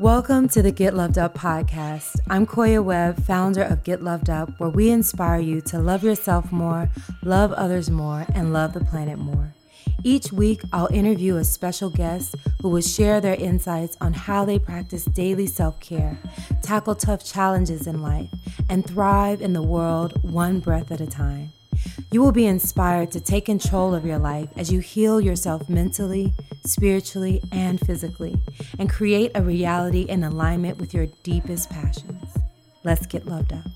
Welcome 0.00 0.48
to 0.48 0.60
the 0.60 0.72
Get 0.72 0.94
Loved 0.94 1.18
Up 1.18 1.34
podcast. 1.34 2.16
I'm 2.28 2.48
Koya 2.48 2.82
Webb, 2.82 3.22
founder 3.22 3.62
of 3.62 3.84
Get 3.84 4.02
Loved 4.02 4.28
Up, 4.28 4.58
where 4.58 4.68
we 4.68 4.90
inspire 4.90 5.38
you 5.38 5.60
to 5.60 5.78
love 5.78 6.02
yourself 6.02 6.50
more, 6.50 6.90
love 7.22 7.52
others 7.52 7.92
more, 7.92 8.26
and 8.34 8.52
love 8.52 8.72
the 8.72 8.84
planet 8.84 9.20
more. 9.20 9.54
Each 10.02 10.32
week, 10.32 10.62
I'll 10.72 10.92
interview 10.92 11.36
a 11.36 11.44
special 11.44 11.90
guest 11.90 12.34
who 12.60 12.70
will 12.70 12.80
share 12.80 13.20
their 13.20 13.36
insights 13.36 13.96
on 14.00 14.14
how 14.14 14.44
they 14.44 14.58
practice 14.58 15.04
daily 15.04 15.46
self 15.46 15.78
care, 15.78 16.18
tackle 16.60 16.96
tough 16.96 17.24
challenges 17.24 17.86
in 17.86 18.02
life, 18.02 18.30
and 18.68 18.84
thrive 18.84 19.40
in 19.40 19.52
the 19.52 19.62
world 19.62 20.20
one 20.24 20.58
breath 20.58 20.90
at 20.90 21.00
a 21.00 21.06
time. 21.06 21.52
You 22.10 22.20
will 22.20 22.32
be 22.32 22.46
inspired 22.46 23.12
to 23.12 23.20
take 23.20 23.46
control 23.46 23.94
of 23.94 24.04
your 24.04 24.18
life 24.18 24.48
as 24.56 24.72
you 24.72 24.80
heal 24.80 25.20
yourself 25.20 25.68
mentally, 25.68 26.34
spiritually, 26.66 27.40
and 27.52 27.78
physically, 27.80 28.36
and 28.78 28.88
create 28.90 29.30
a 29.34 29.42
reality 29.42 30.02
in 30.02 30.24
alignment 30.24 30.78
with 30.78 30.94
your 30.94 31.06
deepest 31.22 31.70
passions. 31.70 32.36
Let's 32.84 33.06
get 33.06 33.26
loved 33.26 33.52
up. 33.52 33.73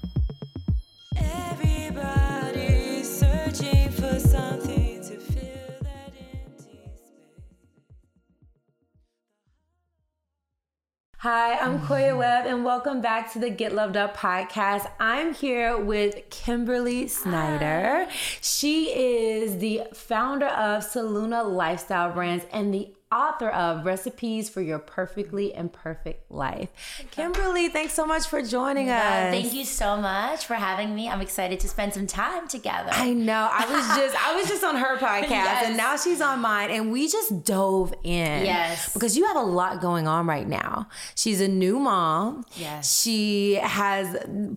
Hi, 11.22 11.58
I'm 11.58 11.80
Koya 11.80 12.16
Webb, 12.16 12.46
and 12.46 12.64
welcome 12.64 13.00
back 13.00 13.32
to 13.32 13.40
the 13.40 13.50
Get 13.50 13.74
Loved 13.74 13.96
Up 13.96 14.16
podcast. 14.16 14.88
I'm 15.00 15.34
here 15.34 15.76
with 15.76 16.14
Kimberly 16.30 17.08
Snyder. 17.08 18.06
She 18.40 18.84
is 18.96 19.58
the 19.58 19.82
founder 19.92 20.46
of 20.46 20.84
Solluna 20.84 21.44
Lifestyle 21.44 22.12
Brands 22.12 22.44
and 22.52 22.72
the 22.72 22.92
author 23.10 23.48
of 23.48 23.84
Recipes 23.86 24.48
for 24.50 24.60
Your 24.60 24.78
Perfectly 24.78 25.54
Imperfect 25.54 26.30
Life. 26.30 26.68
Kimberly, 27.10 27.68
thanks 27.68 27.94
so 27.94 28.06
much 28.06 28.26
for 28.26 28.42
joining 28.42 28.90
us. 28.90 29.02
Thank 29.32 29.54
you 29.54 29.64
so 29.64 29.96
much 29.96 30.44
for 30.46 30.54
having 30.54 30.94
me. 30.94 31.08
I'm 31.08 31.20
excited 31.20 31.60
to 31.60 31.68
spend 31.68 31.94
some 31.94 32.06
time 32.06 32.48
together. 32.48 32.90
I 32.92 33.12
know. 33.14 33.48
I 33.50 33.64
was 33.70 33.86
just 33.96 34.16
I 34.28 34.36
was 34.36 34.48
just 34.48 34.62
on 34.64 34.76
her 34.76 34.96
podcast 34.98 35.30
Yes. 35.30 35.64
and 35.66 35.76
now 35.76 35.96
she's 35.96 36.20
on 36.20 36.40
mine 36.40 36.70
and 36.70 36.92
we 36.92 37.08
just 37.08 37.44
dove 37.44 37.94
in. 38.04 38.44
Yes. 38.44 38.92
Because 38.92 39.16
you 39.16 39.24
have 39.26 39.36
a 39.36 39.42
lot 39.42 39.80
going 39.80 40.06
on 40.06 40.26
right 40.26 40.46
now. 40.46 40.88
She's 41.14 41.40
a 41.40 41.48
new 41.48 41.78
mom. 41.78 42.44
Yes. 42.56 43.00
She 43.00 43.54
has 43.54 44.16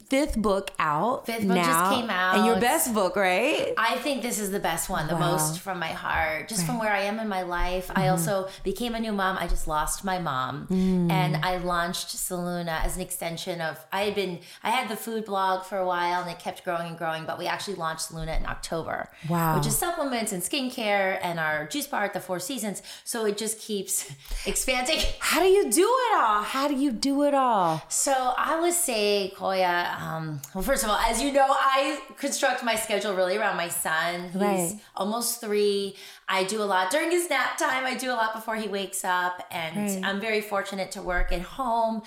fifth 0.10 0.38
book 0.38 0.72
out. 0.78 1.26
Fifth 1.26 1.48
book 1.48 1.58
just 1.58 1.92
came 1.92 2.10
out. 2.10 2.36
And 2.36 2.46
your 2.46 2.60
best 2.60 2.94
book, 2.94 3.16
right? 3.16 3.74
I 3.78 3.96
think 3.98 4.22
this 4.22 4.40
is 4.40 4.52
the 4.52 4.60
best 4.60 4.90
one, 4.90 5.08
the 5.08 5.14
Wow. 5.16 5.32
most 5.34 5.60
from 5.60 5.80
my 5.80 5.88
heart, 5.88 6.48
just 6.50 6.66
from 6.66 6.80
where 6.80 6.92
I 6.92 7.02
am 7.02 7.20
in 7.20 7.28
my 7.28 7.44
life. 7.44 7.90
I 7.92 8.02
Mm-hmm. 8.02 8.12
Also 8.42 8.50
became 8.64 8.96
a 8.96 9.00
new 9.00 9.12
mom. 9.12 9.38
I 9.40 9.48
just 9.48 9.68
lost 9.68 10.04
my 10.04 10.20
mom, 10.20 10.68
Mm. 10.68 11.12
and 11.12 11.38
I 11.46 11.58
launched 11.58 12.08
Solluna 12.16 12.84
as 12.84 12.96
an 12.96 13.02
extension 13.02 13.62
of. 13.62 13.78
I 13.92 14.02
had 14.04 14.16
been, 14.16 14.40
I 14.64 14.70
had 14.72 14.90
the 14.90 14.96
food 14.96 15.26
blog 15.26 15.64
for 15.66 15.78
a 15.78 15.86
while, 15.86 16.22
and 16.22 16.30
it 16.30 16.40
kept 16.40 16.64
growing 16.64 16.88
and 16.88 16.98
growing. 16.98 17.26
But 17.26 17.38
we 17.38 17.48
actually 17.48 17.76
launched 17.76 18.10
Solluna 18.12 18.38
in 18.40 18.46
October, 18.46 19.10
Wow. 19.30 19.58
which 19.58 19.68
is 19.68 19.78
supplements 19.78 20.32
and 20.32 20.42
skincare, 20.44 21.20
and 21.22 21.40
our 21.40 21.66
juice 21.68 21.88
bar 21.88 22.04
at 22.04 22.14
the 22.14 22.20
Four 22.20 22.40
Seasons. 22.40 22.82
So 23.04 23.26
it 23.26 23.38
just 23.38 23.60
keeps 23.60 24.12
expanding. 24.46 25.00
How 25.20 25.40
do 25.42 25.48
you 25.48 25.70
do 25.70 25.84
it 25.84 26.14
all? 26.22 26.44
How 26.44 26.68
do 26.68 26.76
you 26.76 26.92
do 26.92 27.24
it 27.24 27.34
all? 27.34 27.82
So 27.90 28.34
I 28.38 28.60
would 28.60 28.74
say, 28.74 29.34
Koya. 29.38 30.00
Um, 30.02 30.42
well, 30.54 30.64
first 30.64 30.84
of 30.84 30.90
all, 30.90 30.98
as 30.98 31.22
you 31.22 31.32
know, 31.32 31.48
I 31.50 32.00
construct 32.18 32.64
my 32.64 32.76
schedule 32.76 33.14
really 33.16 33.38
around 33.38 33.58
my 33.58 33.70
son. 33.70 34.30
He's 34.32 34.36
Right. 34.36 34.80
almost 34.96 35.42
three. 35.42 35.96
I 36.28 36.46
do 36.46 36.62
a 36.64 36.70
lot 36.76 36.92
during 36.92 37.12
his 37.12 37.30
nap 37.30 37.58
time. 37.58 37.86
I 37.86 37.94
do 37.96 38.10
a 38.12 38.14
lot 38.16 38.31
before 38.34 38.56
he 38.56 38.68
wakes 38.68 39.04
up, 39.04 39.46
and 39.52 39.76
Right. 39.78 40.02
I'm 40.04 40.20
very 40.20 40.42
fortunate 40.42 40.92
to 40.94 41.02
work 41.02 41.32
at 41.32 41.42
home. 41.42 42.04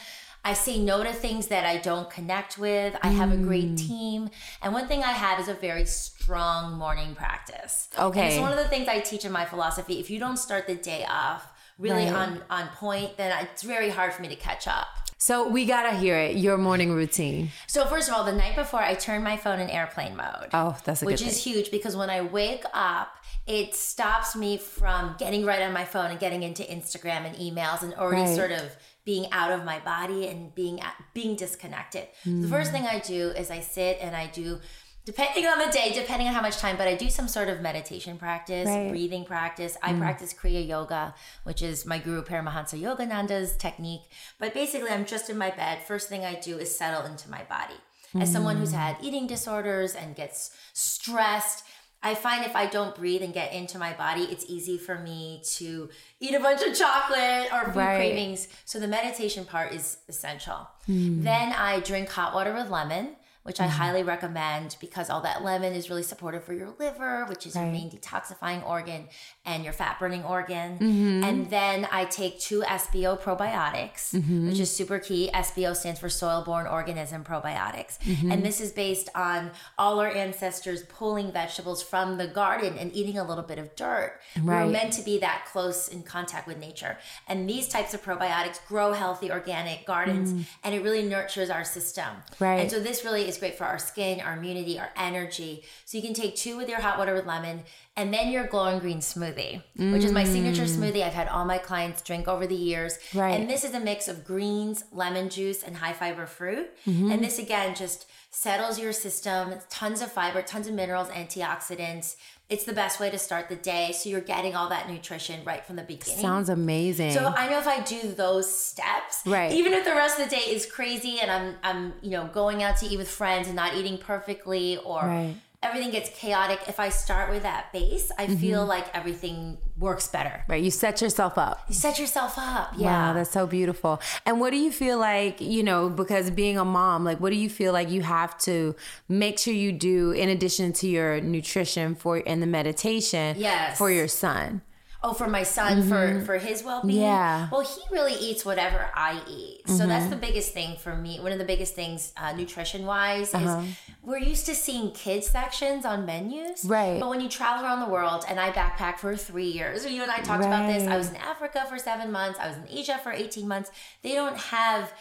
I 0.47 0.53
say 0.53 0.79
no 0.79 1.03
to 1.03 1.13
things 1.13 1.47
that 1.47 1.65
I 1.65 1.79
don't 1.79 2.11
connect 2.11 2.59
with. 2.59 2.95
I 3.03 3.09
have 3.09 3.33
a 3.33 3.37
great 3.37 3.75
Mm. 3.77 3.89
team. 3.89 4.31
And 4.61 4.75
one 4.75 4.87
thing 4.87 5.03
I 5.03 5.13
have 5.13 5.41
is 5.41 5.49
a 5.49 5.55
very 5.55 5.87
strong 5.87 6.75
morning 6.75 7.15
practice. 7.15 7.89
And 7.97 8.07
Okay. 8.09 8.35
it's 8.35 8.41
one 8.41 8.53
of 8.53 8.59
the 8.59 8.69
things 8.69 8.87
I 8.87 9.01
teach 9.01 9.25
in 9.25 9.33
my 9.33 9.47
philosophy. 9.47 9.99
If 10.01 10.11
you 10.11 10.19
don't 10.19 10.37
start 10.37 10.67
the 10.67 10.75
day 10.75 11.07
off 11.09 11.47
really 11.79 12.05
Right. 12.05 12.15
on, 12.15 12.43
on 12.51 12.69
point, 12.69 13.17
then 13.17 13.33
it's 13.45 13.63
very 13.63 13.89
hard 13.91 14.13
for 14.13 14.21
me 14.23 14.29
to 14.29 14.37
catch 14.37 14.69
up. 14.69 14.87
So 15.17 15.49
we 15.49 15.65
gotta 15.65 15.97
hear 15.97 16.17
it. 16.19 16.37
Your 16.37 16.59
morning 16.59 16.93
routine. 16.93 17.51
So 17.67 17.87
first 17.87 18.09
of 18.11 18.15
all, 18.15 18.25
the 18.25 18.33
night 18.33 18.55
before, 18.57 18.81
I 18.83 18.95
turn 18.95 19.23
my 19.23 19.39
phone 19.39 19.59
in 19.59 19.71
airplane 19.71 20.15
mode. 20.15 20.51
Oh, 20.53 20.77
that's 20.85 21.01
a 21.03 21.07
which 21.07 21.23
is 21.23 21.43
thing. 21.43 21.55
huge 21.55 21.71
because 21.71 21.97
when 21.97 22.11
I 22.11 22.21
wake 22.21 22.65
up, 22.75 23.09
it 23.47 23.75
stops 23.75 24.35
me 24.35 24.57
from 24.57 25.17
getting 25.19 25.45
right 25.45 25.63
on 25.63 25.73
my 25.73 25.85
phone 25.85 26.11
and 26.11 26.19
getting 26.19 26.43
into 26.43 26.63
Instagram 26.63 27.27
and 27.27 27.37
emails 27.37 27.83
and 27.83 27.95
already 27.95 28.23
Right. 28.23 28.37
sort 28.37 28.53
of 28.53 28.77
being 29.05 29.31
out 29.33 29.53
of 29.53 29.65
my 29.65 29.79
body 29.81 30.27
and 30.29 30.55
being 30.55 30.81
at, 30.81 30.95
being 31.13 31.37
disconnected. 31.37 32.09
The 32.25 32.49
first 32.49 32.73
thing 32.73 32.87
I 32.87 33.01
do 33.01 33.29
is 33.31 33.51
I 33.51 33.61
sit 33.61 33.99
and 34.01 34.17
I 34.17 34.29
do 34.29 34.61
depending 35.05 35.45
on 35.45 35.59
the 35.59 35.71
day, 35.71 35.93
depending 35.95 36.29
on 36.29 36.35
how 36.35 36.41
much 36.41 36.57
time, 36.57 36.77
but 36.79 36.89
I 36.89 36.95
do 36.95 37.11
some 37.11 37.29
sort 37.29 37.49
of 37.49 37.61
meditation 37.61 38.17
practice, 38.17 38.67
Right. 38.67 38.89
breathing 38.89 39.25
practice. 39.27 39.77
I 39.83 39.93
mm. 39.93 39.99
practice 39.99 40.33
Kriya 40.33 40.67
Yoga, 40.67 41.15
which 41.43 41.61
is 41.61 41.85
my 41.85 41.99
guru 41.99 42.23
Paramahansa 42.23 42.81
Yogananda's 42.81 43.55
technique. 43.57 44.03
But 44.39 44.55
basically, 44.55 44.89
I'm 44.91 45.05
just 45.05 45.29
in 45.29 45.37
my 45.37 45.51
bed. 45.51 45.83
First 45.83 46.09
thing 46.09 46.25
I 46.25 46.37
do 46.41 46.57
is 46.59 46.75
settle 46.77 47.05
into 47.05 47.29
my 47.31 47.43
body. 47.45 47.75
As 48.19 48.31
mm. 48.31 48.33
someone 48.33 48.57
who's 48.57 48.73
had 48.73 48.97
eating 49.03 49.27
disorders 49.27 49.95
and 49.95 50.15
gets 50.15 50.51
stressed, 50.73 51.65
I 52.05 52.15
find 52.15 52.45
if 52.45 52.55
I 52.55 52.67
don't 52.67 52.95
breathe 52.95 53.23
and 53.23 53.33
get 53.33 53.55
into 53.55 53.79
my 53.79 53.95
body, 53.95 54.25
it's 54.25 54.45
easy 54.47 54.77
for 54.77 54.99
me 54.99 55.41
to 55.55 55.89
eat 56.21 56.35
a 56.35 56.41
bunch 56.41 56.61
of 56.61 56.77
chocolate 56.77 57.49
or 57.51 57.65
food 57.65 57.77
Right. 57.77 57.97
cravings. 57.97 58.47
So 58.67 58.79
the 58.79 58.87
meditation 58.87 59.47
part 59.47 59.73
is 59.73 59.97
essential. 60.07 60.69
Hmm. 60.85 61.23
Then 61.23 61.53
I 61.53 61.81
drink 61.81 62.11
hot 62.11 62.35
water 62.35 62.53
with 62.53 62.69
lemon, 62.69 63.17
which 63.43 63.59
I 63.59 63.65
hmm. 63.65 63.71
highly 63.71 64.03
recommend 64.03 64.77
because 64.81 65.09
all 65.09 65.23
that 65.23 65.43
lemon 65.43 65.73
is 65.73 65.89
really 65.89 66.03
supportive 66.03 66.45
for 66.45 66.53
your 66.53 66.75
liver, 66.79 67.25
which 67.25 67.47
is 67.47 67.55
your 67.55 67.67
main 67.67 67.91
detoxifying 67.91 68.67
organ 68.69 69.09
and 69.47 69.63
your 69.63 69.73
fat 69.73 69.99
burning 69.99 70.25
organ. 70.25 70.79
Mm-hmm. 70.79 71.25
And 71.25 71.51
then 71.51 71.87
I 71.93 72.07
take 72.07 72.41
two 72.41 72.63
SBO 72.63 73.21
probiotics, 73.21 74.15
Mm-hmm. 74.15 74.49
which 74.49 74.59
is 74.59 74.71
super 74.71 74.99
key. 74.99 75.31
SBO 75.35 75.77
stands 75.77 76.01
for 76.01 76.09
soil 76.09 76.43
borne 76.45 76.67
organism 76.67 77.25
probiotics. 77.25 77.99
Mm-hmm. 77.99 78.33
And 78.33 78.45
this 78.45 78.61
is 78.61 78.73
based 78.73 79.09
on 79.15 79.51
all 79.77 80.01
our 80.01 80.09
ancestors 80.09 80.83
pulling 80.85 81.33
vegetables 81.33 81.83
from 81.83 82.17
the 82.17 82.27
garden 82.27 82.79
and 82.79 82.95
eating 82.95 83.19
a 83.19 83.25
little 83.25 83.45
bit 83.45 83.59
of 83.59 83.75
dirt. 83.77 84.21
Right. 84.41 84.65
We're 84.65 84.73
meant 84.73 84.93
to 84.95 85.03
be 85.03 85.19
that 85.19 85.47
close 85.51 85.89
in 85.89 86.03
contact 86.03 86.47
with 86.47 86.59
nature. 86.59 86.97
And 87.29 87.49
these 87.49 87.69
types 87.69 87.93
of 87.93 88.03
probiotics 88.03 88.65
grow 88.67 88.93
healthy 88.93 89.31
organic 89.31 89.85
gardens 89.85 90.47
and 90.63 90.75
it 90.75 90.83
really 90.83 91.03
nurtures 91.03 91.51
our 91.51 91.65
system. 91.65 92.05
Mm. 92.05 92.41
Right. 92.41 92.61
And 92.61 92.71
so 92.71 92.81
this 92.81 93.05
really 93.05 93.29
is 93.29 93.37
great 93.37 93.57
for 93.59 93.65
our 93.65 93.79
skin, 93.79 94.21
our 94.21 94.35
immunity, 94.37 94.79
our 94.79 94.91
energy. 94.97 95.65
So 95.85 95.99
you 95.99 96.03
can 96.03 96.15
take 96.15 96.37
two 96.37 96.57
with 96.57 96.69
your 96.69 96.81
hot 96.81 96.99
water 96.99 97.15
with 97.15 97.27
lemon 97.27 97.63
and 97.97 98.13
then 98.13 98.31
your 98.31 98.47
glowing 98.47 98.81
green 98.81 98.99
smoothie, 98.99 99.63
which 99.77 100.03
is 100.03 100.11
my 100.11 100.25
signature 100.25 100.65
smoothie 100.65 101.03
I've 101.05 101.13
had 101.15 101.29
all 101.29 101.45
my 101.45 101.59
clients 101.59 102.03
drink 102.03 102.27
over 102.27 102.45
the 102.47 102.55
years. 102.57 102.99
Mm. 103.13 103.21
Right. 103.21 103.41
And 103.41 103.49
this 103.49 103.63
is 103.65 103.73
a 103.73 103.81
mix 103.81 104.09
of 104.09 104.25
greens, 104.25 104.85
lemon 104.91 105.29
juice, 105.29 105.63
and 105.63 105.77
high 105.77 105.93
fiber 105.93 106.27
fruit. 106.27 106.71
Mm-hmm. 106.87 107.13
And 107.13 107.23
this 107.23 107.39
again 107.39 107.75
just 107.77 108.07
settles 108.31 108.81
your 108.81 108.93
system, 108.93 109.55
tons 109.71 110.03
of 110.03 110.11
fiber, 110.11 110.43
tons 110.43 110.67
of 110.67 110.75
minerals, 110.75 111.09
antioxidants. 111.11 112.17
It's 112.51 112.65
the 112.65 112.73
best 112.73 112.99
way 112.99 113.09
to 113.11 113.19
start 113.19 113.49
the 113.49 113.57
day. 113.57 113.93
So 113.93 114.11
you're 114.11 114.21
getting 114.21 114.57
all 114.57 114.69
that 114.71 114.91
nutrition 114.91 115.45
right 115.45 115.65
from 115.65 115.77
the 115.77 115.83
beginning. 115.83 116.21
Sounds 116.21 116.49
amazing. 116.49 117.13
So 117.13 117.33
I 117.37 117.49
know 117.49 117.59
if 117.59 117.69
I 117.69 117.81
do 117.81 118.13
those 118.13 118.53
steps, 118.53 119.23
Right. 119.25 119.53
even 119.53 119.73
if 119.73 119.85
the 119.85 119.95
rest 119.95 120.19
of 120.19 120.29
the 120.29 120.35
day 120.35 120.43
is 120.43 120.67
crazy 120.67 121.21
and 121.21 121.31
I'm 121.31 121.55
I'm 121.63 121.93
you 122.03 122.11
know 122.11 122.27
going 122.35 122.63
out 122.63 122.77
to 122.79 122.87
eat 122.87 122.99
with 122.99 123.09
friends 123.09 123.47
and 123.47 123.57
not 123.57 123.75
eating 123.77 123.99
perfectly 123.99 124.79
or 124.79 125.03
Right. 125.03 125.37
Everything 125.65 125.91
gets 125.91 126.11
chaotic, 126.11 126.61
if 126.69 126.79
I 126.79 126.89
start 126.91 127.31
with 127.31 127.43
that 127.43 127.73
base, 127.73 128.11
I 128.19 128.27
Mm-hmm. 128.27 128.37
feel 128.37 128.65
like 128.67 128.87
everything 128.95 129.59
works 129.79 130.07
better. 130.09 130.45
right. 130.49 130.63
You 130.63 130.71
set 130.71 131.01
yourself 131.03 131.37
up. 131.37 131.61
You 131.69 131.75
set 131.75 131.99
yourself 131.99 132.35
up. 132.39 132.73
Yeah. 132.77 132.87
Wow, 133.09 133.13
that's 133.15 133.31
so 133.33 133.47
beautiful. 133.47 134.01
And 134.25 134.41
what 134.41 134.51
do 134.51 134.57
you 134.57 134.71
feel 134.71 134.99
like, 134.99 135.41
you 135.41 135.63
know, 135.63 135.89
because 135.89 136.31
being 136.31 136.57
a 136.59 136.65
mom, 136.65 137.05
like 137.05 137.19
what 137.21 137.31
do 137.31 137.37
you 137.37 137.51
feel 137.51 137.73
like 137.73 137.91
you 137.91 138.03
have 138.03 138.39
to 138.41 138.75
make 139.09 139.39
sure 139.39 139.53
you 139.55 139.73
do 139.73 140.13
in 140.13 140.29
addition 140.29 140.73
to 140.75 140.87
your 140.89 141.21
nutrition 141.21 141.95
for 141.97 142.23
and 142.27 142.41
the 142.43 142.47
meditation 142.47 143.37
Yes. 143.39 143.77
for 143.79 143.91
your 143.91 144.09
son? 144.09 144.63
Oh 145.07 145.13
for 145.13 145.29
my 145.29 145.43
son 145.43 145.83
for 145.91 146.21
for 146.29 146.37
his 146.39 146.65
well-being 146.65 146.99
Mm-hmm. 146.99 147.05
Yeah. 147.05 147.41
Mm-hmm. 147.43 147.53
well 147.55 147.61
he 147.75 147.83
really 147.97 148.15
eats 148.15 148.43
whatever 148.45 148.81
i 148.95 149.13
eat 149.29 149.61
so 149.69 149.87
that's 149.87 150.09
the 150.15 150.17
biggest 150.27 150.53
thing 150.55 150.77
for 150.85 150.95
me 151.05 151.13
one 151.21 151.33
of 151.37 151.39
the 151.39 151.45
biggest 151.53 151.75
things 151.81 152.13
uh, 152.17 152.33
nutrition 152.41 152.83
wise 152.87 153.33
Uh-huh. 153.35 153.61
is 153.61 153.77
we're 154.03 154.19
used 154.33 154.47
to 154.47 154.55
seeing 154.55 154.87
kids 154.93 155.27
sections 155.39 155.85
on 155.85 155.99
menus 156.07 156.65
Right. 156.65 156.99
but 157.01 157.09
when 157.13 157.21
you 157.21 157.29
travel 157.29 157.65
around 157.65 157.81
the 157.87 157.93
world 157.97 158.25
and 158.29 158.37
i 158.41 158.49
backpacked 158.61 158.99
for 159.05 159.15
three 159.17 159.51
years 159.59 159.77
you 159.97 160.03
and 160.03 160.11
i 160.11 160.21
talked 160.29 160.45
about 160.53 160.67
this 160.73 160.83
i 160.89 160.97
was 160.97 161.09
in 161.11 161.17
africa 161.17 161.61
for 161.71 161.79
seven 161.91 162.11
months 162.19 162.39
i 162.43 162.47
was 162.49 162.57
in 162.57 162.67
asia 162.81 162.97
for 163.05 163.13
18 163.13 163.47
months 163.47 163.71
they 164.03 164.15
don't 164.21 164.39
have 164.39 164.93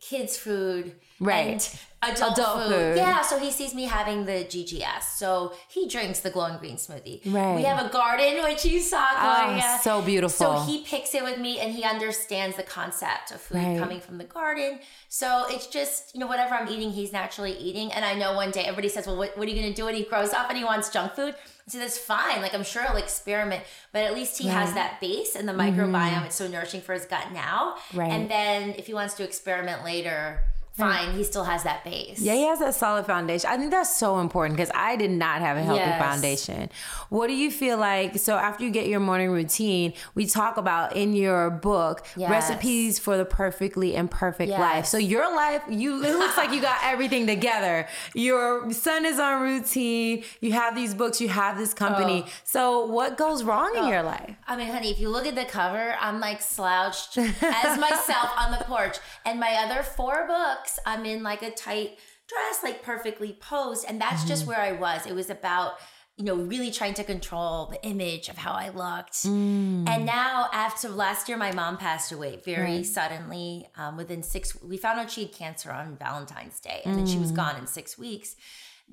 kids 0.00 0.36
food 0.36 0.94
Right. 1.20 1.62
Adult, 2.02 2.38
adult 2.38 2.62
food. 2.62 2.72
food. 2.72 2.96
Yeah, 2.96 3.22
so 3.22 3.38
he 3.38 3.50
sees 3.50 3.74
me 3.74 3.84
having 3.84 4.24
the 4.24 4.44
GGS. 4.44 5.02
So 5.16 5.52
he 5.68 5.88
drinks 5.88 6.20
the 6.20 6.30
glowing 6.30 6.58
green 6.58 6.76
smoothie. 6.76 7.20
Right. 7.32 7.56
We 7.56 7.62
have 7.62 7.84
a 7.84 7.88
garden, 7.90 8.42
which 8.44 8.64
you 8.64 8.80
saw. 8.80 9.06
Oh, 9.16 9.78
so 9.82 10.02
beautiful. 10.02 10.58
So 10.58 10.60
he 10.60 10.84
picks 10.84 11.14
it 11.14 11.22
with 11.22 11.38
me 11.38 11.58
and 11.58 11.72
he 11.72 11.82
understands 11.82 12.56
the 12.56 12.62
concept 12.62 13.32
of 13.32 13.40
food 13.40 13.58
right. 13.58 13.78
coming 13.78 14.00
from 14.00 14.18
the 14.18 14.24
garden. 14.24 14.80
So 15.08 15.46
it's 15.48 15.66
just, 15.66 16.14
you 16.14 16.20
know, 16.20 16.26
whatever 16.26 16.54
I'm 16.54 16.68
eating, 16.68 16.90
he's 16.90 17.12
naturally 17.12 17.56
eating. 17.56 17.92
And 17.92 18.04
I 18.04 18.14
know 18.14 18.34
one 18.34 18.50
day 18.50 18.62
everybody 18.62 18.88
says, 18.88 19.06
well, 19.06 19.16
what, 19.16 19.36
what 19.36 19.46
are 19.46 19.50
you 19.50 19.60
going 19.60 19.72
to 19.72 19.76
do 19.76 19.84
when 19.86 19.94
he 19.94 20.04
grows 20.04 20.32
up 20.32 20.48
and 20.48 20.58
he 20.58 20.64
wants 20.64 20.90
junk 20.90 21.14
food? 21.14 21.34
So 21.66 21.78
that's 21.78 21.98
fine. 21.98 22.40
Like 22.40 22.54
I'm 22.54 22.64
sure 22.64 22.82
he'll 22.84 22.96
experiment, 22.96 23.62
but 23.92 24.04
at 24.04 24.14
least 24.14 24.40
he 24.40 24.48
right. 24.48 24.54
has 24.54 24.74
that 24.74 25.00
base 25.00 25.34
and 25.34 25.48
the 25.48 25.52
microbiome. 25.52 25.92
Mm-hmm. 25.92 26.24
It's 26.26 26.36
so 26.36 26.48
nourishing 26.48 26.80
for 26.80 26.94
his 26.94 27.04
gut 27.04 27.32
now. 27.32 27.76
Right. 27.92 28.10
And 28.10 28.30
then 28.30 28.70
if 28.78 28.86
he 28.86 28.94
wants 28.94 29.14
to 29.14 29.24
experiment 29.24 29.84
later, 29.84 30.40
fine. 30.78 31.12
He 31.12 31.24
still 31.24 31.44
has 31.44 31.62
that 31.64 31.84
base. 31.84 32.20
Yeah, 32.20 32.34
he 32.34 32.42
has 32.42 32.58
that 32.60 32.74
solid 32.74 33.06
foundation. 33.06 33.50
I 33.50 33.56
think 33.56 33.70
that's 33.70 33.96
so 33.96 34.20
important 34.20 34.56
because 34.56 34.70
I 34.74 34.96
did 34.96 35.10
not 35.10 35.40
have 35.40 35.56
a 35.56 35.62
healthy 35.62 35.80
yes. 35.80 36.00
foundation. 36.00 36.70
What 37.08 37.26
do 37.26 37.34
you 37.34 37.50
feel 37.50 37.78
like? 37.78 38.18
So 38.18 38.36
after 38.36 38.64
you 38.64 38.70
get 38.70 38.86
your 38.86 39.00
morning 39.00 39.30
routine, 39.30 39.92
we 40.14 40.26
talk 40.26 40.56
about 40.56 40.96
in 40.96 41.12
your 41.12 41.50
book 41.50 42.06
yes. 42.16 42.30
recipes 42.30 42.98
for 42.98 43.16
the 43.16 43.24
perfectly 43.24 43.94
imperfect 43.94 44.50
yes. 44.50 44.60
life. 44.60 44.86
So 44.86 44.98
your 44.98 45.34
life, 45.34 45.62
you 45.68 46.02
it 46.04 46.16
looks 46.16 46.36
like 46.36 46.52
you 46.52 46.60
got 46.60 46.78
everything 46.82 47.26
together. 47.26 47.86
Your 48.14 48.72
son 48.72 49.04
is 49.04 49.18
on 49.18 49.42
routine. 49.42 50.24
You 50.40 50.52
have 50.52 50.74
these 50.74 50.94
books. 50.94 51.20
You 51.20 51.28
have 51.28 51.58
this 51.58 51.74
company. 51.74 52.24
Oh. 52.26 52.30
So 52.44 52.86
what 52.86 53.16
goes 53.16 53.42
wrong 53.42 53.72
oh. 53.74 53.82
in 53.82 53.88
your 53.88 54.02
life? 54.02 54.36
I 54.46 54.56
mean, 54.56 54.68
honey, 54.68 54.90
if 54.90 55.00
you 55.00 55.08
look 55.08 55.26
at 55.26 55.34
the 55.34 55.44
cover, 55.44 55.96
I'm 56.00 56.20
like 56.20 56.40
slouched 56.40 57.18
as 57.18 57.78
myself 57.78 58.30
on 58.38 58.52
the 58.52 58.64
porch, 58.64 58.98
and 59.24 59.40
my 59.40 59.64
other 59.64 59.82
four 59.82 60.26
books 60.26 60.67
I'm 60.86 61.04
in 61.04 61.22
like 61.22 61.42
a 61.42 61.50
tight 61.50 61.98
dress, 62.28 62.62
like 62.62 62.82
perfectly 62.82 63.36
posed. 63.40 63.84
And 63.88 64.00
that's 64.00 64.20
mm-hmm. 64.20 64.28
just 64.28 64.46
where 64.46 64.60
I 64.60 64.72
was. 64.72 65.06
It 65.06 65.14
was 65.14 65.30
about, 65.30 65.74
you 66.16 66.24
know, 66.24 66.34
really 66.34 66.70
trying 66.70 66.94
to 66.94 67.04
control 67.04 67.66
the 67.66 67.82
image 67.84 68.28
of 68.28 68.36
how 68.36 68.52
I 68.52 68.68
looked. 68.70 69.14
Mm. 69.24 69.88
And 69.88 70.04
now, 70.04 70.48
after 70.52 70.88
last 70.88 71.28
year, 71.28 71.38
my 71.38 71.52
mom 71.52 71.76
passed 71.76 72.12
away 72.12 72.40
very 72.44 72.76
right. 72.76 72.86
suddenly. 72.86 73.68
Um, 73.76 73.96
within 73.96 74.22
six, 74.22 74.60
we 74.62 74.76
found 74.76 74.98
out 74.98 75.10
she 75.10 75.22
had 75.22 75.32
cancer 75.32 75.70
on 75.70 75.96
Valentine's 75.96 76.60
Day, 76.60 76.82
and 76.84 76.94
mm. 76.94 76.96
then 76.98 77.06
she 77.06 77.18
was 77.18 77.32
mm. 77.32 77.36
gone 77.36 77.56
in 77.56 77.66
six 77.66 77.96
weeks. 77.96 78.34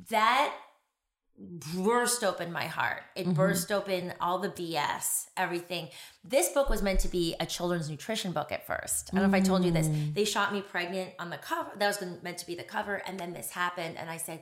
That 0.10 0.54
burst 1.38 2.24
open 2.24 2.52
my 2.52 2.66
heart. 2.66 3.04
It 3.16 3.24
mm-hmm. 3.24 3.34
burst 3.34 3.72
open 3.72 4.14
all 4.22 4.40
the 4.40 4.50
BS, 4.50 5.28
everything. 5.36 5.90
This 6.24 6.50
book 6.50 6.70
was 6.70 6.82
meant 6.82 7.02
to 7.02 7.08
be 7.08 7.36
a 7.40 7.46
children's 7.46 7.90
nutrition 7.90 8.32
book 8.32 8.52
at 8.52 8.66
first. 8.66 9.10
I 9.12 9.18
don't 9.18 9.30
know 9.30 9.38
if 9.38 9.44
I 9.44 9.46
told 9.46 9.66
you 9.66 9.72
this. 9.72 9.88
Mm. 9.88 10.14
They 10.14 10.26
shot 10.26 10.54
me 10.54 10.62
pregnant 10.62 11.12
on 11.20 11.30
the 11.30 11.38
cover. 11.38 11.72
That 11.78 11.88
was 11.88 12.02
meant 12.24 12.38
to 12.38 12.48
be 12.48 12.56
the 12.56 12.64
cover. 12.64 13.02
And 13.06 13.20
then 13.20 13.34
this 13.34 13.50
happened. 13.50 13.98
And 13.98 14.10
I 14.10 14.18
said, 14.18 14.42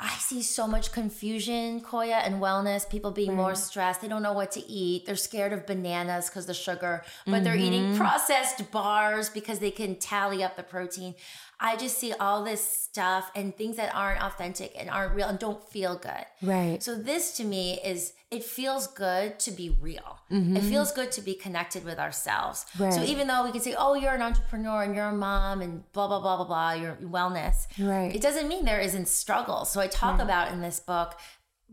I 0.00 0.10
see 0.10 0.42
so 0.42 0.68
much 0.68 0.92
confusion, 0.92 1.80
Koya, 1.80 2.24
and 2.24 2.40
wellness. 2.40 2.88
People 2.88 3.10
being 3.10 3.30
right. 3.30 3.36
more 3.36 3.54
stressed. 3.56 4.00
They 4.00 4.06
don't 4.06 4.22
know 4.22 4.32
what 4.32 4.52
to 4.52 4.64
eat. 4.64 5.06
They're 5.06 5.16
scared 5.16 5.52
of 5.52 5.66
bananas 5.66 6.28
because 6.30 6.46
the 6.46 6.54
sugar, 6.54 7.02
but 7.26 7.32
mm-hmm. 7.32 7.44
they're 7.44 7.56
eating 7.56 7.82
mm-hmm. 7.82 7.96
processed 7.96 8.70
bars 8.70 9.28
because 9.28 9.58
they 9.58 9.72
can 9.72 9.96
tally 9.96 10.44
up 10.44 10.56
the 10.56 10.62
protein. 10.62 11.16
I 11.60 11.76
just 11.76 11.98
see 11.98 12.12
all 12.12 12.44
this 12.44 12.62
stuff 12.62 13.32
and 13.34 13.56
things 13.56 13.76
that 13.76 13.92
aren't 13.92 14.22
authentic 14.22 14.72
and 14.78 14.88
aren't 14.88 15.14
real 15.14 15.26
and 15.26 15.38
don't 15.38 15.62
feel 15.68 15.96
good. 15.96 16.24
Right. 16.40 16.80
So 16.80 16.94
this 16.94 17.36
to 17.38 17.44
me 17.44 17.80
is 17.84 18.12
it 18.30 18.44
feels 18.44 18.86
good 18.86 19.40
to 19.40 19.50
be 19.50 19.76
real. 19.80 20.20
Mm-hmm. 20.30 20.56
It 20.56 20.62
feels 20.62 20.92
good 20.92 21.10
to 21.12 21.20
be 21.20 21.34
connected 21.34 21.84
with 21.84 21.98
ourselves. 21.98 22.64
Right. 22.78 22.92
So 22.92 23.02
even 23.02 23.26
though 23.26 23.44
we 23.44 23.50
can 23.50 23.60
say, 23.60 23.74
"Oh, 23.76 23.94
you're 23.94 24.14
an 24.14 24.22
entrepreneur 24.22 24.82
and 24.84 24.94
you're 24.94 25.08
a 25.08 25.14
mom 25.14 25.60
and 25.60 25.90
blah 25.92 26.06
blah 26.06 26.20
blah 26.20 26.36
blah 26.36 26.46
blah, 26.46 26.72
your 26.72 26.94
wellness," 26.96 27.66
right? 27.78 28.14
It 28.14 28.22
doesn't 28.22 28.46
mean 28.46 28.64
there 28.64 28.80
isn't 28.80 29.08
struggle. 29.08 29.64
So 29.64 29.80
I 29.80 29.88
talk 29.88 30.18
right. 30.18 30.24
about 30.24 30.52
in 30.52 30.60
this 30.60 30.78
book 30.78 31.18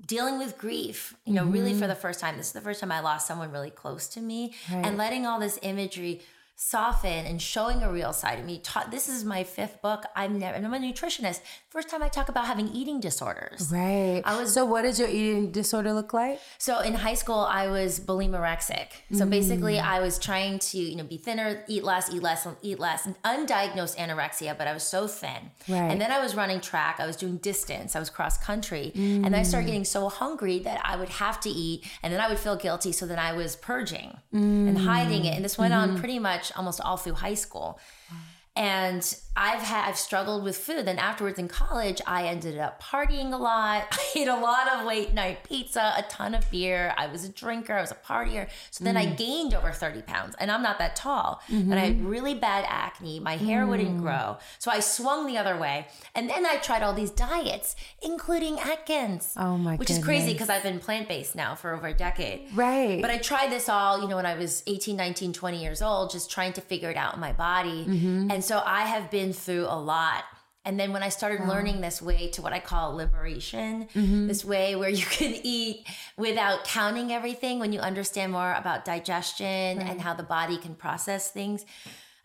dealing 0.07 0.37
with 0.37 0.57
grief 0.57 1.15
you 1.25 1.31
know 1.31 1.43
mm-hmm. 1.43 1.53
really 1.53 1.73
for 1.73 1.87
the 1.87 1.95
first 1.95 2.19
time 2.19 2.35
this 2.35 2.47
is 2.47 2.51
the 2.51 2.59
first 2.59 2.81
time 2.81 2.91
i 2.91 2.99
lost 2.99 3.25
someone 3.25 3.49
really 3.49 3.69
close 3.69 4.09
to 4.09 4.19
me 4.19 4.53
right. 4.69 4.85
and 4.85 4.97
letting 4.97 5.25
all 5.25 5.39
this 5.39 5.57
imagery 5.61 6.21
soften 6.57 7.25
and 7.25 7.41
showing 7.41 7.83
a 7.83 7.91
real 7.91 8.13
side 8.13 8.39
of 8.39 8.45
me. 8.45 8.61
this 8.89 9.09
is 9.09 9.25
my 9.25 9.43
fifth 9.43 9.81
book. 9.81 10.05
I'm 10.15 10.39
never, 10.39 10.57
I'm 10.57 10.73
a 10.73 10.79
nutritionist. 10.79 11.41
First 11.69 11.89
time 11.89 12.01
I 12.01 12.07
talk 12.07 12.29
about 12.29 12.45
having 12.45 12.69
eating 12.69 13.01
disorders. 13.01 13.69
Right. 13.71 14.21
I 14.23 14.39
was. 14.39 14.53
So 14.53 14.63
what 14.63 14.83
does 14.83 14.97
your 14.97 15.09
eating 15.09 15.51
disorder 15.51 15.91
look 15.91 16.13
like? 16.13 16.39
So 16.57 16.79
in 16.79 16.93
high 16.93 17.13
school, 17.15 17.39
I 17.39 17.67
was 17.67 17.99
bulimirexic. 17.99 18.87
So 19.11 19.25
mm. 19.25 19.29
basically, 19.29 19.79
I 19.79 19.99
was 19.99 20.17
trying 20.17 20.59
to 20.59 20.77
you 20.77 20.95
know 20.95 21.03
be 21.03 21.17
thinner, 21.17 21.63
eat 21.67 21.83
less, 21.83 22.13
eat 22.13 22.23
less, 22.23 22.47
eat 22.61 22.79
less. 22.79 23.05
Undiagnosed 23.25 23.97
anorexia, 23.97 24.57
but 24.57 24.67
I 24.67 24.73
was 24.73 24.83
so 24.83 25.07
thin. 25.07 25.51
Right. 25.67 25.91
And 25.91 25.99
then 25.99 26.11
I 26.11 26.21
was 26.21 26.35
running 26.35 26.61
track. 26.61 26.99
I 26.99 27.05
was 27.05 27.17
doing 27.17 27.37
distance. 27.37 27.95
I 27.95 27.99
was 27.99 28.09
cross 28.09 28.37
country, 28.37 28.93
mm. 28.95 29.25
and 29.25 29.35
I 29.35 29.43
started 29.43 29.65
getting 29.65 29.85
so 29.85 30.07
hungry 30.07 30.59
that 30.59 30.79
I 30.85 30.95
would 30.95 31.09
have 31.09 31.41
to 31.41 31.49
eat, 31.49 31.85
and 32.01 32.13
then 32.13 32.21
I 32.21 32.29
would 32.29 32.39
feel 32.39 32.55
guilty. 32.55 32.93
So 32.93 33.05
then 33.05 33.19
I 33.19 33.33
was 33.33 33.57
purging 33.57 34.17
mm. 34.33 34.69
and 34.69 34.77
hiding 34.77 35.25
it, 35.25 35.35
and 35.35 35.43
this 35.43 35.57
went 35.57 35.73
mm-hmm. 35.73 35.91
on 35.91 35.99
pretty 35.99 36.19
much 36.19 36.44
almost 36.55 36.81
all 36.81 36.97
through 36.97 37.13
high 37.13 37.33
school. 37.33 37.79
And 38.55 39.03
I've 39.35 39.61
had 39.61 39.89
I've 39.89 39.97
struggled 39.97 40.43
with 40.43 40.57
food. 40.57 40.85
Then 40.85 40.97
afterwards 40.97 41.37
in 41.37 41.47
college, 41.47 42.01
I 42.07 42.27
ended 42.27 42.57
up 42.57 42.81
partying 42.81 43.33
a 43.33 43.37
lot. 43.37 43.87
I 43.91 44.05
ate 44.15 44.27
a 44.27 44.35
lot 44.35 44.67
of 44.73 44.85
late 44.85 45.13
night 45.13 45.43
pizza, 45.43 45.93
a 45.97 46.03
ton 46.03 46.33
of 46.33 46.49
beer. 46.49 46.93
I 46.97 47.07
was 47.07 47.25
a 47.25 47.29
drinker. 47.29 47.73
I 47.73 47.81
was 47.81 47.91
a 47.91 47.95
partier. 47.95 48.47
So 48.71 48.83
then 48.83 48.95
mm. 48.95 48.99
I 48.99 49.05
gained 49.05 49.53
over 49.53 49.71
thirty 49.71 50.01
pounds, 50.01 50.35
and 50.39 50.49
I'm 50.51 50.61
not 50.61 50.79
that 50.79 50.95
tall. 50.95 51.41
Mm-hmm. 51.49 51.71
And 51.71 51.79
I 51.79 51.85
had 51.85 52.05
really 52.05 52.33
bad 52.33 52.65
acne. 52.67 53.19
My 53.19 53.37
hair 53.37 53.65
mm. 53.65 53.69
wouldn't 53.69 53.99
grow, 53.99 54.37
so 54.59 54.71
I 54.71 54.79
swung 54.79 55.27
the 55.27 55.37
other 55.37 55.57
way. 55.57 55.87
And 56.13 56.29
then 56.29 56.45
I 56.45 56.57
tried 56.57 56.83
all 56.83 56.93
these 56.93 57.11
diets, 57.11 57.75
including 58.01 58.59
Atkins. 58.59 59.33
Oh 59.37 59.57
my! 59.57 59.75
Which 59.75 59.89
goodness. 59.89 59.99
is 59.99 60.05
crazy 60.05 60.33
because 60.33 60.49
I've 60.49 60.63
been 60.63 60.79
plant 60.79 61.09
based 61.09 61.35
now 61.35 61.55
for 61.55 61.73
over 61.73 61.87
a 61.87 61.93
decade. 61.93 62.47
Right. 62.53 63.01
But 63.01 63.11
I 63.11 63.17
tried 63.17 63.51
this 63.51 63.67
all, 63.67 64.01
you 64.01 64.07
know, 64.07 64.15
when 64.15 64.25
I 64.25 64.35
was 64.35 64.63
18, 64.67 64.95
19, 64.95 65.33
20 65.33 65.61
years 65.61 65.81
old, 65.81 66.11
just 66.11 66.31
trying 66.31 66.53
to 66.53 66.61
figure 66.61 66.89
it 66.89 66.97
out 66.97 67.15
in 67.15 67.19
my 67.19 67.33
body. 67.33 67.85
Mm-hmm. 67.85 68.31
And 68.31 68.43
so 68.43 68.61
I 68.65 68.81
have 68.81 69.11
been 69.11 69.24
through 69.33 69.65
a 69.65 69.79
lot. 69.79 70.23
And 70.65 70.79
then 70.79 70.91
when 70.91 71.03
I 71.03 71.09
started 71.09 71.41
wow. 71.41 71.49
learning 71.49 71.81
this 71.81 72.01
way 72.01 72.29
to 72.29 72.41
what 72.41 72.51
I 72.51 72.59
call 72.59 72.95
liberation, 72.95 73.87
mm-hmm. 73.93 74.27
this 74.27 74.43
way 74.43 74.75
where 74.75 74.89
you 74.89 75.05
can 75.09 75.39
eat 75.43 75.87
without 76.17 76.65
counting 76.65 77.11
everything, 77.11 77.59
when 77.59 77.71
you 77.71 77.79
understand 77.79 78.31
more 78.31 78.53
about 78.53 78.83
digestion 78.83 79.77
right. 79.77 79.87
and 79.87 80.01
how 80.01 80.15
the 80.15 80.23
body 80.23 80.57
can 80.57 80.73
process 80.73 81.29
things, 81.29 81.65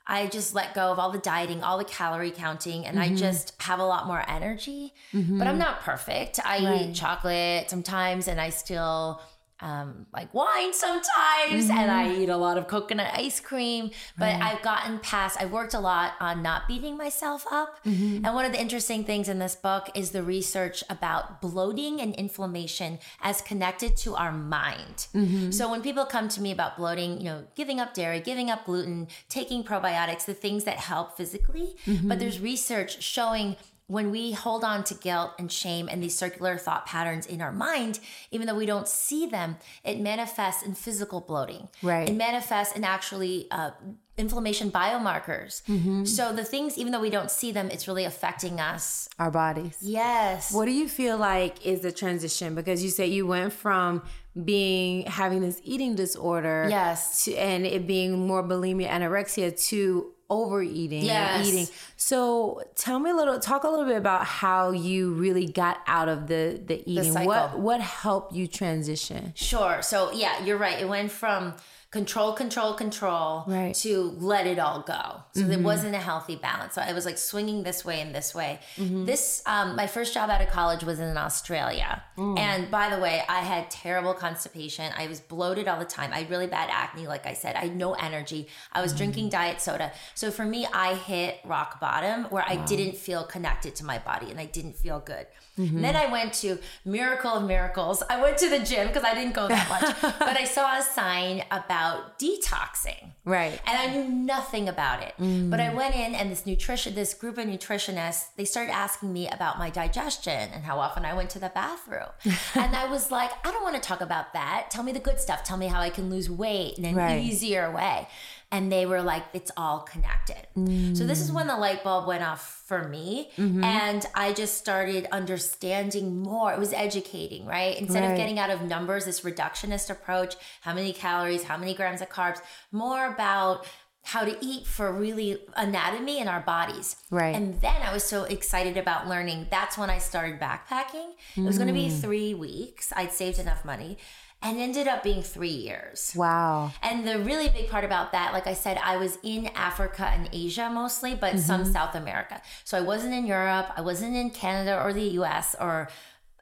I 0.06 0.26
just 0.26 0.54
let 0.54 0.74
go 0.74 0.90
of 0.90 0.98
all 0.98 1.12
the 1.12 1.18
dieting, 1.18 1.62
all 1.62 1.78
the 1.78 1.84
calorie 1.84 2.32
counting, 2.32 2.84
and 2.84 2.98
mm-hmm. 2.98 3.12
I 3.12 3.16
just 3.16 3.60
have 3.62 3.78
a 3.78 3.84
lot 3.84 4.06
more 4.06 4.24
energy. 4.28 4.92
Mm-hmm. 5.12 5.38
But 5.38 5.46
I'm 5.46 5.58
not 5.58 5.82
perfect. 5.82 6.40
I 6.44 6.64
right. 6.64 6.80
eat 6.88 6.94
chocolate 6.94 7.70
sometimes, 7.70 8.26
and 8.26 8.40
I 8.40 8.50
still 8.50 9.22
um, 9.62 10.06
like 10.12 10.32
wine 10.32 10.72
sometimes 10.72 11.68
mm-hmm. 11.68 11.70
and 11.70 11.90
I 11.90 12.06
mm-hmm. 12.06 12.22
eat 12.22 12.28
a 12.28 12.36
lot 12.36 12.58
of 12.58 12.68
coconut 12.68 13.12
ice 13.14 13.40
cream. 13.40 13.90
But 14.18 14.40
right. 14.40 14.42
I've 14.42 14.62
gotten 14.62 14.98
past, 15.00 15.40
I've 15.40 15.52
worked 15.52 15.74
a 15.74 15.80
lot 15.80 16.14
on 16.20 16.42
not 16.42 16.66
beating 16.68 16.96
myself 16.96 17.46
up. 17.50 17.84
Mm-hmm. 17.84 18.24
And 18.24 18.34
one 18.34 18.44
of 18.44 18.52
the 18.52 18.60
interesting 18.60 19.04
things 19.04 19.28
in 19.28 19.38
this 19.38 19.54
book 19.54 19.90
is 19.94 20.10
the 20.10 20.22
research 20.22 20.82
about 20.88 21.40
bloating 21.40 22.00
and 22.00 22.14
inflammation 22.14 22.98
as 23.20 23.40
connected 23.40 23.96
to 23.98 24.14
our 24.16 24.32
mind. 24.32 25.08
Mm-hmm. 25.14 25.50
So 25.50 25.70
when 25.70 25.82
people 25.82 26.04
come 26.04 26.28
to 26.28 26.40
me 26.40 26.52
about 26.52 26.76
bloating, 26.76 27.18
you 27.18 27.24
know, 27.24 27.44
giving 27.54 27.80
up 27.80 27.94
dairy, 27.94 28.20
giving 28.20 28.50
up 28.50 28.64
gluten, 28.64 29.08
taking 29.28 29.64
probiotics, 29.64 30.24
the 30.24 30.34
things 30.34 30.64
that 30.64 30.78
help 30.78 31.16
physically, 31.16 31.76
mm-hmm. 31.86 32.08
but 32.08 32.18
there's 32.18 32.40
research 32.40 33.02
showing 33.02 33.56
when 33.90 34.12
we 34.12 34.30
hold 34.30 34.62
on 34.62 34.84
to 34.84 34.94
guilt 34.94 35.32
and 35.36 35.50
shame 35.50 35.88
and 35.90 36.00
these 36.00 36.16
circular 36.16 36.56
thought 36.56 36.86
patterns 36.86 37.26
in 37.26 37.40
our 37.40 37.50
mind, 37.50 37.98
even 38.30 38.46
though 38.46 38.54
we 38.54 38.64
don't 38.64 38.86
see 38.86 39.26
them, 39.26 39.56
it 39.82 39.98
manifests 39.98 40.62
in 40.62 40.74
physical 40.74 41.20
bloating. 41.20 41.68
Right. 41.82 42.08
It 42.08 42.14
manifests 42.14 42.76
in 42.76 42.84
actually 42.84 43.48
uh, 43.50 43.72
inflammation 44.16 44.70
biomarkers. 44.70 45.64
Mm-hmm. 45.64 46.04
So 46.04 46.32
the 46.32 46.44
things, 46.44 46.78
even 46.78 46.92
though 46.92 47.00
we 47.00 47.10
don't 47.10 47.32
see 47.32 47.50
them, 47.50 47.68
it's 47.68 47.88
really 47.88 48.04
affecting 48.04 48.60
us. 48.60 49.08
Our 49.18 49.32
bodies. 49.32 49.76
Yes. 49.80 50.52
What 50.52 50.66
do 50.66 50.72
you 50.72 50.88
feel 50.88 51.18
like 51.18 51.66
is 51.66 51.80
the 51.80 51.90
transition? 51.90 52.54
Because 52.54 52.84
you 52.84 52.90
say 52.90 53.08
you 53.08 53.26
went 53.26 53.52
from 53.52 54.02
being 54.44 55.02
having 55.06 55.40
this 55.40 55.60
eating 55.64 55.96
disorder, 55.96 56.68
yes, 56.70 57.24
to, 57.24 57.34
and 57.34 57.66
it 57.66 57.88
being 57.88 58.28
more 58.28 58.44
bulimia, 58.44 58.88
anorexia 58.88 59.50
to 59.70 60.12
overeating 60.30 61.04
yes. 61.04 61.46
eating. 61.46 61.66
So 61.96 62.62
tell 62.76 62.98
me 62.98 63.10
a 63.10 63.14
little 63.14 63.38
talk 63.38 63.64
a 63.64 63.68
little 63.68 63.84
bit 63.84 63.96
about 63.96 64.24
how 64.24 64.70
you 64.70 65.12
really 65.12 65.46
got 65.46 65.80
out 65.86 66.08
of 66.08 66.28
the 66.28 66.60
the 66.64 66.82
eating. 66.90 67.14
The 67.14 67.24
what 67.24 67.58
what 67.58 67.80
helped 67.80 68.34
you 68.34 68.46
transition? 68.46 69.32
Sure. 69.34 69.82
So 69.82 70.12
yeah, 70.12 70.42
you're 70.44 70.56
right. 70.56 70.80
It 70.80 70.88
went 70.88 71.10
from 71.10 71.54
control, 71.90 72.32
control, 72.32 72.72
control 72.74 73.44
Right. 73.48 73.74
to 73.76 74.16
let 74.20 74.46
it 74.46 74.60
all 74.60 74.82
go. 74.82 75.22
So 75.34 75.40
it 75.40 75.48
mm-hmm. 75.48 75.64
wasn't 75.64 75.96
a 75.96 75.98
healthy 75.98 76.36
balance. 76.36 76.74
So 76.74 76.82
I 76.82 76.92
was 76.92 77.04
like 77.04 77.18
swinging 77.18 77.64
this 77.64 77.84
way 77.84 78.00
and 78.00 78.14
this 78.14 78.32
way. 78.32 78.60
Mm-hmm. 78.76 79.06
This, 79.06 79.42
um, 79.44 79.74
my 79.74 79.88
first 79.88 80.14
job 80.14 80.30
out 80.30 80.40
of 80.40 80.48
college 80.48 80.84
was 80.84 81.00
in 81.00 81.16
Australia. 81.16 82.02
Mm. 82.16 82.38
And 82.38 82.70
by 82.70 82.94
the 82.94 83.02
way, 83.02 83.22
I 83.28 83.40
had 83.40 83.72
terrible 83.72 84.14
constipation. 84.14 84.92
I 84.96 85.08
was 85.08 85.18
bloated 85.18 85.66
all 85.66 85.80
the 85.80 85.84
time. 85.84 86.12
I 86.12 86.18
had 86.18 86.30
really 86.30 86.46
bad 86.46 86.68
acne, 86.70 87.08
like 87.08 87.26
I 87.26 87.32
said. 87.32 87.56
I 87.56 87.62
had 87.62 87.76
no 87.76 87.94
energy. 87.94 88.46
I 88.72 88.82
was 88.82 88.92
mm-hmm. 88.92 88.98
drinking 88.98 89.28
diet 89.30 89.60
soda. 89.60 89.90
So 90.14 90.30
for 90.30 90.44
me, 90.44 90.66
I 90.72 90.94
hit 90.94 91.40
rock 91.44 91.80
bottom 91.80 92.24
where 92.24 92.44
I 92.46 92.54
didn't 92.66 92.96
feel 92.96 93.24
connected 93.24 93.74
to 93.76 93.84
my 93.84 93.98
body 93.98 94.30
and 94.30 94.38
I 94.38 94.44
didn't 94.44 94.76
feel 94.76 95.00
good. 95.00 95.26
And 95.60 95.84
then 95.84 95.96
I 95.96 96.06
went 96.10 96.32
to 96.34 96.58
miracle 96.84 97.30
of 97.32 97.44
miracles. 97.44 98.02
I 98.08 98.20
went 98.20 98.38
to 98.38 98.48
the 98.48 98.58
gym 98.60 98.88
because 98.88 99.04
I 99.04 99.14
didn't 99.14 99.34
go 99.34 99.48
that 99.48 99.68
much, 99.68 100.14
but 100.18 100.36
I 100.36 100.44
saw 100.44 100.78
a 100.78 100.82
sign 100.82 101.44
about 101.50 102.18
detoxing. 102.18 103.12
Right. 103.24 103.60
And 103.66 103.78
I 103.78 103.86
knew 103.94 104.08
nothing 104.08 104.68
about 104.68 105.02
it. 105.02 105.14
Mm. 105.20 105.50
But 105.50 105.60
I 105.60 105.72
went 105.74 105.94
in 105.94 106.14
and 106.14 106.30
this 106.30 106.46
nutrition, 106.46 106.94
this 106.94 107.14
group 107.14 107.38
of 107.38 107.46
nutritionists, 107.46 108.28
they 108.36 108.44
started 108.44 108.72
asking 108.72 109.12
me 109.12 109.28
about 109.28 109.58
my 109.58 109.70
digestion 109.70 110.50
and 110.52 110.64
how 110.64 110.78
often 110.78 111.04
I 111.04 111.14
went 111.14 111.30
to 111.30 111.38
the 111.38 111.50
bathroom. 111.54 112.08
and 112.54 112.74
I 112.74 112.88
was 112.90 113.10
like, 113.10 113.30
I 113.46 113.52
don't 113.52 113.62
want 113.62 113.76
to 113.76 113.82
talk 113.82 114.00
about 114.00 114.32
that. 114.32 114.68
Tell 114.70 114.82
me 114.82 114.92
the 114.92 114.98
good 115.00 115.20
stuff. 115.20 115.44
Tell 115.44 115.56
me 115.56 115.66
how 115.66 115.80
I 115.80 115.90
can 115.90 116.10
lose 116.10 116.30
weight 116.30 116.78
in 116.78 116.84
an 116.84 116.94
Right. 116.96 117.22
easier 117.22 117.70
way. 117.70 118.08
And 118.52 118.70
they 118.70 118.84
were 118.84 119.00
like, 119.00 119.24
it's 119.32 119.52
all 119.56 119.80
connected. 119.80 120.48
So 120.96 121.06
this 121.06 121.20
is 121.20 121.30
when 121.30 121.46
the 121.46 121.56
light 121.56 121.84
bulb 121.84 122.08
went 122.08 122.24
off 122.24 122.62
for 122.66 122.88
me. 122.88 123.30
Mm-hmm. 123.36 123.62
And 123.62 124.04
I 124.14 124.32
just 124.32 124.58
started 124.58 125.06
understanding 125.12 126.20
more. 126.20 126.52
It 126.52 126.58
was 126.58 126.72
educating, 126.72 127.46
right? 127.46 127.78
Instead 127.78 128.02
Right. 128.02 128.10
of 128.10 128.16
getting 128.16 128.38
out 128.40 128.50
of 128.50 128.62
numbers, 128.62 129.04
this 129.04 129.20
reductionist 129.20 129.88
approach, 129.88 130.34
how 130.62 130.74
many 130.74 130.92
calories, 130.92 131.44
how 131.44 131.56
many 131.56 131.74
grams 131.74 132.00
of 132.00 132.08
carbs, 132.08 132.40
more 132.72 133.06
about 133.06 133.66
how 134.02 134.24
to 134.24 134.36
eat 134.40 134.66
for 134.66 134.90
really 134.92 135.38
anatomy 135.56 136.18
in 136.18 136.26
our 136.26 136.40
bodies. 136.40 136.96
Right. 137.10 137.34
And 137.34 137.60
then 137.60 137.76
I 137.82 137.92
was 137.92 138.02
so 138.02 138.24
excited 138.24 138.76
about 138.76 139.06
learning. 139.06 139.46
That's 139.50 139.76
when 139.76 139.90
I 139.90 139.98
started 139.98 140.40
backpacking. 140.40 141.10
It 141.36 141.42
was 141.42 141.58
going 141.58 141.68
to 141.68 141.74
be 141.74 141.88
mm. 141.88 142.00
three 142.00 142.34
weeks. 142.34 142.92
I'd 142.96 143.12
saved 143.12 143.38
enough 143.38 143.64
money 143.64 143.98
and 144.42 144.58
ended 144.58 144.88
up 144.88 145.02
being 145.02 145.22
three 145.22 145.48
years. 145.48 146.12
Wow. 146.16 146.72
And 146.82 147.06
the 147.06 147.18
really 147.20 147.48
big 147.48 147.68
part 147.68 147.84
about 147.84 148.12
that, 148.12 148.32
like 148.32 148.46
I 148.46 148.54
said, 148.54 148.78
I 148.82 148.96
was 148.96 149.18
in 149.22 149.48
Africa 149.54 150.04
and 150.12 150.28
Asia 150.32 150.70
mostly, 150.70 151.14
but 151.14 151.38
some 151.38 151.62
Mm-hmm. 151.62 151.72
South 151.72 151.94
America. 151.94 152.40
So 152.64 152.78
I 152.78 152.80
wasn't 152.80 153.12
in 153.14 153.26
Europe, 153.26 153.70
I 153.76 153.82
wasn't 153.82 154.16
in 154.16 154.30
Canada 154.30 154.82
or 154.82 154.92
the 154.94 155.08
US 155.20 155.54
or 155.60 155.88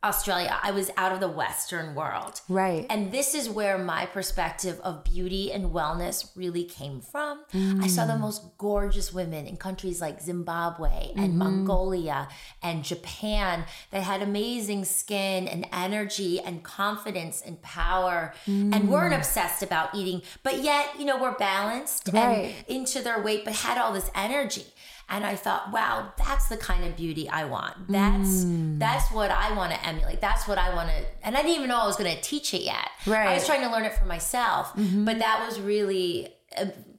Australia. 0.05 0.59
I 0.63 0.71
was 0.71 0.91
out 0.97 1.13
of 1.13 1.21
the 1.21 1.29
Western 1.29 1.95
world. 1.95 2.41
Right. 2.49 2.87
And 2.91 3.11
this 3.13 3.35
is 3.35 3.49
where 3.49 3.79
my 3.79 4.07
perspective 4.07 4.81
of 4.83 5.05
beauty 5.05 5.53
and 5.53 5.67
wellness 5.73 6.31
really 6.37 6.65
came 6.65 7.01
from. 7.01 7.41
I 7.55 7.87
saw 7.89 8.07
the 8.07 8.13
Mm. 8.15 8.21
most 8.21 8.43
gorgeous 8.59 9.13
women 9.13 9.47
in 9.47 9.57
countries 9.57 10.01
like 10.01 10.21
Zimbabwe 10.21 11.13
and 11.17 11.31
Mm-hmm. 11.31 11.39
Mongolia 11.39 12.29
and 12.63 12.85
Japan 12.85 13.65
that 13.91 14.03
had 14.03 14.23
amazing 14.23 14.85
skin 14.85 15.49
and 15.49 15.67
energy 15.73 16.41
and 16.41 16.63
confidence 16.63 17.43
and 17.45 17.61
power 17.63 18.35
and 18.47 18.89
weren't 18.89 19.15
Mm. 19.15 19.19
obsessed 19.19 19.63
about 19.63 19.95
eating, 19.95 20.23
but 20.43 20.59
yet, 20.63 20.99
you 20.99 21.05
know, 21.05 21.17
were 21.17 21.33
balanced 21.33 22.09
Right. 22.13 22.55
and 22.69 22.77
into 22.77 23.01
their 23.03 23.21
weight, 23.23 23.45
but 23.45 23.55
had 23.55 23.79
all 23.79 23.93
this 23.93 24.11
energy. 24.15 24.67
And 25.11 25.25
I 25.25 25.37
thought, 25.37 25.73
wow, 25.73 26.13
that's 26.19 26.49
the 26.49 26.57
kind 26.59 26.85
of 26.85 26.95
beauty 26.97 27.29
I 27.31 27.45
want. 27.47 27.75
That's 27.89 28.45
Mm. 28.45 28.79
that's 28.79 29.11
what 29.11 29.31
I 29.31 29.53
want 29.57 29.73
to 29.73 29.87
emulate. 29.87 30.21
That's 30.21 30.47
what 30.47 30.59
I 30.59 30.75
want 30.75 30.91
to. 30.91 31.05
And 31.23 31.37
I 31.37 31.43
didn't 31.43 31.57
even 31.57 31.69
know 31.69 31.79
I 31.81 31.87
was 31.87 31.97
going 31.97 32.15
to 32.15 32.21
teach 32.23 32.53
it 32.53 32.63
yet. 32.63 32.89
I 33.07 33.11
Right. 33.11 33.25
Mm-hmm. 33.27 33.35
was 33.35 33.47
trying 33.47 33.63
to 33.63 33.71
learn 33.71 33.85
it 33.85 33.95
for 33.95 34.05
myself, 34.05 34.73
but 34.77 35.19
that 35.19 35.45
was 35.47 35.61
really 35.61 36.35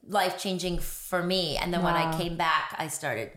life 0.08 0.38
changing 0.42 0.80
for 0.80 1.22
me. 1.22 1.56
And 1.56 1.72
then 1.72 1.82
when 1.84 1.94
I 1.94 2.16
came 2.18 2.36
back, 2.36 2.74
I 2.78 2.88
started. 2.88 3.30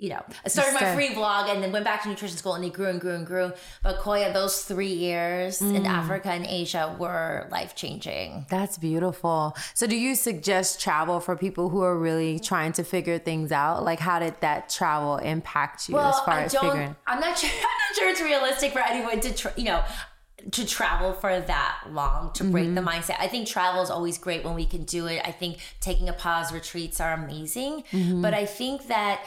You 0.00 0.08
know, 0.08 0.22
I 0.46 0.48
started 0.48 0.72
my 0.80 0.94
free 0.94 1.12
blog 1.12 1.50
and 1.50 1.62
then 1.62 1.72
went 1.72 1.84
back 1.84 2.02
to 2.04 2.08
nutrition 2.08 2.38
school 2.38 2.54
and 2.54 2.64
it 2.64 2.72
grew 2.72 2.86
and 2.86 2.98
grew 2.98 3.14
and 3.14 3.26
grew. 3.26 3.52
But 3.82 3.98
Koya, 3.98 4.32
those 4.32 4.62
three 4.64 4.94
years 4.94 5.60
in 5.60 5.82
Mm. 5.82 5.86
Africa 5.86 6.30
and 6.30 6.46
Asia 6.46 6.96
were 6.98 7.46
life 7.50 7.74
changing. 7.76 8.46
That's 8.48 8.78
beautiful. 8.78 9.54
So, 9.74 9.86
do 9.86 9.96
you 9.96 10.14
suggest 10.14 10.80
travel 10.80 11.20
for 11.20 11.36
people 11.36 11.68
who 11.68 11.82
are 11.82 11.98
really 11.98 12.38
trying 12.38 12.72
to 12.72 12.82
figure 12.82 13.18
things 13.18 13.52
out? 13.52 13.84
Like, 13.84 14.00
how 14.00 14.18
did 14.18 14.40
that 14.40 14.70
travel 14.70 15.18
impact 15.18 15.88
you 15.90 15.98
as 15.98 16.18
far 16.20 16.34
I 16.34 16.42
as 16.44 16.52
don't. 16.54 16.64
figuring? 16.64 16.96
I'm 17.06 17.20
not 17.20 17.36
sure. 17.38 17.50
I'm 17.54 17.62
not 17.62 17.96
sure 17.98 18.08
it's 18.08 18.22
realistic 18.22 18.72
for 18.72 18.80
anyone 18.80 19.20
to, 19.20 19.34
tra- 19.34 19.52
you 19.58 19.64
know, 19.64 19.82
to 20.52 20.66
travel 20.66 21.12
for 21.12 21.38
that 21.38 21.82
long 21.90 22.32
to 22.32 22.44
break 22.44 22.64
Mm-hmm. 22.68 22.74
the 22.76 22.80
mindset. 22.80 23.16
I 23.18 23.28
think 23.28 23.46
travel 23.46 23.82
is 23.82 23.90
always 23.90 24.16
great 24.16 24.44
when 24.44 24.54
we 24.54 24.64
can 24.64 24.84
do 24.84 25.04
it. 25.08 25.20
I 25.26 25.32
think 25.32 25.58
taking 25.82 26.08
a 26.08 26.14
pause 26.14 26.52
retreats 26.54 27.02
are 27.02 27.12
amazing, 27.12 27.84
Mm-hmm. 27.92 28.22
but 28.22 28.32
I 28.32 28.46
think 28.46 28.86
that 28.88 29.20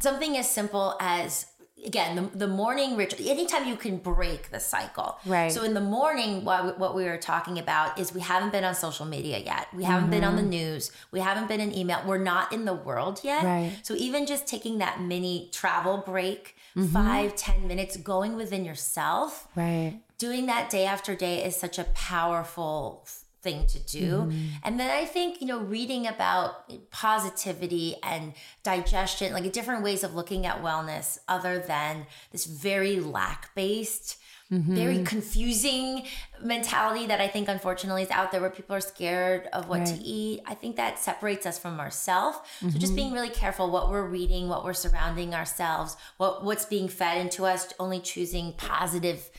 something 0.00 0.36
as 0.36 0.48
simple 0.50 0.96
as 1.00 1.46
again 1.86 2.14
the, 2.14 2.22
the 2.36 2.46
morning 2.46 2.94
ritual 2.94 3.26
anytime 3.26 3.66
you 3.66 3.74
can 3.74 3.96
break 3.96 4.50
the 4.50 4.60
cycle 4.60 5.18
Right. 5.24 5.50
so 5.50 5.62
in 5.64 5.72
the 5.72 5.80
morning 5.80 6.44
what, 6.44 6.64
we- 6.66 6.72
what 6.72 6.94
we 6.94 7.04
were 7.04 7.16
talking 7.16 7.58
about 7.58 7.98
is 7.98 8.12
we 8.12 8.20
haven't 8.20 8.52
been 8.52 8.64
on 8.64 8.74
social 8.74 9.06
media 9.06 9.38
yet 9.38 9.66
we 9.74 9.84
haven't 9.84 10.10
been 10.10 10.22
on 10.22 10.36
the 10.36 10.42
news 10.42 10.90
we 11.10 11.20
haven't 11.20 11.48
been 11.48 11.58
in 11.60 11.74
email 11.74 12.02
we're 12.06 12.18
not 12.18 12.52
in 12.52 12.66
the 12.66 12.74
world 12.74 13.20
yet 13.24 13.42
Right. 13.44 13.72
so 13.82 13.94
even 13.94 14.26
just 14.26 14.46
taking 14.46 14.78
that 14.78 15.00
mini 15.00 15.48
travel 15.52 15.98
break 15.98 16.56
Mm-hmm. 16.76 16.92
five 16.92 17.34
ten 17.34 17.66
minutes 17.66 17.96
going 17.96 18.36
within 18.36 18.64
yourself 18.64 19.48
Right. 19.56 20.00
doing 20.18 20.46
that 20.46 20.70
day 20.70 20.84
after 20.86 21.16
day 21.16 21.42
is 21.44 21.56
such 21.56 21.80
a 21.80 21.84
powerful 21.94 23.04
thing 23.42 23.66
to 23.66 23.78
do. 23.78 24.10
Mm-hmm. 24.10 24.46
And 24.64 24.78
then 24.78 24.90
I 24.90 25.04
think, 25.04 25.40
you 25.40 25.46
know, 25.46 25.60
reading 25.60 26.06
about 26.06 26.70
positivity 26.90 27.96
and 28.02 28.34
digestion, 28.62 29.32
like 29.32 29.50
different 29.52 29.82
ways 29.82 30.04
of 30.04 30.14
looking 30.14 30.46
at 30.46 30.62
wellness 30.62 31.18
other 31.28 31.58
than 31.58 32.06
this 32.32 32.46
very 32.46 33.00
lack 33.00 33.54
based, 33.54 34.16
Mm-hmm. 34.52 34.74
very 34.74 35.04
confusing 35.04 36.02
mentality 36.42 37.06
that 37.06 37.20
I 37.20 37.28
think 37.28 37.46
unfortunately 37.48 38.02
is 38.02 38.10
out 38.10 38.32
there 38.32 38.40
where 38.40 38.50
people 38.50 38.74
are 38.74 38.80
scared 38.80 39.46
of 39.52 39.68
what 39.68 39.86
to 39.86 39.94
eat. 40.02 40.40
I 40.44 40.54
think 40.54 40.74
that 40.74 40.98
separates 40.98 41.46
us 41.46 41.56
from 41.56 41.78
ourselves. 41.78 42.36
So 42.58 42.66
Mm-hmm. 42.66 42.78
just 42.80 42.96
being 42.96 43.12
really 43.12 43.30
careful 43.30 43.70
what 43.70 43.90
we're 43.90 44.08
reading, 44.08 44.48
what 44.48 44.64
we're 44.64 44.72
surrounding 44.72 45.36
ourselves, 45.36 45.96
what 46.16 46.42
what's 46.42 46.64
being 46.64 46.88
fed 46.88 47.18
into 47.18 47.46
us, 47.46 47.72
only 47.78 48.00
choosing 48.00 48.54
positive 48.54 49.30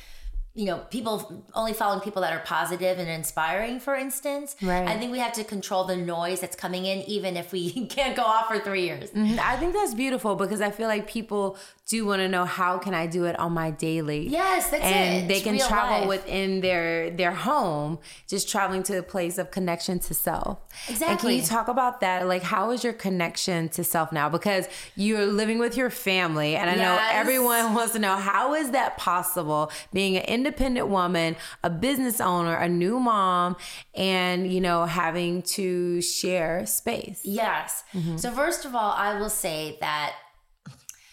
you 0.53 0.65
know, 0.65 0.79
people 0.89 1.43
only 1.53 1.71
following 1.71 2.01
people 2.01 2.21
that 2.21 2.33
are 2.33 2.39
positive 2.39 2.99
and 2.99 3.07
inspiring, 3.09 3.79
for 3.79 3.95
instance. 3.95 4.55
Right. 4.61 4.85
I 4.87 4.97
think 4.97 5.11
we 5.11 5.19
have 5.19 5.31
to 5.33 5.45
control 5.45 5.85
the 5.85 5.95
noise 5.95 6.41
that's 6.41 6.57
coming 6.57 6.85
in, 6.85 6.99
even 7.03 7.37
if 7.37 7.51
we 7.53 7.85
can't 7.87 8.15
go 8.15 8.23
off 8.23 8.47
for 8.47 8.59
three 8.59 8.83
years. 8.83 9.11
Mhm. 9.11 9.39
I 9.39 9.55
think 9.57 9.73
that's 9.73 9.93
beautiful 9.93 10.35
because 10.35 10.59
I 10.59 10.69
feel 10.71 10.87
like 10.89 11.07
people 11.07 11.57
do 11.91 12.05
want 12.05 12.21
to 12.21 12.29
know 12.29 12.45
how 12.45 12.77
can 12.77 12.93
I 12.93 13.05
do 13.05 13.25
it 13.25 13.37
on 13.37 13.51
my 13.51 13.69
daily. 13.69 14.29
Yes, 14.29 14.69
that's 14.69 14.81
and 14.81 15.25
it. 15.25 15.27
they 15.27 15.35
It's 15.35 15.43
can 15.43 15.59
travel 15.59 15.99
life. 15.99 16.07
within 16.07 16.61
their 16.61 17.09
their 17.09 17.33
home, 17.33 17.99
just 18.29 18.49
traveling 18.49 18.81
to 18.83 18.97
a 18.99 19.03
place 19.03 19.37
of 19.37 19.51
connection 19.51 19.99
to 19.99 20.13
self. 20.13 20.59
And 20.87 21.19
can 21.19 21.31
you 21.31 21.41
talk 21.41 21.67
about 21.67 21.99
that? 21.99 22.27
Like, 22.29 22.43
how 22.43 22.71
is 22.71 22.81
your 22.81 22.93
connection 22.93 23.67
to 23.69 23.83
self 23.83 24.13
now? 24.13 24.29
Because 24.29 24.69
you're 24.95 25.25
living 25.25 25.59
with 25.59 25.75
your 25.75 25.89
family, 25.89 26.55
and 26.55 26.69
I 26.69 26.75
know 26.75 26.97
everyone 27.11 27.73
wants 27.77 27.91
to 27.93 27.99
know 27.99 28.15
how 28.15 28.53
is 28.53 28.71
that 28.71 28.97
possible? 28.97 29.69
Being 29.91 30.15
an 30.15 30.23
independent 30.23 30.87
woman, 30.87 31.35
a 31.61 31.69
business 31.69 32.21
owner, 32.21 32.55
a 32.55 32.69
new 32.69 33.01
mom, 33.01 33.57
and 33.93 34.49
you 34.51 34.61
know 34.61 34.85
having 34.85 35.41
to 35.57 36.01
share 36.01 36.65
space. 36.65 37.19
Yes. 37.25 37.83
Mm-hmm. 37.93 38.15
So, 38.15 38.31
first 38.31 38.63
of 38.63 38.75
all, 38.75 38.93
I 38.93 39.19
will 39.19 39.29
say 39.29 39.77
that 39.81 40.15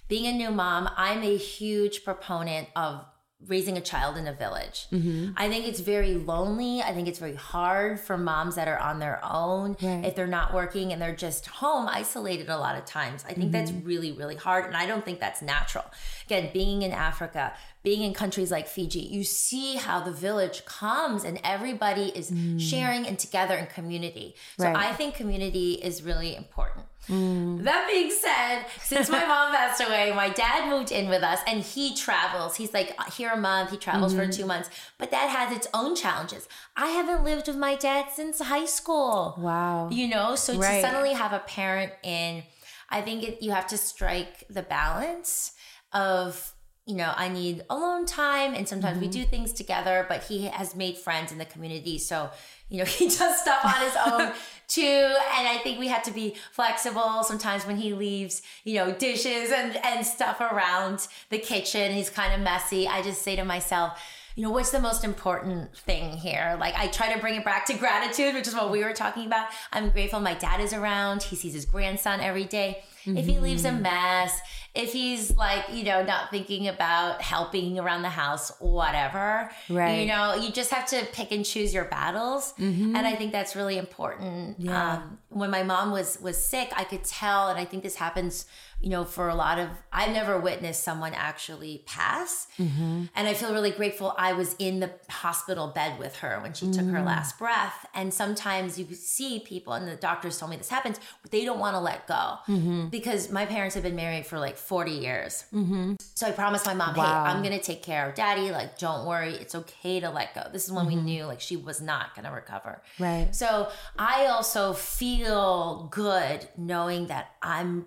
being 0.08 0.26
a 0.26 0.32
new 0.32 0.50
mom, 0.50 0.88
I'm 0.96 1.22
a 1.22 1.36
huge 1.36 2.04
proponent 2.04 2.68
of 2.74 3.04
raising 3.46 3.76
a 3.76 3.80
child 3.80 4.16
in 4.16 4.26
a 4.26 4.32
village. 4.32 4.88
Mm-hmm. 4.90 5.30
I 5.36 5.48
think 5.48 5.64
it's 5.64 5.78
very 5.78 6.14
lonely. 6.14 6.82
I 6.82 6.92
think 6.92 7.06
it's 7.06 7.20
very 7.20 7.36
hard 7.36 8.00
for 8.00 8.18
moms 8.18 8.56
that 8.56 8.66
are 8.66 8.78
on 8.80 8.98
their 8.98 9.20
own 9.24 9.76
Right. 9.80 10.04
if 10.04 10.16
they're 10.16 10.26
not 10.26 10.52
working 10.52 10.92
and 10.92 11.00
they're 11.00 11.14
just 11.14 11.46
home 11.46 11.86
isolated 11.88 12.48
a 12.48 12.56
lot 12.58 12.76
of 12.76 12.84
times. 12.84 13.24
I 13.28 13.34
think 13.34 13.52
that's 13.52 13.70
Mm-hmm. 13.70 13.86
really, 13.86 14.10
really 14.10 14.34
hard. 14.34 14.64
And 14.66 14.76
I 14.76 14.86
don't 14.86 15.04
think 15.04 15.20
that's 15.20 15.40
natural. 15.40 15.84
Again, 16.26 16.50
being 16.52 16.82
in 16.82 16.90
Africa, 16.90 17.52
being 17.84 18.02
in 18.02 18.12
countries 18.12 18.50
like 18.50 18.66
Fiji, 18.66 19.02
you 19.02 19.22
see 19.22 19.76
how 19.76 20.00
the 20.00 20.10
village 20.10 20.64
comes 20.64 21.22
and 21.22 21.38
everybody 21.44 22.06
is 22.20 22.32
sharing 22.60 23.06
and 23.06 23.20
together 23.20 23.54
in 23.56 23.66
community. 23.66 24.34
So 24.58 24.64
Mm. 24.64 24.74
Right. 24.74 24.86
I 24.88 24.94
think 24.94 25.14
community 25.14 25.74
is 25.74 26.02
really 26.02 26.34
important. 26.34 26.86
Mm. 27.08 27.64
That 27.64 27.88
being 27.90 28.10
said, 28.10 28.66
since 28.82 29.08
my 29.08 29.20
mom 29.26 29.54
passed 29.54 29.80
away, 29.80 30.12
my 30.14 30.28
dad 30.28 30.68
moved 30.68 30.92
in 30.92 31.08
with 31.08 31.22
us 31.22 31.40
and 31.46 31.62
he 31.62 31.94
travels. 31.94 32.56
He's 32.56 32.74
like 32.74 32.94
uh, 32.98 33.10
here 33.10 33.30
a 33.30 33.36
month, 33.36 33.70
he 33.70 33.76
travels 33.76 34.14
for 34.14 34.22
mm-hmm. 34.22 34.30
two 34.30 34.46
months, 34.46 34.68
but 34.98 35.10
that 35.10 35.30
has 35.30 35.56
its 35.56 35.66
own 35.72 35.96
challenges. 35.96 36.48
I 36.76 36.88
haven't 36.88 37.24
lived 37.24 37.46
with 37.48 37.56
my 37.56 37.76
dad 37.76 38.06
since 38.12 38.40
high 38.40 38.66
school. 38.66 39.34
Wow. 39.38 39.88
You 39.90 40.08
know, 40.08 40.34
so 40.34 40.58
Right. 40.58 40.82
to 40.82 40.86
suddenly 40.86 41.14
have 41.14 41.32
a 41.32 41.40
parent 41.40 41.92
in, 42.02 42.42
I 42.90 43.00
think 43.00 43.22
it, 43.22 43.42
you 43.42 43.52
have 43.52 43.66
to 43.68 43.78
strike 43.78 44.44
the 44.50 44.62
balance 44.62 45.52
of 45.92 46.52
you 46.88 46.94
know, 46.94 47.12
I 47.14 47.28
need 47.28 47.64
alone 47.68 48.06
time 48.06 48.54
and 48.54 48.66
sometimes 48.66 48.96
mm-hmm. 48.96 49.06
we 49.06 49.12
do 49.12 49.24
things 49.26 49.52
together, 49.52 50.06
but 50.08 50.24
he 50.24 50.46
has 50.46 50.74
made 50.74 50.96
friends 50.96 51.30
in 51.30 51.36
the 51.36 51.44
community. 51.44 51.98
So, 51.98 52.30
you 52.70 52.78
know, 52.78 52.84
he 52.86 53.10
does 53.10 53.40
stuff 53.42 53.62
on 53.62 53.80
his 53.82 53.94
own 54.06 54.32
too. 54.68 54.82
And 54.82 55.48
I 55.48 55.58
think 55.62 55.78
we 55.78 55.88
have 55.88 56.02
to 56.04 56.12
be 56.12 56.36
flexible 56.52 57.24
sometimes 57.24 57.66
when 57.66 57.78
he 57.78 57.94
leaves, 57.94 58.42
you 58.64 58.74
know, 58.76 58.92
dishes 58.92 59.50
and, 59.50 59.76
and 59.84 60.06
stuff 60.06 60.40
around 60.40 61.08
the 61.30 61.38
kitchen. 61.38 61.92
He's 61.92 62.10
kind 62.10 62.34
of 62.34 62.40
messy. 62.40 62.86
I 62.86 63.02
just 63.02 63.22
say 63.22 63.34
to 63.36 63.44
myself, 63.44 63.98
you 64.36 64.44
know, 64.44 64.50
what's 64.50 64.70
the 64.70 64.80
most 64.80 65.02
important 65.02 65.76
thing 65.78 66.12
here? 66.12 66.56
Like, 66.60 66.76
I 66.76 66.86
try 66.86 67.12
to 67.12 67.18
bring 67.18 67.34
it 67.34 67.44
back 67.44 67.66
to 67.66 67.74
gratitude, 67.74 68.34
which 68.34 68.46
is 68.46 68.54
what 68.54 68.70
we 68.70 68.84
were 68.84 68.92
talking 68.92 69.26
about. 69.26 69.48
I'm 69.72 69.90
grateful 69.90 70.20
my 70.20 70.34
dad 70.34 70.60
is 70.60 70.72
around. 70.72 71.24
He 71.24 71.34
sees 71.34 71.54
his 71.54 71.64
grandson 71.64 72.20
every 72.20 72.44
day. 72.44 72.84
Mm-hmm. 73.04 73.16
If 73.16 73.26
he 73.26 73.38
leaves 73.38 73.64
a 73.64 73.70
mm-hmm. 73.70 73.82
mess, 73.82 74.40
if 74.74 74.92
he's 74.92 75.36
like, 75.36 75.64
you 75.72 75.84
know, 75.84 76.04
not 76.04 76.30
thinking 76.30 76.68
about 76.68 77.22
helping 77.22 77.78
around 77.78 78.02
the 78.02 78.10
house, 78.10 78.52
whatever, 78.60 79.50
right. 79.68 80.00
you 80.00 80.06
know, 80.06 80.34
you 80.34 80.52
just 80.52 80.70
have 80.70 80.86
to 80.86 81.04
pick 81.12 81.32
and 81.32 81.44
choose 81.44 81.74
your 81.74 81.84
battles. 81.84 82.54
Mm-hmm. 82.58 82.94
And 82.94 83.06
I 83.06 83.14
think 83.14 83.32
that's 83.32 83.56
really 83.56 83.78
important. 83.78 84.56
Yeah. 84.58 84.94
Um, 84.94 85.18
when 85.30 85.50
my 85.50 85.62
mom 85.62 85.90
was 85.90 86.20
was 86.20 86.42
sick, 86.42 86.70
I 86.76 86.84
could 86.84 87.04
tell, 87.04 87.48
and 87.48 87.58
I 87.58 87.64
think 87.64 87.82
this 87.82 87.96
happens 87.96 88.46
you 88.80 88.90
know, 88.90 89.04
for 89.04 89.28
a 89.28 89.34
lot 89.34 89.58
of, 89.58 89.68
I've 89.92 90.12
never 90.12 90.38
witnessed 90.38 90.84
someone 90.84 91.12
actually 91.12 91.82
pass. 91.86 92.46
Mm-hmm. 92.58 93.04
And 93.14 93.28
I 93.28 93.34
feel 93.34 93.52
really 93.52 93.72
grateful 93.72 94.14
I 94.16 94.34
was 94.34 94.54
in 94.60 94.78
the 94.78 94.92
hospital 95.10 95.68
bed 95.68 95.98
with 95.98 96.16
her 96.16 96.38
when 96.40 96.52
she 96.52 96.66
mm-hmm. 96.66 96.86
took 96.86 96.94
her 96.94 97.00
mm. 97.00 97.06
last 97.06 97.38
breath. 97.38 97.86
And 97.92 98.14
sometimes 98.14 98.78
you 98.78 98.86
see 98.94 99.40
people, 99.40 99.72
and 99.72 99.88
the 99.88 99.96
doctors 99.96 100.38
told 100.38 100.52
me 100.52 100.56
this 100.56 100.68
happens, 100.68 101.00
but 101.22 101.32
they 101.32 101.44
don't 101.44 101.58
want 101.58 101.74
to 101.74 101.80
let 101.80 102.06
go 102.06 102.36
mm-hmm. 102.46 102.86
because 102.86 103.32
my 103.32 103.46
parents 103.46 103.74
have 103.74 103.82
been 103.82 103.96
married 103.96 104.26
for 104.26 104.38
like 104.38 104.56
40 104.56 104.92
years. 104.92 105.44
Mm-hmm. 105.52 105.94
So 106.14 106.28
I 106.28 106.30
promised 106.30 106.64
my 106.64 106.74
mom, 106.74 106.94
wow. 106.94 107.04
hey, 107.24 107.30
I'm 107.32 107.42
going 107.42 107.58
to 107.58 107.64
take 107.64 107.82
care 107.82 108.08
of 108.08 108.14
daddy. 108.14 108.52
Like, 108.52 108.78
don't 108.78 109.06
worry. 109.06 109.32
It's 109.34 109.56
okay 109.56 109.98
to 109.98 110.10
let 110.10 110.34
go. 110.36 110.44
This 110.52 110.66
is 110.66 110.72
when 110.72 110.86
we 110.86 110.94
mm-hmm. 110.94 111.04
knew 111.04 111.24
like 111.24 111.40
she 111.40 111.56
was 111.56 111.80
not 111.80 112.14
going 112.14 112.26
to 112.26 112.30
recover. 112.30 112.80
Right. 113.00 113.34
So 113.34 113.70
I 113.98 114.26
also 114.26 114.72
feel 114.72 115.88
good 115.90 116.48
knowing 116.56 117.08
that 117.08 117.32
I'm 117.42 117.86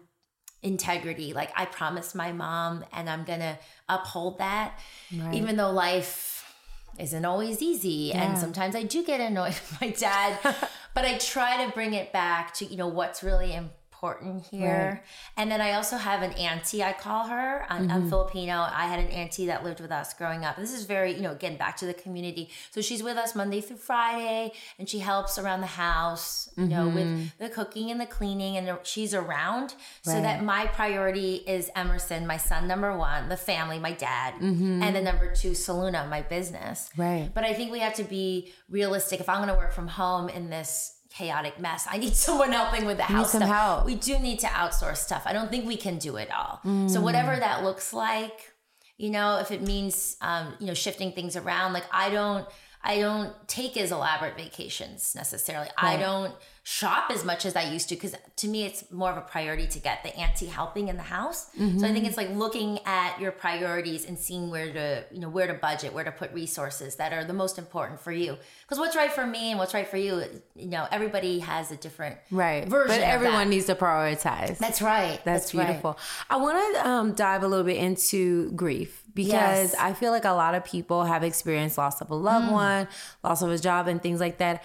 integrity. 0.63 1.33
Like 1.33 1.51
I 1.55 1.65
promised 1.65 2.15
my 2.15 2.31
mom 2.31 2.85
and 2.93 3.09
I'm 3.09 3.23
going 3.23 3.39
to 3.39 3.57
uphold 3.89 4.39
that. 4.39 4.79
Right. 5.15 5.33
Even 5.33 5.57
though 5.57 5.71
life 5.71 6.53
isn't 6.99 7.25
always 7.25 7.61
easy 7.61 8.11
yeah. 8.13 8.23
and 8.23 8.37
sometimes 8.37 8.75
I 8.75 8.83
do 8.83 9.03
get 9.03 9.21
annoyed 9.21 9.47
with 9.71 9.77
my 9.81 9.89
dad, 9.89 10.37
but 10.93 11.05
I 11.05 11.17
try 11.17 11.65
to 11.65 11.71
bring 11.71 11.93
it 11.93 12.11
back 12.11 12.53
to, 12.55 12.65
you 12.65 12.77
know, 12.77 12.87
what's 12.87 13.23
really 13.23 13.53
important 13.53 13.80
important 14.01 14.43
here. 14.49 14.93
Right. 14.93 15.03
And 15.37 15.51
then 15.51 15.61
I 15.61 15.73
also 15.73 15.97
have 15.97 16.23
an 16.23 16.31
auntie, 16.33 16.83
I 16.83 16.93
call 16.93 17.27
her. 17.27 17.65
I'm, 17.69 17.83
mm-hmm. 17.83 17.91
I'm, 17.91 18.09
Filipino. 18.09 18.53
I 18.53 18.87
had 18.87 18.99
an 18.99 19.07
auntie 19.07 19.45
that 19.45 19.63
lived 19.63 19.79
with 19.79 19.91
us 19.91 20.13
growing 20.15 20.43
up. 20.43 20.57
This 20.57 20.73
is 20.73 20.85
very, 20.85 21.13
you 21.13 21.21
know, 21.21 21.31
again, 21.31 21.55
back 21.55 21.77
to 21.77 21.85
the 21.85 21.93
community. 21.93 22.49
So 22.71 22.81
she's 22.81 23.03
with 23.03 23.17
us 23.17 23.35
Monday 23.35 23.61
through 23.61 23.77
Friday 23.77 24.53
and 24.79 24.89
she 24.89 24.99
helps 24.99 25.37
around 25.37 25.61
the 25.61 25.67
house, 25.67 26.49
you 26.57 26.63
mm-hmm. 26.63 26.71
know, 26.71 26.87
with 26.87 27.05
mm-hmm. 27.05 27.25
the 27.37 27.49
cooking 27.49 27.91
and 27.91 28.01
the 28.01 28.07
cleaning. 28.07 28.57
And 28.57 28.79
she's 28.83 29.13
around 29.13 29.61
right. 29.61 29.75
so 30.03 30.21
that 30.21 30.43
my 30.43 30.65
priority 30.67 31.35
is 31.35 31.69
Emerson, 31.75 32.25
my 32.25 32.37
son, 32.37 32.67
number 32.67 32.97
one, 32.97 33.29
the 33.29 33.37
family, 33.37 33.77
my 33.77 33.91
dad, 33.91 34.33
mm-hmm. 34.35 34.81
and 34.81 34.95
then 34.95 35.03
number 35.03 35.33
two, 35.33 35.51
Solluna, 35.51 36.09
my 36.09 36.21
business. 36.23 36.89
Right. 36.97 37.29
But 37.33 37.43
I 37.43 37.53
think 37.53 37.71
we 37.71 37.79
have 37.79 37.93
to 37.95 38.03
be 38.03 38.51
realistic. 38.67 39.19
If 39.19 39.29
I'm 39.29 39.37
going 39.37 39.49
to 39.49 39.55
work 39.55 39.73
from 39.73 39.87
home 39.87 40.27
in 40.29 40.49
this 40.49 40.95
chaotic 41.11 41.59
mess. 41.59 41.87
I 41.89 41.97
need 41.97 42.15
someone 42.27 42.51
helping 42.51 42.85
with 42.85 42.97
the 42.97 43.03
house 43.03 43.29
stuff. 43.29 43.43
Help. 43.43 43.85
We 43.85 43.95
do 43.95 44.17
need 44.19 44.39
to 44.39 44.47
outsource 44.47 44.97
stuff. 44.97 45.23
I 45.25 45.33
don't 45.33 45.49
think 45.49 45.65
we 45.65 45.77
can 45.77 45.97
do 45.97 46.15
it 46.17 46.29
all. 46.31 46.59
Mm. 46.65 46.89
So 46.89 47.01
whatever 47.01 47.35
that 47.35 47.63
looks 47.63 47.93
like, 47.93 48.53
you 48.97 49.09
know, 49.09 49.39
if 49.39 49.51
it 49.51 49.61
means 49.61 50.15
um, 50.21 50.53
you 50.59 50.67
know 50.67 50.73
shifting 50.73 51.11
things 51.11 51.35
around, 51.35 51.73
like 51.73 51.85
I 51.91 52.09
don't 52.09 52.47
I 52.83 52.99
don't 52.99 53.33
take 53.47 53.77
as 53.77 53.91
elaborate 53.91 54.37
vacations 54.37 55.13
necessarily. 55.15 55.67
Right. 55.81 55.97
I 55.97 55.97
don't 55.97 56.33
shop 56.71 57.11
as 57.11 57.25
much 57.25 57.45
as 57.45 57.57
I 57.57 57.63
used 57.63 57.89
to 57.89 57.95
because 57.95 58.15
to 58.37 58.47
me 58.47 58.63
it's 58.63 58.89
more 58.91 59.11
of 59.11 59.17
a 59.17 59.21
priority 59.21 59.67
to 59.67 59.79
get 59.79 60.03
the 60.03 60.15
auntie 60.15 60.45
helping 60.45 60.87
in 60.87 60.95
the 60.95 61.03
house. 61.03 61.49
Mm-hmm. 61.59 61.79
So 61.79 61.87
I 61.87 61.91
think 61.91 62.05
it's 62.05 62.15
like 62.15 62.29
looking 62.29 62.79
at 62.85 63.19
your 63.19 63.33
priorities 63.33 64.05
and 64.05 64.17
seeing 64.17 64.49
where 64.49 64.71
to 64.71 65.03
you 65.11 65.19
know 65.19 65.27
where 65.27 65.47
to 65.47 65.53
budget, 65.53 65.91
where 65.91 66.05
to 66.05 66.13
put 66.13 66.31
resources 66.31 66.95
that 66.95 67.11
are 67.11 67.25
the 67.25 67.33
most 67.33 67.57
important 67.57 67.99
for 67.99 68.13
you. 68.13 68.37
Because 68.63 68.79
what's 68.79 68.95
right 68.95 69.11
for 69.11 69.27
me 69.27 69.49
and 69.49 69.59
what's 69.59 69.73
right 69.73 69.85
for 69.85 69.97
you, 69.97 70.23
you 70.55 70.67
know, 70.67 70.87
everybody 70.91 71.39
has 71.39 71.71
a 71.71 71.75
different 71.75 72.17
right 72.31 72.65
version. 72.69 72.95
But 72.95 73.01
everyone 73.01 73.49
needs 73.49 73.65
to 73.65 73.75
prioritize. 73.75 74.57
That's 74.57 74.81
right. 74.81 75.19
That's, 75.25 75.51
That's 75.51 75.51
beautiful. 75.51 75.91
Right. 75.91 75.99
I 76.29 76.37
want 76.37 76.75
to 76.75 76.87
um, 76.87 77.13
dive 77.15 77.43
a 77.43 77.49
little 77.49 77.65
bit 77.65 77.77
into 77.77 78.49
grief 78.51 79.03
because 79.13 79.73
yes. 79.73 79.75
I 79.77 79.91
feel 79.91 80.11
like 80.11 80.23
a 80.23 80.31
lot 80.31 80.55
of 80.55 80.63
people 80.63 81.03
have 81.03 81.23
experienced 81.23 81.77
loss 81.77 81.99
of 81.99 82.09
a 82.11 82.15
loved 82.15 82.47
mm. 82.47 82.53
one, 82.53 82.87
loss 83.25 83.41
of 83.41 83.51
a 83.51 83.57
job, 83.57 83.89
and 83.89 84.01
things 84.01 84.21
like 84.21 84.37
that. 84.37 84.63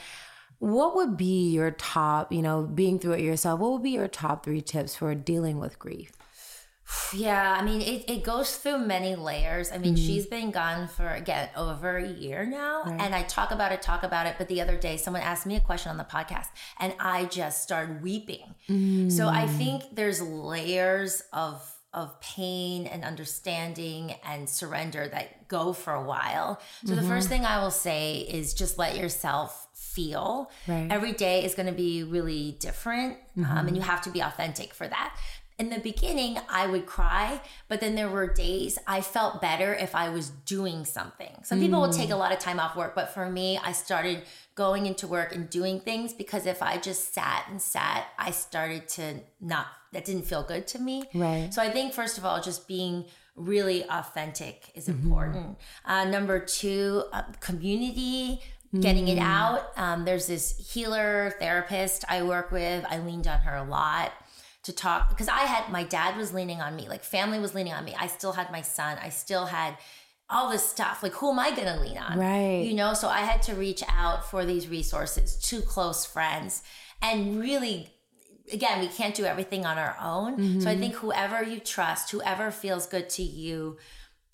What 0.58 0.96
would 0.96 1.16
be 1.16 1.50
your 1.50 1.70
top, 1.72 2.32
you 2.32 2.42
know, 2.42 2.62
being 2.62 2.98
through 2.98 3.12
it 3.12 3.20
yourself, 3.20 3.60
what 3.60 3.72
would 3.72 3.82
be 3.82 3.90
your 3.90 4.08
top 4.08 4.44
three 4.44 4.62
tips 4.62 4.96
for 4.96 5.14
dealing 5.14 5.58
with 5.58 5.78
grief? 5.78 6.12
Yeah, 7.12 7.56
I 7.58 7.64
mean, 7.64 7.80
it, 7.80 8.08
it 8.08 8.22
goes 8.22 8.56
through 8.56 8.78
many 8.78 9.16
layers. 9.16 9.72
I 9.72 9.78
mean, 9.78 9.96
mm-hmm. 9.96 10.06
she's 10.06 10.26
been 10.26 10.52
gone 10.52 10.86
for, 10.86 11.08
again, 11.08 11.48
over 11.56 11.96
a 11.96 12.06
year 12.06 12.46
now. 12.46 12.84
Right. 12.84 13.00
And 13.00 13.12
I 13.12 13.24
talk 13.24 13.50
about 13.50 13.72
it, 13.72 13.82
talk 13.82 14.04
about 14.04 14.26
it. 14.26 14.36
But 14.38 14.46
the 14.46 14.60
other 14.60 14.76
day, 14.76 14.96
someone 14.96 15.22
asked 15.22 15.46
me 15.46 15.56
a 15.56 15.60
question 15.60 15.90
on 15.90 15.96
the 15.96 16.04
podcast 16.04 16.46
and 16.78 16.94
I 17.00 17.24
just 17.24 17.64
started 17.64 18.02
weeping. 18.02 18.54
Mm-hmm. 18.68 19.08
So 19.10 19.26
I 19.26 19.48
think 19.48 19.96
there's 19.96 20.22
layers 20.22 21.24
of 21.32 21.75
of 21.96 22.20
pain 22.20 22.86
and 22.86 23.02
understanding 23.02 24.14
and 24.22 24.48
surrender 24.48 25.08
that 25.08 25.48
go 25.48 25.72
for 25.72 25.94
a 25.94 26.02
while. 26.02 26.60
So 26.84 26.92
mm-hmm. 26.92 27.02
the 27.02 27.08
first 27.08 27.28
thing 27.28 27.44
I 27.44 27.60
will 27.62 27.70
say 27.70 28.18
is 28.18 28.54
just 28.54 28.78
let 28.78 28.96
yourself 28.96 29.66
feel. 29.72 30.50
Right. 30.68 30.88
Every 30.90 31.12
day 31.12 31.44
is 31.44 31.54
going 31.54 31.66
to 31.66 31.72
be 31.72 32.02
really 32.02 32.56
different, 32.60 33.16
mm-hmm. 33.36 33.50
um, 33.50 33.66
and 33.66 33.74
you 33.74 33.82
have 33.82 34.02
to 34.02 34.10
be 34.10 34.20
authentic 34.20 34.74
for 34.74 34.86
that. 34.86 35.18
In 35.58 35.70
the 35.70 35.78
beginning, 35.78 36.38
I 36.50 36.66
would 36.66 36.84
cry, 36.84 37.40
but 37.68 37.80
then 37.80 37.94
there 37.94 38.10
were 38.10 38.26
days 38.26 38.78
I 38.86 39.00
felt 39.00 39.40
better 39.40 39.72
if 39.72 39.94
I 39.94 40.10
was 40.10 40.28
doing 40.28 40.84
something. 40.84 41.32
Some 41.44 41.58
mm. 41.58 41.62
people 41.62 41.80
will 41.80 41.92
take 41.92 42.10
a 42.10 42.16
lot 42.16 42.30
of 42.30 42.38
time 42.38 42.60
off 42.60 42.76
work, 42.76 42.94
but 42.94 43.14
for 43.14 43.30
me, 43.30 43.58
I 43.64 43.72
started 43.72 44.24
going 44.54 44.84
into 44.84 45.06
work 45.06 45.34
and 45.34 45.48
doing 45.48 45.80
things 45.80 46.12
because 46.12 46.44
if 46.44 46.62
I 46.62 46.76
just 46.76 47.14
sat 47.14 47.46
and 47.48 47.60
sat, 47.60 48.08
I 48.18 48.32
started 48.32 48.86
to 48.90 49.20
not, 49.40 49.68
that 49.92 50.04
didn't 50.04 50.26
feel 50.26 50.42
good 50.42 50.66
to 50.68 50.78
me. 50.78 51.04
Right. 51.14 51.48
So 51.50 51.62
I 51.62 51.70
think, 51.70 51.94
first 51.94 52.18
of 52.18 52.26
all, 52.26 52.42
just 52.42 52.68
being 52.68 53.06
really 53.34 53.82
authentic 53.88 54.70
is 54.74 54.88
mm-hmm. 54.88 55.04
important. 55.04 55.58
Uh, 55.86 56.04
number 56.04 56.38
two, 56.38 57.04
uh, 57.14 57.22
community 57.40 58.42
getting 58.78 59.08
it 59.08 59.18
mm. 59.18 59.22
out. 59.22 59.70
Um, 59.78 60.04
there's 60.04 60.26
this 60.26 60.70
healer 60.70 61.34
therapist 61.38 62.04
I 62.10 62.24
work 62.24 62.52
with. 62.52 62.84
I 62.90 62.98
leaned 62.98 63.26
on 63.26 63.38
her 63.40 63.56
a 63.56 63.64
lot 63.64 64.12
to 64.66 64.72
talk 64.72 65.08
because 65.08 65.28
I 65.28 65.40
had 65.40 65.70
my 65.70 65.84
dad 65.84 66.16
was 66.16 66.34
leaning 66.34 66.60
on 66.60 66.76
me, 66.76 66.88
like 66.88 67.02
family 67.02 67.38
was 67.38 67.54
leaning 67.54 67.72
on 67.72 67.84
me. 67.84 67.94
I 67.98 68.08
still 68.08 68.32
had 68.32 68.52
my 68.52 68.62
son. 68.62 68.98
I 69.00 69.08
still 69.08 69.46
had 69.46 69.78
all 70.28 70.50
this 70.50 70.68
stuff. 70.68 71.02
Like, 71.02 71.12
who 71.12 71.30
am 71.30 71.38
I 71.38 71.50
going 71.52 71.72
to 71.72 71.80
lean 71.80 71.96
on? 71.96 72.18
Right. 72.18 72.64
You 72.64 72.74
know, 72.74 72.94
so 72.94 73.08
I 73.08 73.20
had 73.20 73.42
to 73.42 73.54
reach 73.54 73.82
out 73.88 74.28
for 74.28 74.44
these 74.44 74.68
resources 74.68 75.36
to 75.48 75.62
close 75.62 76.04
friends 76.04 76.62
and 77.00 77.40
really. 77.40 77.90
Again, 78.52 78.78
we 78.78 78.86
can't 78.86 79.12
do 79.12 79.24
everything 79.24 79.66
on 79.66 79.76
our 79.76 79.96
own. 80.00 80.36
Mm-hmm. 80.36 80.60
So 80.60 80.68
I 80.68 80.74
mm-hmm. 80.74 80.80
think 80.80 80.94
whoever 80.94 81.42
you 81.42 81.58
trust, 81.58 82.12
whoever 82.12 82.52
feels 82.52 82.86
good 82.86 83.10
to 83.10 83.22
you, 83.24 83.76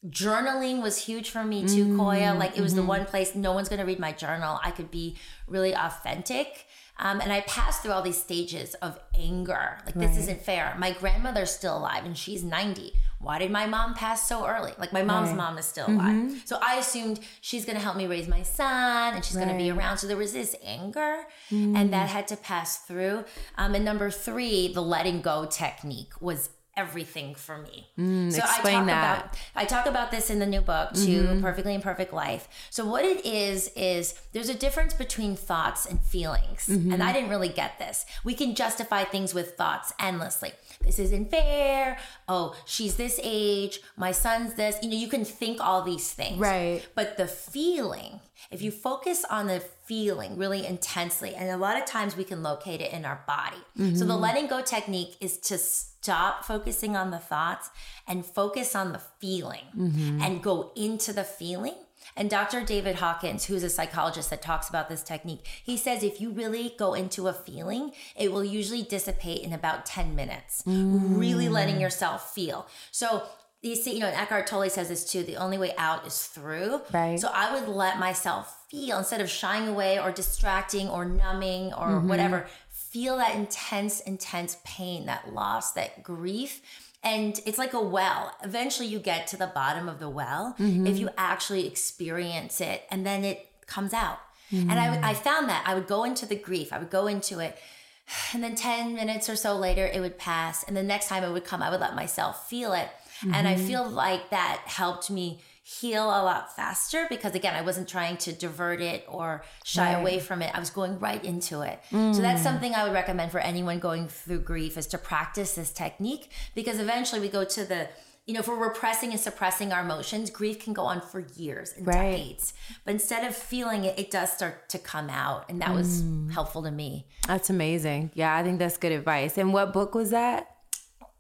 journaling 0.06 0.82
was 0.82 0.98
huge 0.98 1.30
for 1.30 1.42
me 1.42 1.62
too, 1.62 1.86
mm-hmm. 1.86 1.98
Koya. 1.98 2.38
Like 2.38 2.58
it 2.58 2.60
was 2.60 2.72
mm-hmm. 2.72 2.82
the 2.82 2.86
one 2.88 3.06
place 3.06 3.34
no 3.34 3.52
one's 3.52 3.70
gonna 3.70 3.86
read 3.86 3.98
my 3.98 4.12
journal. 4.12 4.60
I 4.62 4.70
could 4.70 4.90
be 4.90 5.16
really 5.46 5.74
authentic. 5.74 6.66
Um, 6.98 7.20
and 7.20 7.32
I 7.32 7.40
passed 7.42 7.82
through 7.82 7.92
all 7.92 8.02
these 8.02 8.20
stages 8.20 8.74
of 8.74 8.98
anger. 9.14 9.78
Like, 9.86 9.96
right. 9.96 10.08
this 10.08 10.18
isn't 10.18 10.42
fair. 10.42 10.74
My 10.78 10.92
grandmother's 10.92 11.50
still 11.50 11.76
alive 11.76 12.04
and 12.04 12.16
she's 12.16 12.44
90. 12.44 12.92
Why 13.18 13.38
did 13.38 13.50
my 13.50 13.66
mom 13.66 13.94
pass 13.94 14.28
so 14.28 14.46
early? 14.46 14.72
Like, 14.78 14.92
my 14.92 15.02
mom's 15.02 15.28
right. 15.28 15.36
mom 15.36 15.58
is 15.58 15.64
still 15.64 15.86
alive. 15.86 16.14
Mm-hmm. 16.14 16.36
So 16.44 16.58
I 16.60 16.76
assumed 16.76 17.20
she's 17.40 17.64
going 17.64 17.76
to 17.76 17.82
help 17.82 17.96
me 17.96 18.06
raise 18.06 18.28
my 18.28 18.42
son 18.42 19.14
and 19.14 19.24
she's 19.24 19.36
right. 19.36 19.44
going 19.44 19.56
to 19.56 19.62
be 19.62 19.70
around. 19.70 19.98
So 19.98 20.06
there 20.06 20.16
was 20.16 20.32
this 20.32 20.56
anger 20.64 21.24
mm. 21.50 21.76
and 21.76 21.92
that 21.92 22.08
had 22.08 22.28
to 22.28 22.36
pass 22.36 22.78
through. 22.78 23.24
Um, 23.56 23.74
and 23.74 23.84
number 23.84 24.10
three, 24.10 24.72
the 24.72 24.82
letting 24.82 25.22
go 25.22 25.46
technique 25.46 26.12
was 26.20 26.50
everything 26.76 27.34
for 27.34 27.58
me. 27.58 27.88
Mm, 27.98 28.32
so 28.32 28.40
I 28.42 28.46
talk 28.46 28.62
that. 28.62 28.82
about 28.82 29.38
I 29.54 29.64
talk 29.64 29.86
about 29.86 30.10
this 30.10 30.30
in 30.30 30.38
the 30.38 30.46
new 30.46 30.60
book 30.60 30.94
too, 30.94 31.22
mm-hmm. 31.22 31.40
Perfectly 31.40 31.74
Imperfect 31.74 32.12
Life. 32.12 32.48
So 32.70 32.86
what 32.86 33.04
it 33.04 33.24
is 33.26 33.70
is 33.76 34.14
there's 34.32 34.48
a 34.48 34.54
difference 34.54 34.94
between 34.94 35.36
thoughts 35.36 35.86
and 35.86 36.00
feelings. 36.00 36.66
Mm-hmm. 36.66 36.92
And 36.92 37.02
I 37.02 37.12
didn't 37.12 37.30
really 37.30 37.48
get 37.48 37.78
this. 37.78 38.06
We 38.24 38.34
can 38.34 38.54
justify 38.54 39.04
things 39.04 39.34
with 39.34 39.56
thoughts 39.56 39.92
endlessly. 40.00 40.52
This 40.82 40.98
isn't 40.98 41.30
fair. 41.30 41.98
Oh, 42.28 42.56
she's 42.64 42.96
this 42.96 43.20
age, 43.22 43.80
my 43.96 44.12
son's 44.12 44.54
this. 44.54 44.78
You 44.82 44.90
know, 44.90 44.96
you 44.96 45.08
can 45.08 45.24
think 45.24 45.60
all 45.60 45.82
these 45.82 46.10
things. 46.12 46.38
Right. 46.38 46.82
But 46.94 47.16
the 47.18 47.26
feeling, 47.26 48.20
if 48.50 48.62
you 48.62 48.70
focus 48.70 49.24
on 49.28 49.46
the 49.46 49.60
feeling 49.60 50.36
really 50.36 50.66
intensely. 50.66 51.34
And 51.34 51.50
a 51.50 51.56
lot 51.56 51.76
of 51.76 51.84
times 51.84 52.16
we 52.16 52.24
can 52.24 52.42
locate 52.42 52.80
it 52.80 52.92
in 52.92 53.04
our 53.04 53.22
body. 53.26 53.62
Mm-hmm. 53.78 53.96
So 53.96 54.04
the 54.04 54.16
letting 54.16 54.46
go 54.46 54.62
technique 54.62 55.16
is 55.20 55.38
to 55.38 55.58
stop 55.58 56.44
focusing 56.44 56.96
on 56.96 57.10
the 57.10 57.18
thoughts 57.18 57.70
and 58.06 58.24
focus 58.24 58.74
on 58.74 58.92
the 58.92 59.00
feeling 59.18 59.64
mm-hmm. 59.76 60.22
and 60.22 60.42
go 60.42 60.72
into 60.76 61.12
the 61.12 61.24
feeling. 61.24 61.74
And 62.16 62.28
Dr. 62.28 62.64
David 62.64 62.96
Hawkins, 62.96 63.44
who's 63.44 63.62
a 63.62 63.70
psychologist 63.70 64.30
that 64.30 64.42
talks 64.42 64.68
about 64.68 64.88
this 64.88 65.02
technique, 65.02 65.46
he 65.62 65.76
says 65.76 66.02
if 66.02 66.20
you 66.20 66.30
really 66.30 66.74
go 66.78 66.94
into 66.94 67.28
a 67.28 67.32
feeling, 67.32 67.92
it 68.16 68.32
will 68.32 68.44
usually 68.44 68.82
dissipate 68.82 69.42
in 69.42 69.52
about 69.52 69.86
10 69.86 70.14
minutes, 70.14 70.62
mm. 70.66 71.18
really 71.18 71.48
letting 71.48 71.80
yourself 71.80 72.34
feel. 72.34 72.66
So 72.90 73.22
you 73.62 73.76
see, 73.76 73.94
you 73.94 74.00
know, 74.00 74.06
and 74.06 74.16
Eckhart 74.16 74.48
Tolle 74.48 74.68
says 74.68 74.88
this 74.88 75.10
too. 75.10 75.22
The 75.22 75.36
only 75.36 75.56
way 75.56 75.72
out 75.78 76.04
is 76.06 76.26
through. 76.26 76.80
Right. 76.92 77.18
So 77.18 77.30
I 77.32 77.54
would 77.54 77.68
let 77.68 77.98
myself 77.98 78.58
feel 78.68 78.98
instead 78.98 79.20
of 79.20 79.30
shying 79.30 79.68
away 79.68 80.00
or 80.00 80.10
distracting 80.10 80.88
or 80.88 81.04
numbing 81.04 81.72
or 81.72 81.88
mm-hmm. 81.88 82.08
whatever. 82.08 82.46
Feel 82.70 83.16
that 83.18 83.36
intense, 83.36 84.00
intense 84.00 84.58
pain, 84.64 85.06
that 85.06 85.32
loss, 85.32 85.72
that 85.72 86.02
grief. 86.02 86.60
And 87.04 87.40
it's 87.46 87.58
like 87.58 87.72
a 87.72 87.80
well. 87.80 88.34
Eventually, 88.42 88.88
you 88.88 88.98
get 88.98 89.28
to 89.28 89.36
the 89.36 89.46
bottom 89.46 89.88
of 89.88 90.00
the 90.00 90.10
well 90.10 90.54
mm-hmm. 90.58 90.86
if 90.86 90.98
you 90.98 91.08
actually 91.16 91.66
experience 91.66 92.60
it, 92.60 92.84
and 92.90 93.06
then 93.06 93.24
it 93.24 93.48
comes 93.66 93.92
out. 93.92 94.18
Mm-hmm. 94.52 94.70
And 94.70 94.78
I, 94.78 95.10
I 95.10 95.14
found 95.14 95.48
that 95.48 95.64
I 95.66 95.74
would 95.74 95.86
go 95.86 96.04
into 96.04 96.26
the 96.26 96.36
grief, 96.36 96.72
I 96.72 96.78
would 96.78 96.90
go 96.90 97.06
into 97.06 97.38
it, 97.40 97.58
and 98.34 98.42
then 98.42 98.54
10 98.54 98.94
minutes 98.94 99.28
or 99.28 99.36
so 99.36 99.56
later, 99.56 99.86
it 99.86 100.00
would 100.00 100.18
pass. 100.18 100.62
And 100.62 100.76
the 100.76 100.82
next 100.82 101.08
time 101.08 101.24
it 101.24 101.32
would 101.32 101.44
come, 101.44 101.62
I 101.62 101.70
would 101.70 101.80
let 101.80 101.94
myself 101.94 102.48
feel 102.48 102.72
it. 102.72 102.88
Mm-hmm. 103.22 103.34
And 103.34 103.48
I 103.48 103.54
mm-hmm. 103.54 103.66
feel 103.66 103.88
like 103.88 104.30
that 104.30 104.62
helped 104.66 105.10
me 105.10 105.40
heal 105.64 106.04
a 106.04 106.22
lot 106.22 106.54
faster 106.56 107.06
because 107.08 107.34
again, 107.34 107.54
I 107.54 107.62
wasn't 107.62 107.88
trying 107.88 108.16
to 108.18 108.32
divert 108.32 108.80
it 108.80 109.04
or 109.06 109.44
shy 109.64 109.94
right. 109.94 110.00
away 110.00 110.18
from 110.18 110.42
it. 110.42 110.52
I 110.54 110.58
was 110.58 110.70
going 110.70 110.98
right 110.98 111.24
into 111.24 111.60
it. 111.60 111.80
Mm. 111.92 112.14
So 112.14 112.20
that's 112.20 112.40
mm. 112.40 112.44
something 112.44 112.74
I 112.74 112.82
would 112.84 112.92
recommend 112.92 113.30
for 113.30 113.38
anyone 113.38 113.78
going 113.78 114.08
through 114.08 114.40
grief 114.40 114.76
is 114.76 114.88
to 114.88 114.98
practice 114.98 115.54
this 115.54 115.72
technique 115.72 116.30
because 116.56 116.80
eventually 116.80 117.20
we 117.20 117.28
go 117.28 117.44
to 117.44 117.64
the 117.64 117.88
you 118.26 118.34
know, 118.34 118.40
if 118.40 118.46
we're 118.46 118.68
repressing 118.68 119.10
and 119.10 119.18
suppressing 119.18 119.72
our 119.72 119.80
emotions, 119.80 120.30
grief 120.30 120.60
can 120.60 120.72
go 120.72 120.82
on 120.82 121.00
for 121.00 121.26
years 121.34 121.72
and 121.76 121.84
right. 121.84 122.12
decades. 122.12 122.54
But 122.84 122.92
instead 122.92 123.26
of 123.26 123.34
feeling 123.34 123.84
it, 123.84 123.98
it 123.98 124.12
does 124.12 124.32
start 124.32 124.68
to 124.68 124.78
come 124.78 125.10
out. 125.10 125.46
And 125.48 125.60
that 125.60 125.70
mm. 125.70 125.74
was 125.74 126.04
helpful 126.32 126.62
to 126.62 126.70
me. 126.70 127.06
That's 127.26 127.50
amazing. 127.50 128.12
Yeah, 128.14 128.36
I 128.36 128.44
think 128.44 128.60
that's 128.60 128.76
good 128.76 128.92
advice. 128.92 129.38
And 129.38 129.52
what 129.52 129.72
book 129.72 129.96
was 129.96 130.10
that? 130.10 130.54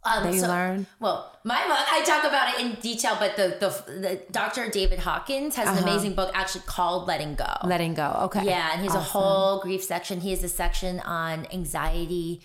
Um, 0.04 0.32
you 0.32 0.40
so, 0.40 0.48
learn? 0.48 0.86
Well, 0.98 1.38
my 1.44 1.62
book, 1.66 1.78
I 1.78 2.02
talk 2.04 2.24
about 2.24 2.54
it 2.54 2.60
in 2.60 2.80
detail, 2.80 3.16
but 3.18 3.36
the 3.36 3.56
the, 3.60 3.92
the 3.92 4.20
Dr. 4.32 4.68
David 4.68 4.98
Hawkins 4.98 5.54
has 5.54 5.68
uh-huh. 5.68 5.78
an 5.78 5.82
amazing 5.84 6.14
book 6.14 6.32
actually 6.34 6.62
called 6.66 7.06
Letting 7.06 7.36
Go. 7.36 7.54
Letting 7.64 7.94
Go. 7.94 8.18
Okay. 8.24 8.44
Yeah, 8.44 8.70
and 8.72 8.80
he 8.80 8.88
has 8.88 8.96
awesome. 8.96 9.00
a 9.00 9.10
whole 9.10 9.60
grief 9.60 9.84
section. 9.84 10.20
He 10.20 10.30
has 10.30 10.42
a 10.42 10.48
section 10.48 10.98
on 11.00 11.46
anxiety, 11.52 12.40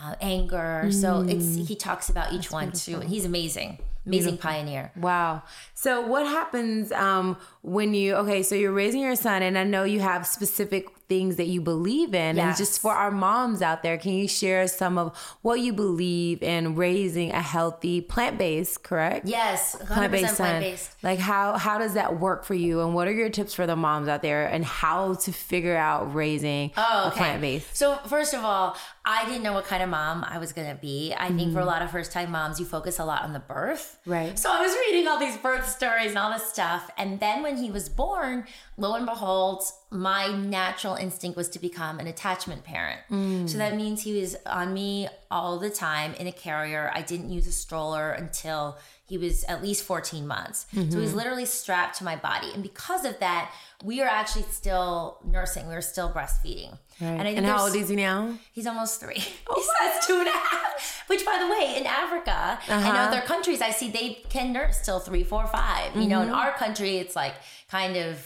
uh, 0.00 0.14
anger. 0.20 0.82
Mm. 0.86 0.94
So 0.94 1.22
it's 1.22 1.44
mm. 1.44 1.66
he 1.66 1.74
talks 1.74 2.08
about 2.08 2.32
each 2.32 2.42
That's 2.42 2.52
one 2.52 2.70
beautiful. 2.70 2.94
too, 2.94 3.00
and 3.00 3.10
he's 3.10 3.24
amazing 3.24 3.78
amazing 4.06 4.32
Beautiful. 4.32 4.50
pioneer. 4.50 4.92
Wow. 4.96 5.42
So 5.74 6.00
what 6.06 6.26
happens 6.26 6.92
um, 6.92 7.36
when 7.62 7.94
you 7.94 8.14
okay? 8.16 8.42
So 8.42 8.54
you're 8.54 8.72
raising 8.72 9.00
your 9.00 9.16
son, 9.16 9.42
and 9.42 9.58
I 9.58 9.64
know 9.64 9.84
you 9.84 10.00
have 10.00 10.26
specific 10.26 10.88
things 11.10 11.36
that 11.36 11.48
you 11.48 11.60
believe 11.60 12.14
in. 12.14 12.36
Yes. 12.36 12.46
And 12.46 12.56
just 12.56 12.80
for 12.80 12.92
our 12.92 13.10
moms 13.10 13.62
out 13.62 13.82
there, 13.82 13.98
can 13.98 14.12
you 14.12 14.28
share 14.28 14.68
some 14.68 14.96
of 14.96 15.16
what 15.42 15.58
you 15.58 15.72
believe 15.72 16.40
in 16.40 16.76
raising 16.76 17.32
a 17.32 17.42
healthy 17.42 18.00
plant 18.00 18.38
based? 18.38 18.84
Correct. 18.84 19.26
Yes, 19.26 19.74
plant 19.74 20.12
based 20.12 20.36
son. 20.36 20.64
Like 21.02 21.18
how 21.18 21.58
how 21.58 21.78
does 21.78 21.94
that 21.94 22.20
work 22.20 22.44
for 22.44 22.54
you? 22.54 22.80
And 22.80 22.94
what 22.94 23.08
are 23.08 23.12
your 23.12 23.28
tips 23.28 23.52
for 23.52 23.66
the 23.66 23.76
moms 23.76 24.08
out 24.08 24.22
there? 24.22 24.46
And 24.46 24.64
how 24.64 25.14
to 25.14 25.32
figure 25.32 25.76
out 25.76 26.14
raising 26.14 26.70
oh, 26.76 27.08
okay. 27.08 27.08
a 27.08 27.18
plant 27.18 27.40
based? 27.42 27.76
So 27.76 27.96
first 28.06 28.32
of 28.32 28.44
all, 28.44 28.76
I 29.04 29.26
didn't 29.26 29.42
know 29.42 29.52
what 29.52 29.64
kind 29.64 29.82
of 29.82 29.88
mom 29.88 30.24
I 30.24 30.38
was 30.38 30.52
gonna 30.52 30.78
be. 30.80 31.12
I 31.12 31.26
mm-hmm. 31.26 31.36
think 31.36 31.52
for 31.52 31.58
a 31.58 31.62
mm-hmm. 31.62 31.70
lot 31.70 31.82
of 31.82 31.90
first 31.90 32.12
time 32.12 32.30
moms, 32.30 32.60
you 32.60 32.66
focus 32.66 33.00
a 33.00 33.04
lot 33.04 33.22
on 33.24 33.32
the 33.32 33.40
birth. 33.40 33.89
Right. 34.06 34.38
So 34.38 34.50
I 34.50 34.60
was 34.60 34.74
reading 34.86 35.08
all 35.08 35.18
these 35.18 35.36
birth 35.36 35.68
stories 35.68 36.10
and 36.10 36.18
all 36.18 36.32
this 36.32 36.44
stuff. 36.44 36.90
And 36.96 37.20
then 37.20 37.42
when 37.42 37.56
he 37.56 37.70
was 37.70 37.88
born, 37.88 38.46
lo 38.76 38.94
and 38.94 39.06
behold, 39.06 39.62
my 39.90 40.28
natural 40.28 40.94
instinct 40.94 41.36
was 41.36 41.48
to 41.50 41.58
become 41.58 41.98
an 41.98 42.06
attachment 42.06 42.64
parent. 42.64 43.00
Mm. 43.10 43.48
So 43.48 43.58
that 43.58 43.76
means 43.76 44.02
he 44.02 44.20
was 44.20 44.36
on 44.46 44.72
me 44.72 45.08
all 45.30 45.58
the 45.58 45.70
time 45.70 46.14
in 46.14 46.26
a 46.26 46.32
carrier. 46.32 46.90
I 46.94 47.02
didn't 47.02 47.30
use 47.30 47.46
a 47.46 47.52
stroller 47.52 48.10
until 48.12 48.78
he 49.10 49.18
was 49.18 49.42
at 49.44 49.60
least 49.60 49.82
14 49.82 50.24
months. 50.24 50.66
Mm-hmm. 50.72 50.92
So 50.92 51.00
he's 51.00 51.14
literally 51.14 51.44
strapped 51.44 51.98
to 51.98 52.04
my 52.04 52.14
body. 52.14 52.52
And 52.54 52.62
because 52.62 53.04
of 53.04 53.18
that, 53.18 53.52
we 53.82 54.00
are 54.00 54.06
actually 54.06 54.44
still 54.44 55.18
nursing. 55.24 55.66
We 55.66 55.74
are 55.74 55.80
still 55.80 56.08
breastfeeding. 56.08 56.78
Right. 57.00 57.08
And, 57.08 57.26
and 57.26 57.44
how 57.44 57.64
old 57.64 57.74
is 57.74 57.88
he 57.88 57.96
now? 57.96 58.38
He's 58.52 58.68
almost 58.68 59.00
three. 59.00 59.24
Oh, 59.52 59.92
he's 59.94 60.06
two 60.06 60.20
and 60.20 60.28
a 60.28 60.30
half. 60.30 61.02
Which, 61.08 61.26
by 61.26 61.38
the 61.40 61.48
way, 61.48 61.76
in 61.76 61.86
Africa 61.86 62.30
uh-huh. 62.30 62.72
and 62.72 62.96
other 62.96 63.20
countries, 63.22 63.60
I 63.60 63.72
see 63.72 63.90
they 63.90 64.22
can 64.28 64.52
nurse 64.52 64.80
till 64.84 65.00
three, 65.00 65.24
four, 65.24 65.44
five. 65.48 65.90
Mm-hmm. 65.90 66.02
You 66.02 66.08
know, 66.08 66.20
in 66.22 66.28
mm-hmm. 66.28 66.36
our 66.36 66.52
country, 66.52 66.98
it's 66.98 67.16
like 67.16 67.34
kind 67.68 67.96
of 67.96 68.24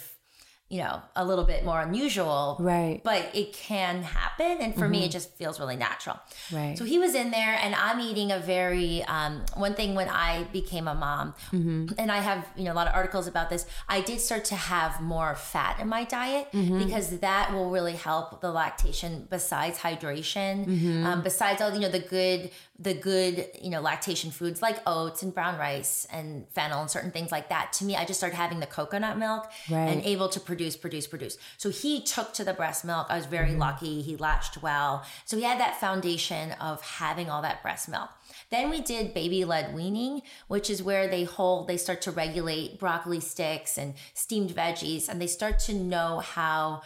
you 0.74 0.80
know, 0.80 1.00
a 1.14 1.24
little 1.24 1.44
bit 1.44 1.64
more 1.64 1.80
unusual. 1.80 2.56
Right. 2.58 3.00
But 3.04 3.30
it 3.32 3.52
can 3.52 4.02
happen. 4.02 4.58
And 4.60 4.74
for 4.74 4.80
mm-hmm. 4.80 4.90
me, 4.90 4.98
it 4.98 5.02
mm-hmm. 5.02 5.10
just 5.12 5.32
feels 5.36 5.60
really 5.60 5.76
natural. 5.76 6.18
Right. 6.52 6.76
So 6.76 6.84
he 6.84 6.98
was 6.98 7.14
in 7.14 7.30
there, 7.30 7.56
and 7.62 7.76
I'm 7.76 8.00
eating 8.00 8.32
a 8.32 8.40
very, 8.40 9.04
um, 9.04 9.44
one 9.54 9.74
thing 9.74 9.94
when 9.94 10.08
I 10.08 10.48
became 10.52 10.88
a 10.88 10.94
mom, 10.96 11.34
mm-hmm. 11.52 11.94
and 11.96 12.10
I 12.10 12.16
have, 12.16 12.44
you 12.56 12.64
know, 12.64 12.72
a 12.72 12.74
lot 12.74 12.88
of 12.88 12.94
articles 12.94 13.28
about 13.28 13.50
this, 13.50 13.66
I 13.88 14.00
did 14.00 14.20
start 14.20 14.44
to 14.46 14.56
have 14.56 15.00
more 15.00 15.36
fat 15.36 15.78
in 15.78 15.86
my 15.86 16.02
diet 16.02 16.48
mm-hmm. 16.52 16.80
because 16.80 17.20
that 17.20 17.52
will 17.52 17.70
really 17.70 17.94
help 17.94 18.40
the 18.40 18.50
lactation 18.50 19.28
besides 19.30 19.78
hydration, 19.78 20.66
mm-hmm. 20.66 21.06
um, 21.06 21.22
besides 21.22 21.62
all, 21.62 21.72
you 21.72 21.78
know, 21.78 21.88
the 21.88 22.00
good 22.00 22.50
the 22.76 22.92
good, 22.92 23.48
you 23.62 23.70
know, 23.70 23.80
lactation 23.80 24.32
foods 24.32 24.60
like 24.60 24.78
oats 24.84 25.22
and 25.22 25.32
brown 25.32 25.56
rice 25.58 26.08
and 26.10 26.48
fennel 26.48 26.80
and 26.80 26.90
certain 26.90 27.12
things 27.12 27.30
like 27.30 27.48
that. 27.48 27.72
To 27.74 27.84
me, 27.84 27.94
I 27.94 28.04
just 28.04 28.18
started 28.18 28.34
having 28.34 28.58
the 28.58 28.66
coconut 28.66 29.16
milk 29.16 29.48
right. 29.70 29.88
and 29.88 30.02
able 30.02 30.28
to 30.30 30.40
produce, 30.40 30.76
produce, 30.76 31.06
produce. 31.06 31.38
So 31.56 31.70
he 31.70 32.02
took 32.02 32.32
to 32.34 32.42
the 32.42 32.52
breast 32.52 32.84
milk. 32.84 33.06
I 33.10 33.16
was 33.16 33.26
very 33.26 33.50
mm-hmm. 33.50 33.60
lucky. 33.60 34.02
He 34.02 34.16
latched 34.16 34.60
well. 34.60 35.04
So 35.24 35.36
he 35.36 35.44
had 35.44 35.60
that 35.60 35.78
foundation 35.78 36.52
of 36.52 36.82
having 36.82 37.30
all 37.30 37.42
that 37.42 37.62
breast 37.62 37.88
milk. 37.88 38.10
Then 38.50 38.70
we 38.70 38.80
did 38.80 39.14
baby 39.14 39.44
led 39.44 39.72
weaning, 39.72 40.22
which 40.48 40.68
is 40.68 40.82
where 40.82 41.06
they 41.06 41.22
hold, 41.22 41.68
they 41.68 41.76
start 41.76 42.02
to 42.02 42.10
regulate 42.10 42.80
broccoli 42.80 43.20
sticks 43.20 43.78
and 43.78 43.94
steamed 44.14 44.50
veggies, 44.50 45.08
and 45.08 45.20
they 45.20 45.28
start 45.28 45.60
to 45.60 45.74
know 45.74 46.18
how 46.18 46.82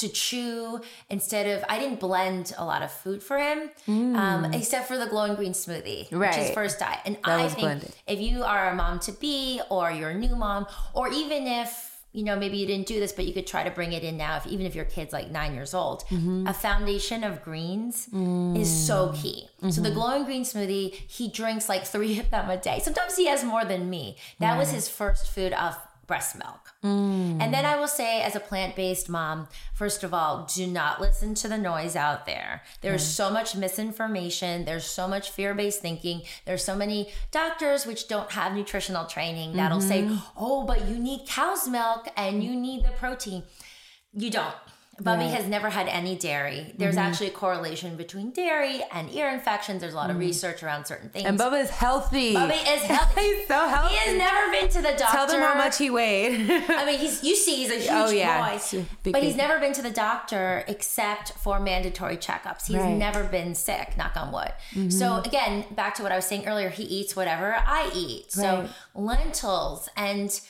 to 0.00 0.08
chew 0.08 0.80
instead 1.08 1.46
of 1.46 1.64
I 1.68 1.78
didn't 1.78 2.00
blend 2.00 2.52
a 2.58 2.64
lot 2.64 2.82
of 2.82 2.90
food 2.90 3.22
for 3.22 3.38
him, 3.38 3.70
mm. 3.86 4.16
um, 4.16 4.52
except 4.52 4.88
for 4.88 4.96
the 4.96 5.06
glowing 5.06 5.34
green 5.34 5.52
smoothie, 5.52 6.10
right. 6.10 6.30
which 6.30 6.46
is 6.46 6.50
first 6.50 6.78
diet. 6.78 7.00
And 7.04 7.16
that 7.24 7.40
I 7.40 7.48
think 7.48 7.60
blended. 7.60 7.92
if 8.06 8.20
you 8.20 8.42
are 8.42 8.70
a 8.70 8.74
mom 8.74 8.98
to 9.00 9.12
be, 9.12 9.60
or 9.70 9.90
you're 9.90 10.10
a 10.10 10.18
new 10.18 10.34
mom, 10.36 10.66
or 10.94 11.08
even 11.08 11.46
if 11.46 11.88
you 12.12 12.24
know 12.24 12.36
maybe 12.36 12.56
you 12.56 12.66
didn't 12.66 12.86
do 12.86 12.98
this, 12.98 13.12
but 13.12 13.26
you 13.26 13.32
could 13.32 13.46
try 13.46 13.62
to 13.62 13.70
bring 13.70 13.92
it 13.92 14.02
in 14.02 14.16
now. 14.16 14.36
If 14.38 14.46
even 14.46 14.66
if 14.66 14.74
your 14.74 14.86
kid's 14.86 15.12
like 15.12 15.30
nine 15.30 15.54
years 15.54 15.74
old, 15.74 16.04
mm-hmm. 16.06 16.46
a 16.46 16.54
foundation 16.54 17.22
of 17.22 17.42
greens 17.42 18.08
mm. 18.12 18.58
is 18.58 18.68
so 18.70 19.12
key. 19.14 19.48
Mm-hmm. 19.58 19.70
So 19.70 19.80
the 19.80 19.88
mm-hmm. 19.88 19.98
glowing 19.98 20.24
green 20.24 20.42
smoothie, 20.42 20.92
he 20.92 21.28
drinks 21.28 21.68
like 21.68 21.84
three 21.84 22.18
of 22.18 22.30
them 22.30 22.48
a 22.48 22.56
day. 22.56 22.80
Sometimes 22.82 23.16
he 23.16 23.26
has 23.26 23.44
more 23.44 23.64
than 23.64 23.90
me. 23.90 24.16
That 24.38 24.52
right. 24.52 24.58
was 24.58 24.70
his 24.70 24.88
first 24.88 25.28
food 25.28 25.52
of 25.52 25.76
breast 26.10 26.36
milk. 26.36 26.72
Mm. 26.82 27.40
And 27.40 27.54
then 27.54 27.64
I 27.64 27.76
will 27.76 27.86
say, 27.86 28.20
as 28.20 28.34
a 28.34 28.40
plant 28.40 28.74
based 28.74 29.08
mom, 29.08 29.46
first 29.74 30.02
of 30.02 30.12
all, 30.12 30.44
do 30.52 30.66
not 30.66 31.00
listen 31.00 31.36
to 31.36 31.46
the 31.46 31.56
noise 31.56 31.94
out 31.94 32.26
there. 32.26 32.64
There's 32.80 33.04
mm. 33.04 33.12
so 33.20 33.30
much 33.30 33.54
misinformation, 33.54 34.64
there's 34.64 34.84
so 34.84 35.06
much 35.06 35.30
fear 35.30 35.54
based 35.54 35.80
thinking, 35.80 36.22
there's 36.46 36.64
so 36.64 36.74
many 36.74 37.12
doctors 37.30 37.86
which 37.86 38.08
don't 38.08 38.32
have 38.32 38.54
nutritional 38.54 39.04
training 39.06 39.52
that'll 39.52 39.78
mm-hmm. 39.78 40.16
say, 40.16 40.22
oh, 40.36 40.64
but 40.64 40.88
you 40.88 40.98
need 40.98 41.28
cow's 41.28 41.68
milk 41.68 42.08
and 42.16 42.42
you 42.42 42.56
need 42.56 42.84
the 42.84 42.90
protein. 42.90 43.44
You 44.12 44.30
don't. 44.30 44.56
Bubby 45.00 45.24
right. 45.24 45.34
has 45.34 45.46
never 45.46 45.70
had 45.70 45.88
any 45.88 46.14
dairy. 46.14 46.74
There's 46.76 46.96
mm-hmm. 46.96 47.04
actually 47.04 47.28
a 47.28 47.32
correlation 47.32 47.96
between 47.96 48.30
dairy 48.30 48.82
and 48.92 49.10
ear 49.14 49.30
infections. 49.30 49.80
There's 49.80 49.94
a 49.94 49.96
lot 49.96 50.10
of 50.10 50.16
mm. 50.16 50.20
research 50.20 50.62
around 50.62 50.84
certain 50.86 51.08
things. 51.08 51.24
And 51.24 51.38
Bubba 51.38 51.62
is 51.62 51.70
healthy. 51.70 52.34
Bubby 52.34 52.54
is 52.54 52.82
healthy. 52.82 53.20
he's 53.20 53.48
so 53.48 53.66
healthy. 53.66 53.94
He 53.94 54.10
has 54.10 54.18
never 54.18 54.52
been 54.52 54.68
to 54.68 54.82
the 54.82 54.98
doctor. 54.98 55.16
Tell 55.16 55.26
them 55.26 55.40
how 55.40 55.54
much 55.54 55.78
he 55.78 55.88
weighed. 55.88 56.50
I 56.68 56.84
mean, 56.84 56.98
he's 56.98 57.24
you 57.24 57.34
see, 57.34 57.56
he's 57.56 57.70
a 57.70 57.76
huge 57.76 57.90
oh, 57.90 58.10
yeah. 58.10 58.58
boy, 58.58 58.84
big, 59.02 59.12
but 59.12 59.22
he's 59.22 59.36
never 59.36 59.58
been 59.58 59.72
to 59.72 59.82
the 59.82 59.90
doctor 59.90 60.64
except 60.68 61.32
for 61.32 61.58
mandatory 61.58 62.16
checkups. 62.16 62.66
He's 62.66 62.76
right. 62.76 62.96
never 62.96 63.24
been 63.24 63.54
sick. 63.54 63.96
Knock 63.96 64.16
on 64.16 64.32
wood. 64.32 64.52
Mm-hmm. 64.72 64.90
So 64.90 65.20
again, 65.20 65.64
back 65.70 65.94
to 65.96 66.02
what 66.02 66.12
I 66.12 66.16
was 66.16 66.26
saying 66.26 66.46
earlier, 66.46 66.68
he 66.68 66.82
eats 66.82 67.16
whatever 67.16 67.56
I 67.66 67.90
eat. 67.94 68.26
Right. 68.36 68.68
So 68.68 68.68
lentils 68.94 69.88
and 69.96 70.40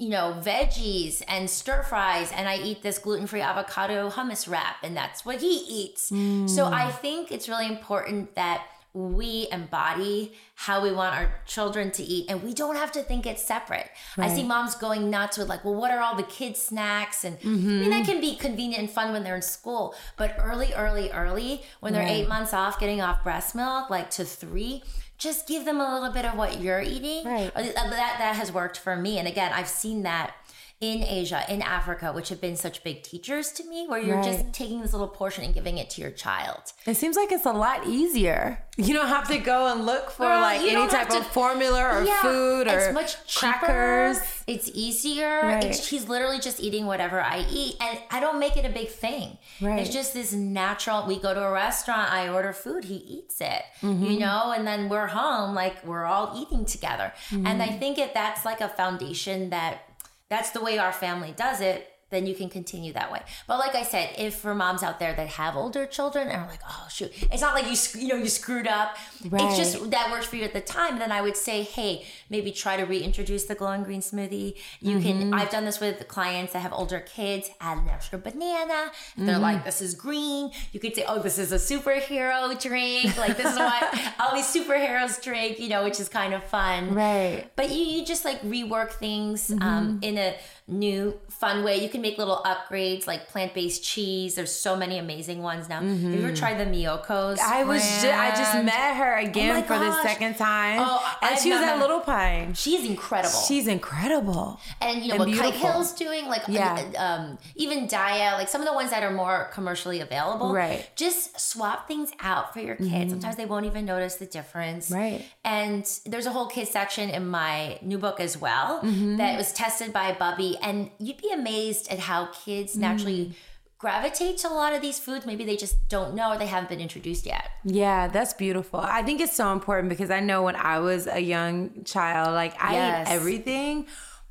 you 0.00 0.08
know, 0.08 0.34
veggies 0.42 1.22
and 1.28 1.48
stir 1.48 1.82
fries, 1.82 2.32
and 2.32 2.48
I 2.48 2.56
eat 2.56 2.82
this 2.82 2.98
gluten 2.98 3.26
free 3.26 3.42
avocado 3.42 4.08
hummus 4.08 4.48
wrap, 4.50 4.76
and 4.82 4.96
that's 4.96 5.26
what 5.26 5.42
he 5.42 5.58
eats. 5.68 6.10
Mm. 6.10 6.48
So 6.48 6.64
I 6.64 6.90
think 6.90 7.30
it's 7.30 7.50
really 7.50 7.66
important 7.66 8.34
that 8.34 8.66
we 8.92 9.46
embody 9.52 10.32
how 10.54 10.82
we 10.82 10.90
want 10.90 11.14
our 11.14 11.32
children 11.46 11.92
to 11.92 12.02
eat 12.02 12.26
and 12.28 12.42
we 12.42 12.52
don't 12.52 12.76
have 12.76 12.90
to 12.90 13.02
think 13.02 13.24
it's 13.24 13.42
separate. 13.42 13.88
Right. 14.16 14.30
I 14.30 14.34
see 14.34 14.42
moms 14.42 14.74
going 14.74 15.10
nuts 15.10 15.38
with 15.38 15.48
like, 15.48 15.64
well, 15.64 15.74
what 15.74 15.92
are 15.92 16.00
all 16.00 16.16
the 16.16 16.24
kids 16.24 16.60
snacks? 16.60 17.24
And 17.24 17.38
mm-hmm. 17.38 17.68
I 17.68 17.72
mean, 17.72 17.90
that 17.90 18.04
can 18.04 18.20
be 18.20 18.34
convenient 18.34 18.82
and 18.82 18.90
fun 18.90 19.12
when 19.12 19.22
they're 19.22 19.36
in 19.36 19.42
school, 19.42 19.94
but 20.16 20.34
early, 20.38 20.74
early, 20.74 21.10
early, 21.12 21.62
when 21.78 21.92
they're 21.92 22.02
right. 22.02 22.10
eight 22.10 22.28
months 22.28 22.52
off 22.52 22.80
getting 22.80 23.00
off 23.00 23.22
breast 23.22 23.54
milk, 23.54 23.90
like 23.90 24.10
to 24.10 24.24
three, 24.24 24.82
just 25.18 25.46
give 25.46 25.64
them 25.64 25.80
a 25.80 25.94
little 25.94 26.12
bit 26.12 26.24
of 26.24 26.36
what 26.36 26.60
you're 26.60 26.80
eating. 26.80 27.24
Right. 27.24 27.52
Uh, 27.54 27.62
that, 27.62 27.74
that 28.18 28.36
has 28.36 28.50
worked 28.50 28.78
for 28.78 28.96
me. 28.96 29.18
And 29.18 29.28
again, 29.28 29.52
I've 29.52 29.68
seen 29.68 30.02
that 30.02 30.34
in 30.80 31.02
Asia, 31.02 31.44
in 31.50 31.60
Africa, 31.60 32.10
which 32.10 32.30
have 32.30 32.40
been 32.40 32.56
such 32.56 32.82
big 32.82 33.02
teachers 33.02 33.52
to 33.52 33.64
me, 33.64 33.86
where 33.86 34.00
you're 34.00 34.16
right. 34.16 34.24
just 34.24 34.54
taking 34.54 34.80
this 34.80 34.92
little 34.92 35.08
portion 35.08 35.44
and 35.44 35.52
giving 35.52 35.76
it 35.76 35.90
to 35.90 36.00
your 36.00 36.10
child. 36.10 36.72
It 36.86 36.96
seems 36.96 37.16
like 37.16 37.30
it's 37.30 37.44
a 37.44 37.52
lot 37.52 37.86
easier. 37.86 38.64
You 38.78 38.94
don't 38.94 39.08
have 39.08 39.28
to 39.28 39.36
go 39.36 39.70
and 39.70 39.84
look 39.84 40.10
for 40.10 40.22
Girl, 40.22 40.40
like 40.40 40.62
any 40.62 40.88
type 40.88 41.10
to, 41.10 41.18
of 41.18 41.26
formula 41.26 41.82
or 41.82 42.04
yeah, 42.04 42.22
food 42.22 42.66
or 42.66 42.78
it's 42.78 42.94
much 42.94 43.26
cheaper. 43.26 43.58
crackers. 43.58 44.18
It's 44.46 44.70
easier. 44.72 45.40
Right. 45.42 45.64
It's, 45.64 45.86
she's 45.86 46.08
literally 46.08 46.40
just 46.40 46.60
eating 46.60 46.86
whatever 46.86 47.20
I 47.20 47.44
eat, 47.50 47.76
and 47.78 47.98
I 48.10 48.20
don't 48.20 48.38
make 48.38 48.56
it 48.56 48.64
a 48.64 48.70
big 48.70 48.88
thing. 48.88 49.36
Right. 49.60 49.80
It's 49.80 49.90
just 49.90 50.14
this 50.14 50.32
natural. 50.32 51.06
We 51.06 51.18
go 51.18 51.34
to 51.34 51.42
a 51.42 51.52
restaurant, 51.52 52.10
I 52.10 52.30
order 52.30 52.54
food, 52.54 52.84
he 52.84 52.94
eats 52.94 53.42
it, 53.42 53.62
mm-hmm. 53.82 54.02
you 54.02 54.18
know, 54.18 54.54
and 54.56 54.66
then 54.66 54.88
we're 54.88 55.08
home, 55.08 55.54
like 55.54 55.84
we're 55.84 56.06
all 56.06 56.40
eating 56.40 56.64
together. 56.64 57.12
Mm-hmm. 57.28 57.46
And 57.46 57.62
I 57.62 57.68
think 57.68 57.98
it 57.98 58.14
that's 58.14 58.46
like 58.46 58.62
a 58.62 58.68
foundation 58.70 59.50
that 59.50 59.82
that's 60.30 60.50
the 60.50 60.60
way 60.62 60.78
our 60.78 60.92
family 60.92 61.34
does 61.36 61.60
it 61.60 61.89
then 62.10 62.26
you 62.26 62.34
can 62.34 62.48
continue 62.48 62.92
that 62.92 63.10
way. 63.10 63.22
But 63.46 63.58
like 63.58 63.74
I 63.74 63.82
said, 63.82 64.14
if 64.18 64.34
for 64.34 64.54
moms 64.54 64.82
out 64.82 64.98
there 64.98 65.14
that 65.14 65.28
have 65.28 65.56
older 65.56 65.86
children 65.86 66.28
and 66.28 66.42
are 66.42 66.48
like, 66.48 66.60
oh 66.68 66.86
shoot, 66.90 67.12
it's 67.32 67.40
not 67.40 67.54
like 67.54 67.66
you 67.66 68.00
you 68.00 68.08
know 68.08 68.16
you 68.16 68.28
screwed 68.28 68.66
up. 68.66 68.96
Right. 69.28 69.42
It's 69.44 69.56
just 69.56 69.90
that 69.90 70.10
works 70.10 70.26
for 70.26 70.36
you 70.36 70.44
at 70.44 70.52
the 70.52 70.60
time. 70.60 70.98
Then 70.98 71.12
I 71.12 71.22
would 71.22 71.36
say, 71.36 71.62
hey, 71.62 72.04
maybe 72.28 72.50
try 72.50 72.76
to 72.76 72.84
reintroduce 72.84 73.44
the 73.44 73.54
glowing 73.54 73.82
green 73.82 74.00
smoothie. 74.00 74.56
You 74.80 74.98
mm-hmm. 74.98 75.20
can. 75.20 75.34
I've 75.34 75.50
done 75.50 75.64
this 75.64 75.80
with 75.80 76.06
clients 76.08 76.52
that 76.52 76.60
have 76.60 76.72
older 76.72 77.00
kids. 77.00 77.50
Add 77.60 77.78
an 77.78 77.88
extra 77.88 78.18
banana. 78.18 78.90
Mm-hmm. 78.90 79.26
They're 79.26 79.38
like, 79.38 79.64
this 79.64 79.80
is 79.80 79.94
green. 79.94 80.50
You 80.72 80.80
could 80.80 80.94
say, 80.94 81.04
oh, 81.06 81.20
this 81.20 81.38
is 81.38 81.52
a 81.52 81.56
superhero 81.56 82.60
drink. 82.60 83.16
Like 83.16 83.36
this 83.36 83.52
is 83.52 83.58
what 83.58 84.14
all 84.20 84.34
these 84.34 84.46
superheroes 84.46 85.22
drink. 85.22 85.58
You 85.58 85.68
know, 85.68 85.84
which 85.84 86.00
is 86.00 86.08
kind 86.08 86.34
of 86.34 86.42
fun. 86.44 86.94
Right. 86.94 87.46
But 87.56 87.70
you, 87.70 87.84
you 87.84 88.04
just 88.04 88.24
like 88.24 88.42
rework 88.42 88.92
things 88.92 89.50
um, 89.50 89.58
mm-hmm. 89.58 89.68
um, 89.68 89.98
in 90.02 90.18
a 90.18 90.34
new 90.66 91.18
fun 91.40 91.64
way. 91.64 91.82
You 91.82 91.88
can 91.88 92.02
make 92.02 92.18
little 92.18 92.42
upgrades 92.44 93.06
like 93.06 93.28
plant 93.28 93.54
based 93.54 93.82
cheese. 93.82 94.34
There's 94.34 94.54
so 94.54 94.76
many 94.76 94.98
amazing 94.98 95.42
ones 95.42 95.70
now. 95.70 95.80
Mm-hmm. 95.80 95.90
Have 95.90 96.12
you 96.12 96.18
ever 96.18 96.28
mm-hmm. 96.28 96.34
tried 96.36 96.58
the 96.58 96.66
Miyoko's? 96.66 97.40
I 97.40 97.64
was 97.64 97.80
just, 97.80 98.04
I 98.04 98.30
just 98.36 98.62
met 98.62 98.96
her 98.96 99.16
again 99.16 99.56
oh 99.56 99.66
for 99.66 99.78
the 99.78 100.02
second 100.02 100.36
time. 100.36 100.80
Oh, 100.82 101.18
and 101.22 101.38
she 101.38 101.50
was 101.50 101.62
at 101.62 101.78
Little 101.78 102.00
Pine. 102.00 102.52
She's 102.52 102.84
incredible. 102.84 103.40
She's 103.48 103.66
incredible. 103.66 104.60
And 104.82 105.02
you 105.02 105.08
know 105.08 105.14
and 105.14 105.18
what 105.20 105.26
beautiful. 105.26 105.50
Kite 105.50 105.60
Hill's 105.60 105.94
doing, 105.94 106.26
like 106.26 106.42
yeah. 106.46 106.90
um, 106.98 107.38
even 107.56 107.88
Daiya, 107.88 108.34
like 108.34 108.48
some 108.48 108.60
of 108.60 108.66
the 108.66 108.74
ones 108.74 108.90
that 108.90 109.02
are 109.02 109.10
more 109.10 109.48
commercially 109.54 110.00
available. 110.00 110.52
Right. 110.52 110.90
Just 110.94 111.40
swap 111.40 111.88
things 111.88 112.10
out 112.20 112.52
for 112.52 112.60
your 112.60 112.76
kids. 112.76 112.90
Mm-hmm. 112.90 113.10
Sometimes 113.10 113.36
they 113.36 113.46
won't 113.46 113.64
even 113.64 113.86
notice 113.86 114.16
the 114.16 114.26
difference. 114.26 114.90
Right. 114.90 115.24
And 115.42 115.90
there's 116.04 116.26
a 116.26 116.32
whole 116.32 116.48
kids 116.48 116.70
section 116.70 117.08
in 117.08 117.28
my 117.28 117.78
new 117.80 117.96
book 117.96 118.20
as 118.20 118.36
well 118.36 118.82
mm-hmm. 118.82 119.16
that 119.16 119.38
was 119.38 119.54
tested 119.54 119.90
by 119.90 120.12
Bubby 120.12 120.58
and 120.62 120.90
you'd 120.98 121.16
be 121.16 121.29
amazed 121.32 121.90
at 121.90 121.98
how 121.98 122.26
kids 122.26 122.76
naturally 122.76 123.26
mm. 123.26 123.34
gravitate 123.78 124.38
to 124.38 124.48
a 124.48 124.54
lot 124.54 124.72
of 124.74 124.82
these 124.82 124.98
foods. 124.98 125.26
Maybe 125.26 125.44
they 125.44 125.56
just 125.56 125.88
don't 125.88 126.14
know 126.14 126.32
or 126.32 126.38
they 126.38 126.46
haven't 126.46 126.68
been 126.68 126.80
introduced 126.80 127.26
yet. 127.26 127.48
Yeah, 127.64 128.08
that's 128.08 128.34
beautiful. 128.34 128.80
I 128.80 129.02
think 129.02 129.20
it's 129.20 129.34
so 129.34 129.52
important 129.52 129.88
because 129.88 130.10
I 130.10 130.20
know 130.20 130.42
when 130.42 130.56
I 130.56 130.78
was 130.78 131.06
a 131.06 131.20
young 131.20 131.84
child, 131.84 132.34
like 132.34 132.54
I 132.62 132.74
yes. 132.74 133.08
ate 133.08 133.14
everything. 133.14 133.86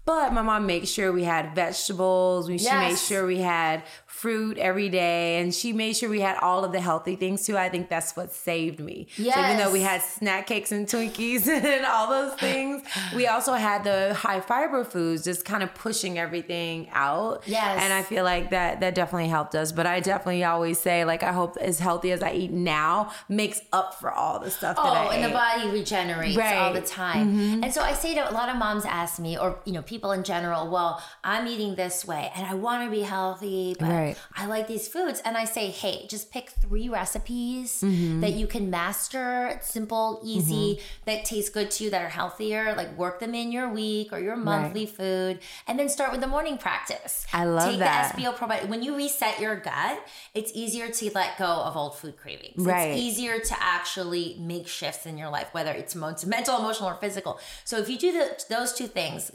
But 0.10 0.34
my 0.34 0.42
mom 0.42 0.66
made 0.66 0.88
sure 0.88 1.12
we 1.12 1.24
had 1.24 1.54
vegetables. 1.54 2.48
She 2.48 2.56
yes. 2.56 2.90
made 2.90 2.98
sure 2.98 3.28
we 3.28 3.42
had 3.42 3.84
fruit 4.08 4.58
every 4.58 4.90
day 4.90 5.40
and 5.40 5.54
she 5.54 5.72
made 5.72 5.96
sure 5.96 6.10
we 6.10 6.20
had 6.20 6.36
all 6.38 6.66
of 6.66 6.72
the 6.72 6.82
healthy 6.82 7.16
things 7.16 7.46
too. 7.46 7.56
I 7.56 7.70
think 7.70 7.90
that's 7.90 8.16
what 8.18 8.34
saved 8.34 8.80
me. 8.80 9.08
Yes. 9.18 9.36
So 9.36 9.42
even 9.44 9.58
though 9.58 9.72
we 9.72 9.82
had 9.82 10.02
snack 10.02 10.48
cakes 10.48 10.72
and 10.72 10.88
Twinkies 10.88 11.48
and 11.48 11.86
all 11.86 12.10
those 12.10 12.34
things, 12.40 12.82
we 13.16 13.28
also 13.28 13.54
had 13.54 13.84
the 13.84 14.16
high 14.16 14.42
fiber 14.42 14.84
foods 14.84 15.24
just 15.24 15.46
kind 15.46 15.62
of 15.62 15.76
pushing 15.76 16.18
everything 16.18 16.90
out. 16.92 17.44
Yes. 17.46 17.80
And 17.84 17.94
I 17.94 18.02
feel 18.02 18.24
like 18.24 18.50
that 18.50 18.80
that 18.80 18.96
definitely 18.96 19.30
helped 19.30 19.54
us. 19.54 19.72
But 19.72 19.86
I 19.86 20.00
definitely 20.00 20.44
always 20.44 20.80
say 20.80 21.06
like 21.06 21.22
I 21.22 21.32
hope 21.32 21.56
as 21.58 21.78
healthy 21.78 22.12
as 22.12 22.24
I 22.24 22.34
eat 22.34 22.52
now 22.52 23.12
makes 23.30 23.62
up 23.72 23.94
for 24.00 24.12
all 24.12 24.40
the 24.40 24.50
stuff 24.50 24.76
oh, 24.80 24.84
that 24.86 24.98
I 24.98 25.16
and 25.16 25.24
ate. 25.24 25.28
the 25.28 25.34
body 25.34 25.70
regenerates 25.70 26.36
right. 26.36 26.58
all 26.58 26.74
the 26.74 26.82
time. 26.82 27.28
Mm-hmm. 27.28 27.64
And 27.64 27.72
so 27.72 27.84
I 27.84 27.94
say 27.94 28.16
to 28.16 28.28
a 28.28 28.34
lot 28.34 28.50
of 28.50 28.56
moms 28.56 28.86
ask 28.86 29.20
me 29.20 29.38
or 29.38 29.60
you 29.66 29.72
know 29.72 29.84
people 29.84 29.99
in 30.04 30.24
general, 30.24 30.70
well, 30.70 31.04
I'm 31.24 31.48
eating 31.48 31.76
this 31.76 32.06
way 32.06 32.32
and 32.36 32.46
I 32.46 32.54
want 32.54 32.84
to 32.86 32.92
be 32.92 33.02
healthy, 33.02 33.76
but 33.80 33.90
right. 33.90 34.18
I 34.36 34.46
like 34.46 34.68
these 34.68 34.88
foods. 34.88 35.22
And 35.24 35.38
I 35.38 35.46
say, 35.46 35.68
hey, 35.68 36.06
just 36.08 36.32
pick 36.32 36.50
three 36.50 36.90
recipes 36.90 37.82
mm-hmm. 37.82 38.22
that 38.22 38.34
you 38.34 38.48
can 38.48 38.70
master, 38.70 39.60
simple, 39.62 40.22
easy, 40.24 40.76
mm-hmm. 40.76 40.82
that 41.06 41.26
taste 41.26 41.54
good 41.54 41.72
to 41.72 41.84
you, 41.84 41.90
that 41.90 42.02
are 42.02 42.10
healthier. 42.10 42.74
Like 42.76 42.98
work 42.98 43.20
them 43.20 43.36
in 43.36 43.52
your 43.52 43.70
week 43.70 44.14
or 44.14 44.20
your 44.20 44.36
monthly 44.36 44.86
right. 44.86 44.96
food. 44.96 45.40
And 45.68 45.78
then 45.78 45.90
start 45.90 46.12
with 46.12 46.22
the 46.22 46.28
morning 46.28 46.58
practice. 46.58 47.26
I 47.34 47.46
love 47.46 47.72
Take 47.72 47.80
that. 47.80 48.16
the 48.16 48.22
SBO 48.22 48.36
probiotic. 48.36 48.70
When 48.70 48.84
you 48.84 48.96
reset 48.96 49.40
your 49.40 49.56
gut, 49.56 50.06
it's 50.34 50.52
easier 50.56 50.90
to 50.90 51.12
let 51.14 51.38
go 51.38 51.46
of 51.46 51.76
old 51.76 51.98
food 51.98 52.18
cravings. 52.18 52.64
Right. 52.66 52.92
It's 52.92 53.02
easier 53.02 53.40
to 53.40 53.56
actually 53.60 54.38
make 54.40 54.68
shifts 54.68 55.06
in 55.06 55.18
your 55.18 55.30
life, 55.30 55.50
whether 55.52 55.72
it's 55.72 55.96
mental, 55.96 56.58
emotional, 56.58 56.90
or 56.90 56.96
physical. 56.96 57.40
So 57.64 57.78
if 57.78 57.90
you 57.90 57.98
do 57.98 58.12
the, 58.12 58.44
those 58.50 58.74
two 58.74 58.88
things, 58.88 59.32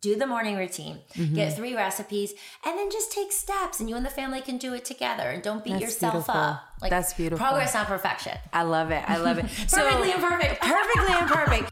do 0.00 0.16
the 0.16 0.26
morning 0.26 0.56
routine, 0.56 0.98
mm-hmm. 1.14 1.34
get 1.34 1.54
three 1.54 1.74
recipes, 1.74 2.32
and 2.64 2.78
then 2.78 2.90
just 2.90 3.12
take 3.12 3.32
steps, 3.32 3.80
and 3.80 3.88
you 3.88 3.96
and 3.96 4.04
the 4.04 4.10
family 4.10 4.40
can 4.40 4.56
do 4.56 4.72
it 4.74 4.84
together. 4.84 5.24
And 5.24 5.42
don't 5.42 5.62
beat 5.62 5.72
That's 5.72 5.82
yourself 5.82 6.12
beautiful. 6.14 6.34
up. 6.34 6.62
Like, 6.80 6.90
That's 6.90 7.12
beautiful. 7.12 7.44
Progress, 7.44 7.74
not 7.74 7.86
perfection. 7.86 8.38
I 8.52 8.62
love 8.62 8.90
it. 8.90 9.04
I 9.08 9.18
love 9.18 9.38
it. 9.38 9.44
perfectly 9.70 10.12
imperfect. 10.12 10.60
perfectly 10.62 11.18
imperfect. 11.18 11.70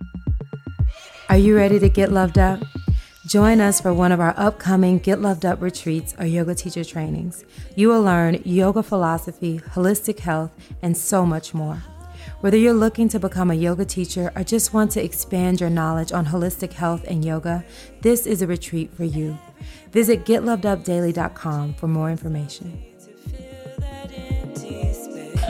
Are 1.28 1.38
you 1.38 1.56
ready 1.56 1.78
to 1.78 1.88
get 1.88 2.12
loved 2.12 2.38
up? 2.38 2.60
Join 3.26 3.60
us 3.60 3.80
for 3.80 3.92
one 3.92 4.12
of 4.12 4.20
our 4.20 4.32
upcoming 4.38 4.98
Get 4.98 5.20
Loved 5.20 5.44
Up 5.44 5.60
retreats 5.60 6.14
or 6.18 6.24
yoga 6.24 6.54
teacher 6.54 6.82
trainings. 6.82 7.44
You 7.76 7.88
will 7.88 8.02
learn 8.02 8.40
yoga 8.44 8.82
philosophy, 8.82 9.58
holistic 9.58 10.20
health, 10.20 10.50
and 10.80 10.96
so 10.96 11.26
much 11.26 11.52
more. 11.52 11.82
Whether 12.40 12.56
you're 12.56 12.72
looking 12.72 13.08
to 13.08 13.18
become 13.18 13.50
a 13.50 13.54
yoga 13.54 13.84
teacher 13.84 14.30
or 14.36 14.44
just 14.44 14.72
want 14.72 14.92
to 14.92 15.02
expand 15.02 15.60
your 15.60 15.70
knowledge 15.70 16.12
on 16.12 16.24
holistic 16.24 16.72
health 16.72 17.04
and 17.08 17.24
yoga, 17.24 17.64
this 18.00 18.26
is 18.26 18.42
a 18.42 18.46
retreat 18.46 18.94
for 18.94 19.02
you. 19.02 19.36
Visit 19.90 20.24
getlovedupdaily.com 20.24 21.74
for 21.74 21.88
more 21.88 22.12
information. 22.12 22.80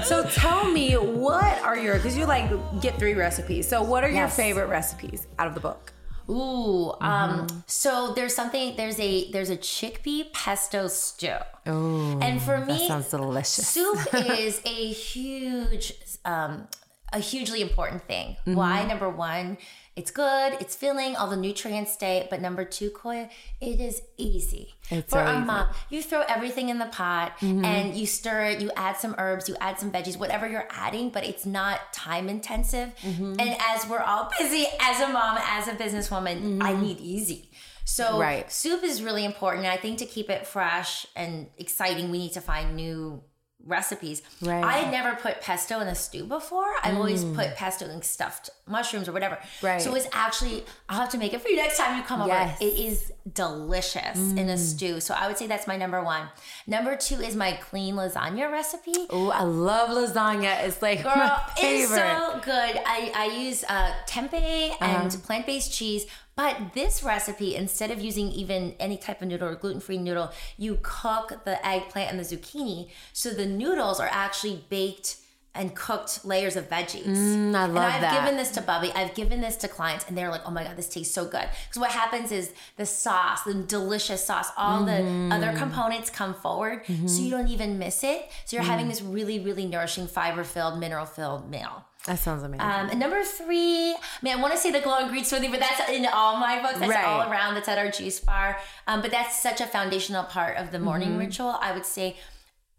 So 0.05 0.25
tell 0.31 0.71
me, 0.71 0.95
what 0.95 1.61
are 1.61 1.77
your, 1.77 1.97
because 1.97 2.17
you 2.17 2.25
like 2.25 2.51
get 2.81 2.99
three 2.99 3.13
recipes. 3.13 3.69
So 3.69 3.83
what 3.83 4.03
are 4.03 4.11
your 4.11 4.29
favorite 4.29 4.69
recipes 4.69 5.27
out 5.39 5.47
of 5.47 5.53
the 5.53 5.61
book? 5.61 5.93
Ooh, 6.31 6.93
um, 7.01 7.47
mm-hmm. 7.47 7.59
so 7.67 8.13
there's 8.15 8.35
something 8.35 8.77
there's 8.77 9.01
a 9.01 9.31
there's 9.31 9.49
a 9.49 9.57
chickpea 9.57 10.31
pesto 10.35 10.87
stew. 10.87 11.37
Oh, 11.67 12.19
and 12.21 12.41
for 12.43 12.65
me, 12.67 12.87
sounds 12.87 13.09
delicious. 13.09 13.67
Soup 13.67 13.99
is 14.15 14.61
a 14.67 14.93
huge, 14.93 15.95
um, 16.27 16.69
a 17.13 17.19
hugely 17.19 17.61
important 17.63 18.03
thing. 18.03 18.37
Mm-hmm. 18.41 18.55
Why? 18.55 18.85
Number 18.85 19.09
one, 19.09 19.59
it's 19.97 20.13
good, 20.13 20.57
it's 20.61 20.77
filling, 20.77 21.17
all 21.17 21.29
the 21.29 21.37
nutrients 21.37 21.93
stay. 21.93 22.27
But 22.31 22.41
number 22.41 22.65
two, 22.65 22.91
Koya, 22.91 23.29
it 23.61 23.81
is 23.81 24.01
easy. 24.17 24.75
It's 24.91 25.11
For 25.11 25.25
so 25.25 25.33
easy. 25.33 25.45
mom, 25.45 25.69
you 25.91 26.03
throw 26.03 26.23
everything 26.29 26.69
in 26.69 26.79
the 26.79 26.87
pot 26.87 27.33
mm-hmm. 27.41 27.65
and 27.65 27.97
you 27.97 28.07
stir 28.07 28.45
it, 28.45 28.61
you 28.61 28.71
add 28.77 28.97
some 28.97 29.15
herbs, 29.19 29.49
you 29.49 29.57
add 29.61 29.81
some 29.81 29.91
veggies, 29.91 30.17
whatever 30.17 30.47
you're 30.47 30.69
adding, 30.71 31.11
but 31.11 31.25
it's 31.25 31.45
not 31.45 31.93
time 31.93 32.29
intensive. 32.29 32.95
Mm-hmm. 33.03 33.35
And 33.41 33.57
as 33.61 33.89
we're 33.89 33.99
all 33.99 34.31
busy, 34.39 34.67
as 34.81 35.01
a 35.01 35.09
mom, 35.09 35.39
as 35.43 35.67
a 35.67 35.73
businesswoman, 35.73 36.43
mm-hmm. 36.43 36.63
I 36.63 36.81
need 36.81 37.01
easy. 37.01 37.51
So 37.85 38.21
right. 38.21 38.53
soup 38.53 38.85
is 38.85 39.03
really 39.03 39.25
important. 39.25 39.65
And 39.65 39.73
I 39.73 39.79
think 39.79 39.99
to 39.99 40.07
keep 40.07 40.29
it 40.29 40.47
fresh 40.47 41.07
and 41.17 41.49
exciting, 41.57 42.11
we 42.11 42.19
need 42.19 42.33
to 42.35 42.41
find 42.43 42.77
new 42.77 43.23
recipes. 43.69 44.23
Right. 44.43 44.65
I 44.65 44.79
had 44.79 44.93
never 44.93 45.17
put 45.17 45.41
pesto 45.41 45.81
in 45.81 45.89
a 45.89 45.95
stew 45.95 46.25
before. 46.25 46.75
I've 46.83 46.95
mm. 46.95 46.99
always 46.99 47.25
put 47.25 47.55
pesto 47.55 47.89
in 47.89 48.03
stuffed 48.03 48.51
mushrooms 48.67 49.09
or 49.09 49.13
whatever. 49.13 49.39
Right. 49.63 49.81
So 49.81 49.95
it's 49.95 50.09
actually 50.13 50.65
I'll 50.89 51.01
have 51.01 51.11
to 51.11 51.19
make 51.19 51.33
it 51.33 51.41
for 51.41 51.49
you 51.49 51.57
next 51.57 51.79
time 51.79 51.97
you 51.97 52.03
come 52.03 52.27
yes. 52.27 52.57
over. 52.61 52.71
It 52.71 52.79
is 52.79 53.13
delicious 53.33 54.19
mm. 54.19 54.39
in 54.39 54.49
a 54.49 54.55
mm. 54.55 54.59
stew. 54.59 55.01
So 55.01 55.15
I 55.15 55.29
would 55.29 55.37
say 55.37 55.47
that's 55.47 55.67
my 55.67 55.77
number 55.77 56.03
one. 56.03 56.29
Number 56.67 56.97
two 56.97 57.21
is 57.21 57.37
my 57.37 57.53
clean 57.53 57.95
lasagna 57.95 58.51
recipe. 58.51 59.07
Oh, 59.11 59.31
I 59.31 59.43
love 59.43 59.91
lasagna. 59.91 60.65
It's 60.65 60.83
like 60.83 61.03
Girl, 61.03 61.15
my 61.15 61.41
favorite. 61.57 61.81
It's 61.83 61.91
so 61.91 62.41
good. 62.45 62.81
I, 62.87 63.13
I 63.15 63.25
use 63.39 63.65
uh, 63.69 63.93
tempeh 64.07 64.77
and 64.81 65.09
uh-huh. 65.09 65.17
plant-based 65.25 65.73
cheese 65.73 66.07
but 66.39 66.55
this 66.73 67.03
recipe, 67.03 67.51
instead 67.57 67.91
of 67.91 68.01
using 68.01 68.29
even 68.43 68.61
any 68.79 68.97
type 68.97 69.21
of 69.21 69.27
noodle 69.29 69.49
or 69.49 69.57
gluten 69.57 69.81
free 69.81 69.99
noodle, 69.99 70.31
you 70.57 70.79
cook 70.83 71.27
the 71.45 71.57
eggplant 71.67 72.11
and 72.13 72.19
the 72.21 72.25
zucchini. 72.25 72.89
So 73.13 73.31
the 73.31 73.45
noodles 73.63 73.99
are 73.99 74.09
actually 74.11 74.57
baked 74.71 75.17
and 75.55 75.75
cooked 75.75 76.25
layers 76.25 76.55
of 76.55 76.69
veggies. 76.71 77.17
Mm, 77.17 77.55
I 77.57 77.67
love 77.67 77.77
and 77.77 77.79
I've 77.79 78.01
that. 78.03 78.21
given 78.21 78.37
this 78.37 78.53
to 78.53 78.61
Bubby. 78.61 78.93
I've 78.95 79.15
given 79.15 79.41
this 79.41 79.57
to 79.57 79.67
clients, 79.67 80.05
and 80.07 80.17
they're 80.17 80.31
like, 80.31 80.43
"Oh 80.47 80.53
my 80.53 80.63
god, 80.63 80.77
this 80.77 80.89
tastes 80.89 81.13
so 81.13 81.25
good." 81.25 81.49
Because 81.67 81.81
what 81.81 81.91
happens 81.91 82.31
is 82.31 82.53
the 82.77 82.87
sauce, 82.87 83.43
the 83.43 83.55
delicious 83.55 84.25
sauce, 84.25 84.51
all 84.57 84.85
Mm-hmm. 84.87 85.31
the 85.31 85.35
other 85.35 85.59
components 85.59 86.11
come 86.11 86.35
forward, 86.35 86.83
so 87.07 87.21
you 87.23 87.31
don't 87.31 87.49
even 87.49 87.77
miss 87.79 88.05
it. 88.05 88.31
So 88.45 88.55
you're 88.57 88.65
Mm. 88.65 88.69
having 88.75 88.89
this 88.89 89.03
really, 89.03 89.41
really 89.41 89.67
nourishing, 89.67 90.07
fiber 90.07 90.45
filled, 90.45 90.79
mineral 90.79 91.07
filled 91.07 91.51
meal. 91.51 91.85
That 92.07 92.19
sounds 92.19 92.43
amazing. 92.43 92.61
Um, 92.63 92.89
and 92.91 92.99
number 93.01 93.23
three, 93.23 93.91
I 93.93 93.97
mean, 94.23 94.33
I 94.37 94.41
want 94.41 94.55
to 94.55 94.59
say 94.59 94.71
the 94.71 94.81
glow 94.81 94.99
and 94.99 95.11
green 95.11 95.25
smoothie, 95.25 95.51
but 95.51 95.61
that's 95.61 95.91
in 95.91 96.07
all 96.07 96.37
my 96.39 96.63
books. 96.63 96.79
That's 96.79 96.91
Right. 96.91 97.05
all 97.05 97.31
around. 97.31 97.55
That's 97.55 97.69
at 97.69 97.77
our 97.77 97.91
juice 97.91 98.19
bar. 98.21 98.59
Um, 98.87 99.03
but 99.03 99.11
that's 99.11 99.43
such 99.43 99.61
a 99.61 99.67
foundational 99.67 100.25
part 100.25 100.57
of 100.57 100.71
the 100.71 100.79
morning 100.79 101.11
Mm-hmm. 101.11 101.19
ritual. 101.19 101.59
I 101.61 101.73
would 101.73 101.85
say 101.85 102.17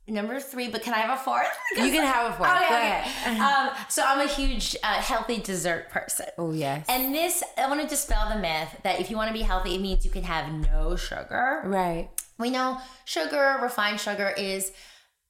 number 0.07 0.39
three, 0.39 0.69
but 0.69 0.81
can 0.81 0.95
I 0.95 0.99
have 0.99 1.19
a 1.19 1.21
fourth? 1.21 1.45
You 1.77 1.91
can 1.91 2.03
have 2.03 2.31
a 2.31 2.35
fourth. 2.35 2.49
Okay, 2.49 3.03
okay. 3.27 3.39
Um, 3.39 3.69
so 3.89 4.03
I'm 4.03 4.21
a 4.21 4.27
huge 4.31 4.75
uh, 4.83 4.93
healthy 4.93 5.37
dessert 5.37 5.89
person. 5.91 6.25
Oh, 6.39 6.51
yes. 6.51 6.85
And 6.89 7.13
this, 7.13 7.43
I 7.57 7.67
want 7.67 7.81
to 7.81 7.87
dispel 7.87 8.27
the 8.29 8.37
myth 8.39 8.69
that 8.83 8.99
if 8.99 9.11
you 9.11 9.17
want 9.17 9.27
to 9.27 9.33
be 9.33 9.43
healthy, 9.43 9.75
it 9.75 9.81
means 9.81 10.03
you 10.03 10.09
can 10.11 10.23
have 10.23 10.51
no 10.51 10.95
sugar. 10.95 11.61
right. 11.65 12.09
We 12.39 12.49
know 12.49 12.79
sugar, 13.05 13.59
refined 13.61 13.99
sugar 13.99 14.29
is, 14.37 14.71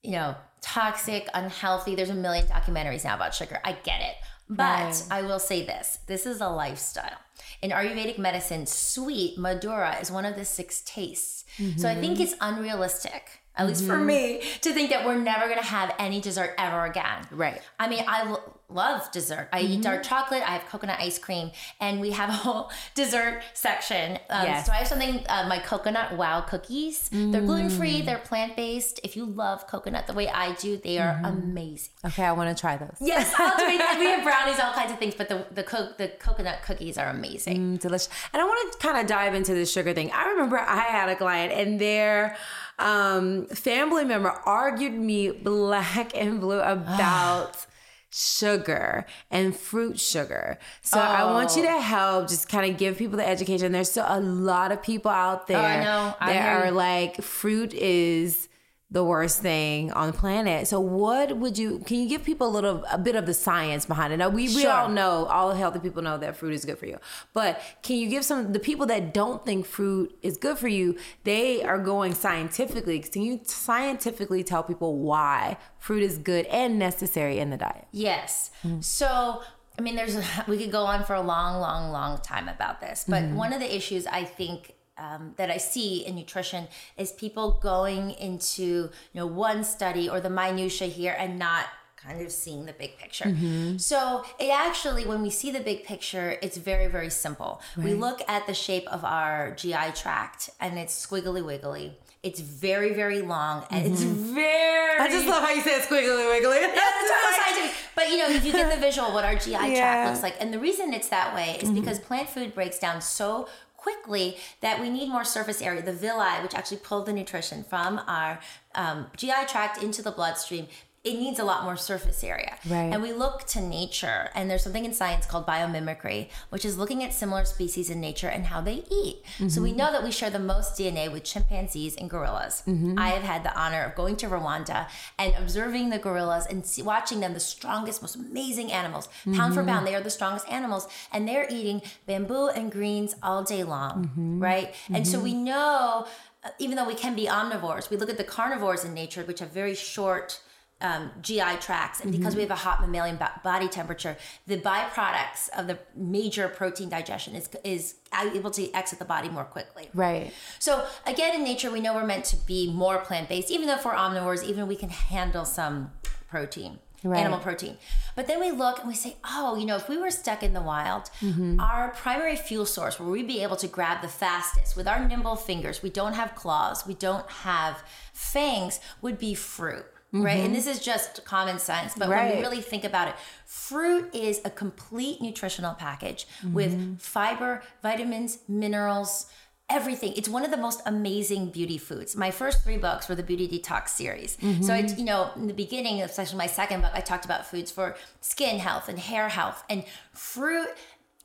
you 0.03 0.11
know, 0.11 0.35
toxic, 0.61 1.27
unhealthy. 1.33 1.95
There's 1.95 2.09
a 2.09 2.15
million 2.15 2.45
documentaries 2.47 3.03
now 3.03 3.15
about 3.15 3.33
sugar. 3.33 3.59
I 3.63 3.73
get 3.73 4.01
it. 4.01 4.15
But 4.49 4.65
Right. 4.65 5.03
I 5.11 5.21
will 5.21 5.39
say 5.39 5.63
this 5.65 5.99
this 6.07 6.25
is 6.25 6.41
a 6.41 6.49
lifestyle. 6.49 7.17
In 7.61 7.71
Ayurvedic 7.71 8.17
medicine, 8.17 8.65
sweet, 8.65 9.37
Madhura, 9.37 10.01
is 10.01 10.11
one 10.11 10.25
of 10.25 10.35
the 10.35 10.45
six 10.45 10.81
tastes. 10.81 11.45
So 11.77 11.89
I 11.89 11.95
think 11.95 12.13
mm-hmm. 12.13 12.23
it's 12.23 12.35
unrealistic, 12.39 13.38
at 13.59 13.67
least 13.67 13.85
for 13.85 13.97
me, 13.97 14.41
to 14.61 14.73
think 14.73 14.89
that 14.89 15.05
we're 15.05 15.17
never 15.17 15.53
to 15.53 15.61
have 15.61 15.93
any 15.99 16.19
dessert 16.21 16.55
ever 16.57 16.85
again. 16.85 17.27
Right. 17.31 17.61
I 17.79 17.87
mean, 17.87 18.03
I 18.07 18.23
lo- 18.29 18.53
love 18.71 19.11
dessert. 19.11 19.49
I 19.51 19.61
eat 19.61 19.81
dark 19.81 20.03
chocolate. 20.03 20.43
I 20.47 20.51
have 20.51 20.65
coconut 20.69 20.99
ice 20.99 21.17
cream, 21.19 21.51
and 21.79 21.99
we 21.99 22.11
have 22.11 22.29
a 22.29 22.33
whole 22.33 22.71
dessert 22.95 23.41
section. 23.53 24.17
Um, 24.29 24.45
Yes. 24.45 24.65
So 24.65 24.71
I 24.71 24.77
have 24.77 24.87
something, 24.87 25.25
uh, 25.27 25.45
my 25.47 25.59
coconut 25.59 26.15
wow 26.17 26.41
cookies. 26.41 27.09
They're 27.11 27.41
gluten 27.41 27.69
free. 27.69 28.01
They're 28.01 28.19
plant 28.19 28.55
based. 28.55 28.99
If 29.03 29.15
you 29.17 29.25
love 29.25 29.67
coconut 29.67 30.07
the 30.07 30.13
way 30.13 30.27
I 30.29 30.53
do, 30.53 30.77
they 30.77 30.97
are 30.99 31.19
amazing. 31.23 31.91
Okay, 32.05 32.23
I 32.23 32.31
want 32.31 32.55
to 32.55 32.59
try 32.59 32.77
those. 32.77 32.95
Yes, 33.01 33.33
I'll 33.37 33.57
do 33.57 33.63
it. 33.65 33.99
we 33.99 34.05
have 34.05 34.23
brownies, 34.29 34.59
all 34.59 34.73
kinds 34.73 34.91
of 34.91 34.99
things, 34.99 35.15
but 35.15 35.29
the 35.29 35.45
the, 35.51 35.63
co- 35.63 35.91
the 35.97 36.07
coconut 36.19 36.59
cookies 36.63 36.97
are 36.97 37.09
amazing. 37.09 37.57
Mm, 37.77 37.79
delicious. 37.79 38.09
And 38.33 38.41
I 38.41 38.45
want 38.45 38.71
to 38.73 38.77
kind 38.79 38.97
of 38.99 39.07
dive 39.07 39.33
into 39.33 39.53
the 39.53 39.65
sugar 39.65 39.93
thing. 39.93 40.11
I 40.11 40.29
remember 40.29 40.57
I 40.59 40.77
had 40.81 41.09
a 41.09 41.15
client 41.15 41.51
and 41.53 41.79
their 41.81 42.37
um, 42.79 43.45
family 43.47 44.05
member 44.05 44.29
argued 44.45 44.93
me 44.93 45.31
black 45.31 46.15
and 46.17 46.39
blue 46.39 46.59
about 46.59 47.65
sugar 48.11 49.05
and 49.29 49.55
fruit 49.55 49.99
sugar. 49.99 50.57
So 50.81 50.99
I 50.99 51.25
want 51.31 51.55
you 51.55 51.61
to 51.63 51.79
help 51.79 52.27
just 52.27 52.49
kind 52.49 52.69
of 52.71 52.77
give 52.77 52.97
people 52.97 53.17
the 53.17 53.27
education. 53.27 53.71
There's 53.71 53.91
still 53.91 54.05
a 54.07 54.19
lot 54.19 54.71
of 54.71 54.81
people 54.81 55.11
out 55.11 55.47
there 55.47 55.57
Oh, 55.59 55.61
I 55.61 55.83
know. 55.83 56.15
That 56.19 56.63
are 56.63 56.65
you. 56.67 56.71
like 56.71 57.21
fruit 57.21 57.73
is 57.73 58.48
the 58.91 59.03
worst 59.03 59.41
thing 59.41 59.91
on 59.91 60.07
the 60.07 60.17
planet. 60.17 60.67
So 60.67 60.79
what 60.79 61.37
would 61.37 61.59
you 61.59 61.79
can 61.79 61.97
you 61.97 62.09
give 62.09 62.23
people 62.23 62.47
a 62.47 62.49
little 62.49 62.83
a 62.91 62.97
bit 62.97 63.15
of 63.15 63.27
the 63.27 63.35
science 63.35 63.85
behind 63.85 64.13
it? 64.13 64.17
Now 64.17 64.29
we, 64.29 64.53
we 64.55 64.65
all 64.65 64.89
know 64.89 65.25
all 65.25 65.53
healthy 65.53 65.79
people 65.79 66.01
know 66.01 66.17
that 66.17 66.35
fruit 66.35 66.53
is 66.53 66.65
good 66.65 66.79
for 66.79 66.87
you. 66.87 66.97
But 67.33 67.61
can 67.83 67.97
you 67.97 68.09
give 68.09 68.25
some 68.25 68.51
the 68.51 68.59
people 68.59 68.87
that 68.87 69.13
don't 69.13 69.45
think 69.45 69.67
fruit 69.67 70.17
is 70.23 70.37
good 70.37 70.57
for 70.57 70.67
you, 70.67 70.97
they 71.23 71.63
are 71.63 71.77
going 71.77 72.15
scientifically. 72.15 72.99
Can 72.99 73.21
you 73.21 73.41
scientifically 73.43 74.43
tell 74.43 74.63
people 74.63 74.97
why 74.97 75.57
fruit 75.77 76.01
is 76.01 76.17
good 76.17 76.47
and 76.47 76.79
necessary 76.79 77.37
in 77.37 77.51
the 77.51 77.57
diet? 77.57 77.85
Yes. 77.91 78.49
Mm-hmm. 78.63 78.81
So, 78.81 79.43
I 79.77 79.81
mean, 79.83 79.95
there's 79.95 80.17
we 80.47 80.57
could 80.57 80.71
go 80.71 80.85
on 80.85 81.03
for 81.03 81.13
a 81.13 81.21
long, 81.21 81.61
long, 81.61 81.91
long 81.91 82.19
time 82.21 82.47
about 82.47 82.81
this, 82.81 83.05
but 83.07 83.21
mm-hmm. 83.21 83.35
one 83.35 83.53
of 83.53 83.59
the 83.59 83.75
issues 83.75 84.07
I 84.07 84.23
think 84.23 84.73
um, 84.99 85.33
that 85.37 85.49
I 85.49 85.57
see 85.57 86.05
in 86.05 86.15
nutrition 86.15 86.67
is 86.97 87.11
people 87.11 87.59
going 87.61 88.11
into 88.11 88.63
you 88.63 88.89
know 89.15 89.27
one 89.27 89.63
study 89.63 90.09
or 90.09 90.19
the 90.19 90.29
minutia 90.29 90.87
here 90.87 91.15
and 91.17 91.39
not 91.39 91.65
kind 92.03 92.21
of 92.21 92.31
seeing 92.31 92.65
the 92.65 92.73
big 92.73 92.97
picture. 92.97 93.25
Mm-hmm. 93.25 93.77
So 93.77 94.23
it 94.39 94.49
actually, 94.49 95.05
when 95.05 95.21
we 95.21 95.29
see 95.29 95.51
the 95.51 95.59
big 95.59 95.83
picture, 95.83 96.37
it's 96.41 96.57
very, 96.57 96.87
very 96.87 97.09
simple. 97.09 97.61
We 97.77 97.93
look 97.93 98.21
at 98.27 98.47
the 98.47 98.53
shape 98.53 98.87
of 98.87 99.03
our 99.03 99.51
GI 99.55 99.91
tract 99.95 100.49
and 100.59 100.79
it's 100.79 101.05
squiggly 101.05 101.45
wiggly. 101.45 101.97
It's 102.23 102.39
very, 102.39 102.93
very 102.93 103.21
long 103.21 103.65
and 103.69 103.85
it's 103.85 104.03
mm-hmm. 104.03 104.33
very 104.33 104.99
I 104.99 105.07
just 105.09 105.27
love 105.27 105.43
how 105.43 105.51
you 105.51 105.61
said 105.61 105.81
squiggly 105.81 106.29
wiggly. 106.29 106.59
that's 106.59 107.07
so 107.07 107.15
scientific. 107.43 107.77
But 107.95 108.09
you 108.09 108.17
know, 108.17 108.29
if 108.29 108.45
you 108.45 108.51
get 108.53 108.73
the 108.73 108.79
visual 108.79 109.07
of 109.07 109.13
what 109.13 109.25
our 109.25 109.35
GI 109.35 109.51
Yeah. 109.51 109.75
tract 109.75 110.09
looks 110.09 110.23
like, 110.23 110.35
and 110.39 110.53
the 110.53 110.59
reason 110.59 110.93
it's 110.93 111.09
that 111.09 111.35
way 111.35 111.57
is 111.61 111.69
mm-hmm. 111.69 111.81
because 111.81 111.99
plant 111.99 112.29
food 112.29 112.53
breaks 112.53 112.79
down 112.79 113.01
so 113.01 113.47
quickly 113.81 114.37
that 114.61 114.79
we 114.81 114.89
need 114.89 115.09
more 115.09 115.23
surface 115.23 115.61
area. 115.61 115.81
The 115.81 115.93
villi, 115.93 116.41
which 116.43 116.53
actually 116.53 116.77
pull 116.77 117.03
the 117.03 117.13
nutrition 117.13 117.63
from 117.63 118.01
our 118.07 118.39
um, 118.75 119.07
GI 119.15 119.45
tract 119.47 119.81
into 119.81 120.01
the 120.01 120.11
bloodstream. 120.11 120.67
It 121.03 121.13
needs 121.13 121.39
a 121.39 121.43
lot 121.43 121.63
more 121.63 121.77
surface 121.77 122.23
area. 122.23 122.57
Right. 122.67 122.91
And 122.91 123.01
we 123.01 123.13
look 123.13 123.45
to 123.47 123.61
nature, 123.61 124.29
and 124.35 124.49
there's 124.49 124.63
something 124.63 124.83
in 124.83 124.93
science 124.93 125.25
called 125.25 125.47
biomimicry, 125.47 126.29
which 126.49 126.65
is 126.65 126.77
looking 126.77 127.03
at 127.03 127.13
similar 127.13 127.45
species 127.45 127.89
in 127.89 128.01
nature 128.01 128.27
and 128.27 128.45
how 128.47 128.59
they 128.61 128.83
eat. 128.91 129.23
So 129.47 129.61
we 129.61 129.71
know 129.71 129.91
that 129.91 130.03
we 130.03 130.11
share 130.11 130.29
the 130.29 130.39
most 130.39 130.77
DNA 130.77 131.11
with 131.11 131.23
chimpanzees 131.23 131.95
and 131.95 132.09
gorillas. 132.09 132.63
Mm-hmm. 132.67 132.99
I 132.99 133.09
have 133.09 133.23
had 133.23 133.43
the 133.43 133.57
honor 133.57 133.83
of 133.83 133.95
going 133.95 134.17
to 134.17 134.27
Rwanda 134.27 134.87
and 135.17 135.33
observing 135.35 135.89
the 135.89 135.99
gorillas 135.99 136.45
and 136.45 136.65
see, 136.65 136.81
watching 136.81 137.21
them, 137.21 137.33
the 137.33 137.39
strongest, 137.39 138.01
most 138.01 138.15
amazing 138.15 138.71
animals. 138.71 139.07
Pound 139.33 139.53
for 139.53 139.61
mm-hmm. 139.61 139.69
pound, 139.69 139.87
they 139.87 139.95
are 139.95 140.01
the 140.01 140.09
strongest 140.09 140.49
animals, 140.51 140.87
and 141.13 141.27
they're 141.27 141.47
eating 141.49 141.81
bamboo 142.05 142.49
and 142.49 142.71
greens 142.71 143.15
all 143.23 143.43
day 143.43 143.63
long, 143.63 144.05
mm-hmm. 144.05 144.39
right? 144.39 144.75
And 144.91 145.07
so 145.07 145.19
we 145.19 145.33
know, 145.33 146.07
uh, 146.43 146.49
even 146.59 146.75
though 146.75 146.87
we 146.87 146.95
can 146.95 147.15
be 147.15 147.25
omnivores, 147.25 147.89
we 147.89 147.97
look 147.97 148.09
at 148.09 148.17
the 148.17 148.23
carnivores 148.23 148.83
in 148.83 148.93
nature, 148.93 149.23
which 149.23 149.39
have 149.39 149.51
very 149.51 149.75
short 149.75 150.41
um, 150.81 151.11
GI 151.21 151.57
tracts, 151.59 151.99
and 152.01 152.11
because 152.11 152.35
we 152.35 152.41
have 152.41 152.51
a 152.51 152.55
hot 152.55 152.79
mammalian 152.81 153.17
bo- 153.17 153.27
body 153.43 153.67
temperature, 153.67 154.15
the 154.47 154.57
byproducts 154.57 155.49
of 155.57 155.67
the 155.67 155.77
major 155.95 156.47
protein 156.47 156.87
digestion 156.89 157.35
is 157.35 157.49
is 157.63 157.95
able 158.33 158.51
to 158.51 158.71
exit 158.73 158.97
the 158.99 159.05
body 159.05 159.29
more 159.29 159.43
quickly. 159.43 159.89
Right. 159.93 160.31
So 160.57 160.85
again, 161.05 161.35
in 161.35 161.43
nature, 161.43 161.69
we 161.69 161.81
know 161.81 161.93
we're 161.93 162.05
meant 162.05 162.25
to 162.25 162.37
be 162.37 162.71
more 162.71 162.99
plant 162.99 163.27
based, 163.29 163.51
even 163.51 163.67
though 163.67 163.75
if 163.75 163.83
we're 163.85 163.93
omnivores, 163.93 164.43
even 164.43 164.67
we 164.67 164.75
can 164.75 164.89
handle 164.89 165.45
some 165.45 165.91
protein. 166.29 166.79
Right. 167.01 167.19
Animal 167.21 167.39
protein. 167.39 167.77
But 168.17 168.27
then 168.27 168.41
we 168.41 168.51
look 168.51 168.79
and 168.79 168.87
we 168.89 168.93
say, 168.93 169.15
oh, 169.23 169.55
you 169.55 169.65
know, 169.65 169.77
if 169.77 169.87
we 169.87 169.97
were 169.97 170.11
stuck 170.11 170.43
in 170.43 170.51
the 170.53 170.61
wild, 170.61 171.09
Mm-hmm. 171.21 171.57
our 171.57 171.89
primary 171.91 172.35
fuel 172.35 172.65
source 172.65 172.99
where 172.99 173.07
we'd 173.07 173.25
be 173.25 173.41
able 173.41 173.55
to 173.55 173.67
grab 173.67 174.01
the 174.01 174.09
fastest 174.09 174.75
with 174.75 174.85
our 174.85 175.07
nimble 175.07 175.37
fingers, 175.37 175.81
we 175.81 175.89
don't 175.89 176.11
have 176.13 176.35
claws, 176.35 176.85
we 176.85 176.93
don't 176.93 177.29
have 177.29 177.83
fangs, 178.11 178.81
would 179.01 179.17
be 179.17 179.33
fruit. 179.33 179.85
Right. 180.11 180.37
And 180.37 180.45
mm-hmm. 180.45 180.53
this 180.53 180.67
is 180.67 180.79
just 180.79 181.23
common 181.25 181.59
sense. 181.59 181.93
But 181.95 182.09
when 182.09 182.17
Mm-hmm. 182.19 182.37
We 182.37 182.41
really 182.41 182.61
think 182.61 182.83
about 182.83 183.07
it, 183.07 183.15
fruit 183.45 184.13
is 184.13 184.41
a 184.43 184.49
complete 184.49 185.21
nutritional 185.21 185.73
package 185.73 186.27
with 186.51 186.73
mm-hmm. 186.73 186.95
fiber, 186.95 187.63
vitamins, 187.81 188.39
minerals, 188.47 189.27
everything. 189.69 190.13
It's 190.15 190.27
one 190.27 190.43
of 190.43 190.51
the 190.51 190.57
most 190.57 190.81
amazing 190.85 191.51
beauty 191.51 191.77
foods. 191.77 192.15
My 192.15 192.31
first 192.31 192.63
three 192.63 192.77
books 192.77 193.07
were 193.07 193.15
the 193.15 193.23
Beauty 193.23 193.47
Detox 193.47 193.89
series. 193.89 194.37
So 194.61 194.73
I, 194.73 194.81
mm-hmm. 194.81 194.99
you 194.99 195.05
know, 195.05 195.31
in 195.35 195.47
the 195.47 195.53
beginning, 195.53 196.01
especially 196.01 196.37
my 196.37 196.47
second 196.47 196.81
book, 196.81 196.91
I 196.93 197.01
talked 197.01 197.25
about 197.25 197.45
foods 197.45 197.69
for 197.71 197.95
skin 198.21 198.59
health 198.59 198.89
and 198.89 198.97
hair 198.97 199.29
health 199.29 199.63
and 199.69 199.83
fruit. 200.13 200.69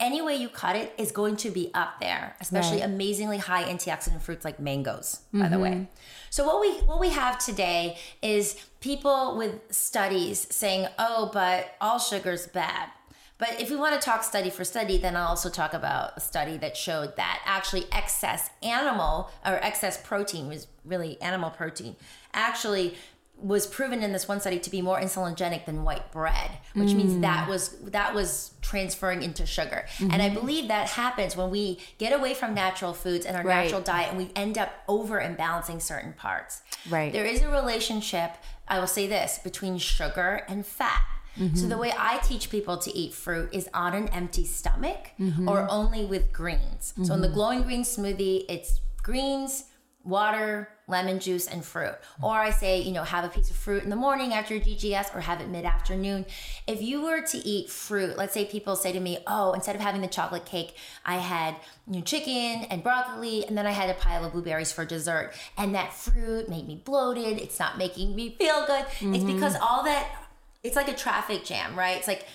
Any 0.00 0.20
way 0.20 0.34
you 0.36 0.48
cut 0.48 0.74
it 0.76 0.92
is 0.98 1.12
going 1.12 1.36
to 1.36 1.50
be 1.50 1.70
up 1.72 2.00
there, 2.00 2.34
especially 2.40 2.80
Right. 2.80 2.90
amazingly 2.90 3.38
high 3.38 3.64
antioxidant 3.64 4.22
fruits 4.22 4.44
like 4.44 4.58
mangoes, 4.58 5.20
by 5.32 5.48
the 5.48 5.58
way. 5.58 5.88
So 6.34 6.44
what 6.44 6.60
we 6.60 6.72
what 6.78 6.98
we 6.98 7.10
have 7.10 7.38
today 7.38 7.96
is 8.20 8.56
people 8.80 9.36
with 9.36 9.60
studies 9.72 10.48
saying, 10.50 10.88
"Oh, 10.98 11.30
but 11.32 11.76
all 11.80 12.00
sugar's 12.00 12.48
bad." 12.48 12.88
But 13.38 13.60
if 13.60 13.70
we 13.70 13.76
want 13.76 13.94
to 13.94 14.04
talk 14.04 14.24
study 14.24 14.50
for 14.50 14.64
study, 14.64 14.98
then 14.98 15.14
I'll 15.14 15.28
also 15.28 15.48
talk 15.48 15.74
about 15.74 16.16
a 16.16 16.20
study 16.20 16.56
that 16.56 16.76
showed 16.76 17.14
that 17.14 17.40
actually 17.46 17.86
excess 17.92 18.50
animal 18.64 19.30
or 19.46 19.62
excess 19.62 19.96
protein 19.96 20.48
was 20.48 20.66
really 20.84 21.22
animal 21.22 21.50
protein 21.50 21.94
actually 22.34 22.96
was 23.44 23.66
proven 23.66 24.02
in 24.02 24.12
this 24.12 24.26
one 24.26 24.40
study 24.40 24.58
to 24.58 24.70
be 24.70 24.80
more 24.80 24.98
insulinogenic 24.98 25.66
than 25.66 25.84
white 25.84 26.10
bread, 26.10 26.50
which 26.72 26.94
means 26.94 27.12
mm. 27.12 27.20
that 27.20 27.46
was 27.46 27.76
that 27.82 28.14
was 28.14 28.52
transferring 28.62 29.22
into 29.22 29.44
sugar. 29.44 29.84
And 30.00 30.14
I 30.14 30.30
mm-hmm. 30.30 30.34
believe 30.34 30.68
that 30.68 30.88
happens 30.88 31.36
when 31.36 31.50
we 31.50 31.78
get 31.98 32.14
away 32.14 32.32
from 32.32 32.54
natural 32.54 32.94
foods 32.94 33.26
and 33.26 33.36
our 33.36 33.44
Right. 33.44 33.64
natural 33.64 33.82
diet 33.82 34.08
and 34.08 34.16
we 34.16 34.30
end 34.34 34.56
up 34.56 34.70
over 34.88 35.20
imbalancing 35.20 35.82
certain 35.82 36.14
parts. 36.14 36.62
Right. 36.88 37.12
There 37.12 37.26
is 37.26 37.42
a 37.42 37.50
relationship, 37.50 38.30
I 38.66 38.78
will 38.78 38.86
say 38.86 39.06
this, 39.06 39.38
between 39.38 39.76
sugar 39.76 40.42
and 40.48 40.64
fat. 40.64 41.02
So 41.36 41.42
mm-hmm. 41.42 41.68
the 41.68 41.78
way 41.78 41.92
I 41.98 42.18
teach 42.18 42.48
people 42.48 42.78
to 42.78 42.96
eat 42.96 43.12
fruit 43.12 43.48
is 43.52 43.68
on 43.74 43.92
an 43.92 44.08
empty 44.10 44.46
stomach 44.46 45.10
mm-hmm. 45.18 45.48
or 45.48 45.66
only 45.68 46.04
with 46.04 46.32
greens. 46.32 46.94
So 47.02 47.12
in 47.12 47.22
the 47.22 47.28
glowing 47.28 47.62
green 47.62 47.82
smoothie, 47.82 48.44
it's 48.48 48.80
greens, 49.02 49.64
water, 50.04 50.68
lemon 50.86 51.18
juice, 51.18 51.46
and 51.46 51.64
fruit. 51.64 51.94
Or 52.22 52.34
I 52.34 52.50
say, 52.50 52.80
you 52.80 52.92
know, 52.92 53.02
have 53.02 53.24
a 53.24 53.28
piece 53.28 53.50
of 53.50 53.56
fruit 53.56 53.82
in 53.82 53.90
the 53.90 53.96
morning 53.96 54.32
after 54.32 54.54
your 54.54 54.62
DGS 54.62 55.14
or 55.14 55.20
have 55.20 55.40
it 55.40 55.48
mid 55.48 55.64
afternoon. 55.64 56.26
If 56.66 56.82
you 56.82 57.02
were 57.02 57.22
to 57.22 57.38
eat 57.38 57.70
fruit, 57.70 58.16
let's 58.16 58.34
say 58.34 58.44
people 58.44 58.76
say 58.76 58.92
to 58.92 59.00
me, 59.00 59.18
oh, 59.26 59.52
instead 59.52 59.74
of 59.74 59.82
having 59.82 60.02
the 60.02 60.08
chocolate 60.08 60.44
cake, 60.44 60.76
I 61.04 61.16
had 61.16 61.56
you 61.86 61.96
know, 61.96 62.00
chicken 62.02 62.66
and 62.70 62.82
broccoli, 62.82 63.46
and 63.46 63.56
then 63.56 63.66
I 63.66 63.72
had 63.72 63.90
a 63.90 63.94
pile 63.94 64.24
of 64.24 64.32
blueberries 64.32 64.72
for 64.72 64.84
dessert. 64.84 65.32
And 65.56 65.74
that 65.74 65.92
fruit 65.92 66.48
made 66.48 66.68
me 66.68 66.80
bloated. 66.84 67.38
It's 67.38 67.58
not 67.58 67.78
making 67.78 68.14
me 68.14 68.36
feel 68.38 68.66
good. 68.66 68.84
Mm-hmm. 68.84 69.14
It's 69.14 69.24
because 69.24 69.56
all 69.56 69.84
that 69.84 70.08
it's 70.64 70.76
like 70.76 70.88
a 70.88 70.94
traffic 70.94 71.44
jam, 71.44 71.78
right? 71.78 71.98
It's 71.98 72.08
like 72.08 72.26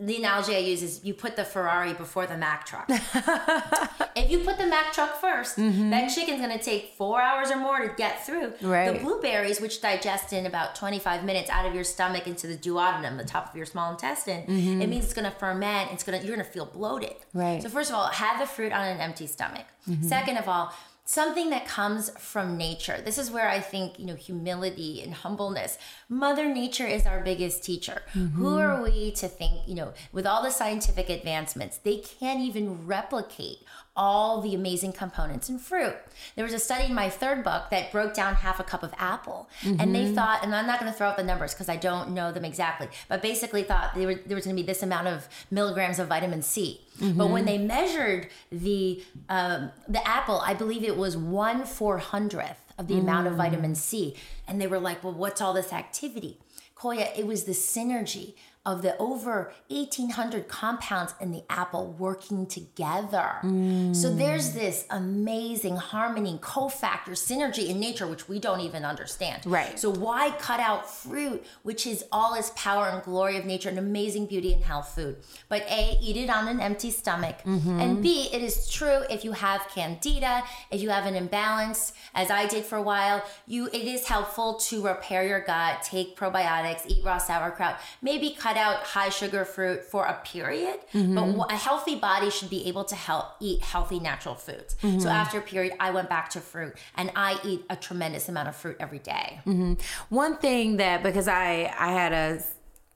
the 0.00 0.16
analogy 0.16 0.54
I 0.54 0.60
use 0.60 0.82
is 0.82 1.04
you 1.04 1.12
put 1.12 1.34
the 1.34 1.44
Ferrari 1.44 1.92
before 1.92 2.24
the 2.26 2.36
Mack 2.36 2.64
truck. 2.64 2.88
if 4.16 4.30
you 4.30 4.38
put 4.38 4.56
the 4.56 4.66
Mack 4.66 4.92
truck 4.92 5.20
1st 5.20 5.56
mm-hmm. 5.56 5.90
that 5.90 6.08
chicken's 6.08 6.40
gonna 6.40 6.56
take 6.56 6.94
four 6.96 7.20
hours 7.20 7.50
or 7.50 7.56
more 7.56 7.80
to 7.80 7.92
get 7.96 8.24
through. 8.24 8.52
Right. 8.62 8.92
The 8.92 9.00
blueberries, 9.00 9.60
which 9.60 9.80
digest 9.80 10.32
in 10.32 10.46
about 10.46 10.76
25 10.76 11.24
minutes 11.24 11.50
out 11.50 11.66
of 11.66 11.74
your 11.74 11.82
stomach 11.82 12.28
into 12.28 12.46
the 12.46 12.56
duodenum, 12.56 13.18
the 13.18 13.24
top 13.24 13.50
of 13.50 13.56
your 13.56 13.66
small 13.66 13.90
intestine, 13.90 14.46
mm-hmm. 14.46 14.82
it 14.82 14.88
means 14.88 15.04
it's 15.04 15.14
gonna 15.14 15.32
ferment. 15.32 15.90
It's 15.92 16.04
gonna 16.04 16.18
you're 16.18 16.36
gonna 16.36 16.44
feel 16.44 16.66
bloated. 16.66 17.16
Right. 17.34 17.60
So 17.60 17.68
first 17.68 17.90
of 17.90 17.96
all, 17.96 18.06
have 18.06 18.38
the 18.38 18.46
fruit 18.46 18.72
on 18.72 18.86
an 18.86 19.00
empty 19.00 19.26
stomach. 19.26 19.66
Mm-hmm. 19.88 20.06
Second 20.06 20.36
of 20.36 20.48
all, 20.48 20.72
something 21.08 21.48
that 21.48 21.66
comes 21.66 22.10
from 22.18 22.58
nature. 22.58 23.00
This 23.02 23.16
is 23.16 23.30
where 23.30 23.48
I 23.48 23.60
think, 23.60 23.98
you 23.98 24.04
know, 24.04 24.14
humility 24.14 25.00
and 25.02 25.14
humbleness. 25.14 25.78
Mother 26.10 26.52
Nature 26.52 26.86
is 26.86 27.06
our 27.06 27.22
biggest 27.22 27.64
teacher. 27.64 28.02
Mm-hmm. 28.12 28.36
Who 28.36 28.58
are 28.58 28.82
we 28.82 29.12
to 29.12 29.26
think, 29.26 29.66
you 29.66 29.74
know, 29.74 29.94
with 30.12 30.26
all 30.26 30.42
the 30.42 30.50
scientific 30.50 31.08
advancements, 31.08 31.78
they 31.78 31.96
can't 31.96 32.40
even 32.40 32.86
replicate 32.86 33.60
all 33.98 34.40
the 34.40 34.54
amazing 34.54 34.92
components 34.92 35.50
in 35.50 35.58
fruit. 35.58 35.94
There 36.36 36.44
was 36.44 36.54
a 36.54 36.58
study 36.58 36.86
in 36.86 36.94
my 36.94 37.10
third 37.10 37.42
book 37.42 37.64
that 37.70 37.90
broke 37.90 38.14
down 38.14 38.36
half 38.36 38.60
a 38.60 38.64
cup 38.64 38.84
of 38.84 38.94
apple, 38.96 39.50
mm-hmm. 39.60 39.80
and 39.80 39.94
they 39.94 40.04
mm-hmm. 40.04 40.14
thought, 40.14 40.44
and 40.44 40.54
I'm 40.54 40.66
not 40.66 40.78
going 40.78 40.90
to 40.90 40.96
throw 40.96 41.08
out 41.08 41.16
the 41.16 41.24
numbers 41.24 41.52
because 41.52 41.68
I 41.68 41.76
don't 41.76 42.10
know 42.10 42.30
them 42.30 42.44
exactly, 42.44 42.88
but 43.08 43.20
basically 43.20 43.64
thought 43.64 43.94
there, 43.96 44.06
were, 44.06 44.14
there 44.14 44.36
was 44.36 44.44
going 44.44 44.56
to 44.56 44.62
be 44.62 44.66
this 44.66 44.82
amount 44.82 45.08
of 45.08 45.28
milligrams 45.50 45.98
of 45.98 46.06
vitamin 46.08 46.42
C. 46.42 46.80
Mm-hmm. 47.00 47.18
But 47.18 47.30
when 47.30 47.44
they 47.44 47.58
measured 47.58 48.28
the 48.50 49.02
um, 49.28 49.70
the 49.88 50.06
apple, 50.06 50.40
I 50.44 50.54
believe 50.54 50.84
it 50.84 50.96
was 50.96 51.16
one 51.16 51.64
four 51.64 51.98
hundredth 51.98 52.62
of 52.78 52.86
the 52.86 52.94
mm. 52.94 53.00
amount 53.00 53.26
of 53.26 53.34
mm. 53.34 53.38
vitamin 53.38 53.74
C, 53.74 54.16
and 54.46 54.60
they 54.60 54.66
were 54.66 54.80
like, 54.80 55.04
"Well, 55.04 55.12
what's 55.12 55.40
all 55.40 55.52
this 55.52 55.72
activity?" 55.72 56.38
Koya, 56.76 57.16
it 57.18 57.26
was 57.26 57.44
the 57.44 57.52
synergy 57.52 58.34
of 58.68 58.82
the 58.82 58.94
over 58.98 59.50
1800 59.68 60.46
compounds 60.46 61.14
in 61.22 61.32
the 61.32 61.42
apple 61.48 61.96
working 61.98 62.44
together. 62.44 63.36
Mm. 63.42 63.96
So 63.96 64.14
there's 64.14 64.52
this 64.52 64.84
amazing 64.90 65.76
harmony, 65.76 66.38
cofactor, 66.42 67.12
synergy 67.12 67.68
in 67.68 67.80
nature, 67.80 68.06
which 68.06 68.28
we 68.28 68.38
don't 68.38 68.60
even 68.60 68.84
understand. 68.84 69.46
Right. 69.46 69.78
So 69.78 69.88
why 69.88 70.32
cut 70.38 70.60
out 70.60 70.88
fruit, 70.90 71.46
which 71.62 71.86
is 71.86 72.04
all 72.12 72.34
its 72.34 72.52
power 72.56 72.88
and 72.88 73.02
glory 73.02 73.38
of 73.38 73.46
nature, 73.46 73.70
and 73.70 73.78
amazing 73.78 74.26
beauty 74.26 74.52
and 74.52 74.62
health 74.62 74.94
food? 74.94 75.16
But 75.48 75.62
A, 75.70 75.96
eat 76.02 76.18
it 76.18 76.28
on 76.28 76.46
an 76.46 76.60
empty 76.60 76.90
stomach. 76.90 77.38
Mm-hmm. 77.46 77.80
And 77.80 78.02
B, 78.02 78.28
it 78.30 78.42
is 78.42 78.68
true 78.68 79.00
if 79.08 79.24
you 79.24 79.32
have 79.32 79.66
candida, 79.68 80.42
if 80.70 80.82
you 80.82 80.90
have 80.90 81.06
an 81.06 81.14
imbalance, 81.14 81.94
as 82.14 82.30
I 82.30 82.46
did 82.46 82.66
for 82.66 82.76
a 82.76 82.82
while, 82.82 83.24
you 83.46 83.68
it 83.68 83.86
is 83.86 84.06
helpful 84.06 84.56
to 84.68 84.82
repair 84.82 85.26
your 85.26 85.40
gut, 85.40 85.82
take 85.82 86.18
probiotics, 86.18 86.82
eat 86.86 87.02
raw 87.02 87.16
sauerkraut, 87.16 87.78
maybe 88.02 88.36
cut 88.38 88.57
out 88.58 88.82
high 88.82 89.08
sugar 89.08 89.44
fruit 89.44 89.84
for 89.84 90.04
a 90.04 90.20
period, 90.24 90.78
mm-hmm. 90.92 91.14
but 91.14 91.52
a 91.52 91.56
healthy 91.56 91.96
body 91.96 92.30
should 92.30 92.50
be 92.50 92.68
able 92.68 92.84
to 92.84 92.94
help 92.94 93.26
eat 93.40 93.62
healthy 93.62 93.98
natural 93.98 94.34
foods. 94.34 94.76
Mm-hmm. 94.82 95.00
So 95.00 95.08
after 95.08 95.38
a 95.38 95.42
period, 95.42 95.74
I 95.80 95.90
went 95.90 96.08
back 96.08 96.28
to 96.30 96.40
fruit 96.40 96.74
and 96.96 97.10
I 97.16 97.38
eat 97.44 97.64
a 97.70 97.76
tremendous 97.76 98.28
amount 98.28 98.48
of 98.48 98.56
fruit 98.56 98.76
every 98.80 98.98
day. 98.98 99.40
Mm-hmm. 99.46 99.74
One 100.14 100.36
thing 100.36 100.76
that 100.78 101.02
because 101.02 101.28
I 101.28 101.72
I 101.78 101.92
had 101.92 102.12
a 102.12 102.42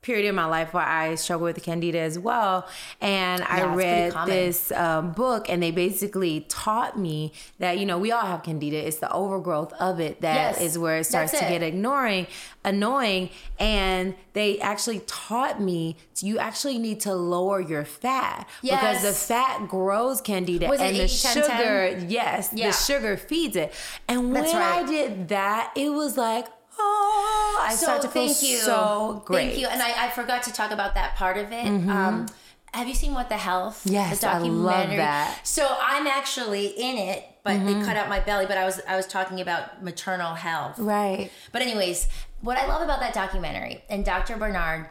period 0.03 0.29
in 0.29 0.35
my 0.35 0.45
life 0.45 0.75
where 0.75 0.85
I 0.85 1.15
struggled 1.15 1.55
with 1.55 1.63
candida 1.63 2.01
as 2.01 2.19
well. 2.19 2.69
And 3.01 3.41
yeah, 3.41 3.47
I 3.49 3.75
read 3.75 4.15
this 4.27 4.73
um, 4.73 5.13
book, 5.13 5.49
and 5.49 5.63
they 5.63 5.71
basically 5.71 6.45
taught 6.49 6.99
me 6.99 7.33
that, 7.59 7.79
you 7.79 7.87
know, 7.87 7.99
we 7.99 8.13
all 8.13 8.27
have 8.27 8.43
candida. 8.43 8.87
It's 8.87 8.99
the 8.99 9.11
overgrowth 9.13 9.73
of 9.75 10.01
it 10.01 10.21
that 10.21 10.35
yes, 10.35 10.61
is 10.61 10.79
where 10.79 10.99
it 10.99 11.05
starts 11.05 11.33
to 11.33 11.39
get 11.39 11.63
ignoring, 11.63 12.27
annoying. 12.65 13.31
And 13.59 14.15
they 14.33 14.59
actually 14.61 15.01
taught 15.07 15.61
me 15.61 15.97
you 16.23 16.39
actually 16.39 16.79
need 16.79 17.01
to 17.01 17.15
lower 17.15 17.61
your 17.61 17.85
fat 17.85 18.49
yes. 18.63 18.81
because 18.81 19.03
the 19.03 19.27
fat 19.27 19.69
grows 19.69 20.21
candida 20.21 20.69
Was 20.69 20.81
and 20.81 20.97
the 20.97 21.05
80, 21.05 21.15
sugar, 21.15 21.47
10, 21.47 21.99
10? 22.01 22.11
yes, 22.11 22.51
yeah. 22.55 22.69
the 22.69 22.73
sugar 22.73 23.17
feeds 23.17 23.57
it. 23.57 23.73
And 24.09 24.33
when 24.33 24.45
right. 24.45 24.55
I 24.55 24.87
did 24.87 25.29
that, 25.29 25.73
it 25.77 25.91
was 25.91 26.17
like, 26.17 26.47
oh, 26.83 27.65
I 27.67 27.75
so 27.75 27.85
start 27.85 28.03
to 28.03 28.09
feel 28.09 28.25
you. 28.25 28.59
so 28.59 29.23
great. 29.25 29.49
Thank 29.49 29.61
you. 29.61 29.69
And 29.69 29.83
I, 29.83 30.07
I, 30.07 30.11
forgot 30.11 30.43
to 30.45 30.53
talk 30.53 30.71
about 30.71 30.95
that 30.95 31.17
part 31.17 31.37
of 31.39 31.53
it. 31.53 31.65
Mm-hmm. 31.65 31.91
Um, 31.91 32.27
have 32.75 32.89
you 32.89 32.95
seen 32.95 33.13
What 33.13 33.29
the 33.29 33.37
Health? 33.37 33.83
Yes, 33.85 34.21
the 34.21 34.27
documentary? 34.27 34.75
I 34.75 34.79
love 34.79 34.97
that. 34.97 35.41
So 35.47 35.77
I'm 35.81 36.07
actually 36.07 36.69
in 36.69 36.97
it, 36.97 37.25
but 37.45 37.57
mm-hmm. 37.57 37.81
they 37.81 37.87
cut 37.87 37.97
out 37.97 38.09
my 38.09 38.21
belly. 38.21 38.47
But 38.47 38.57
I 38.57 38.65
was 38.65 38.81
I 38.89 38.97
was 38.97 39.07
talking 39.07 39.41
about 39.41 39.83
maternal 39.83 40.35
health, 40.35 40.79
right? 40.79 41.31
But 41.53 41.63
anyways, 41.63 42.09
what 42.41 42.59
I 42.59 42.67
love 42.67 42.83
about 42.83 43.01
that 43.01 43.15
documentary 43.15 43.85
and 43.89 44.05
Dr. 44.05 44.37
Barnard 44.37 44.91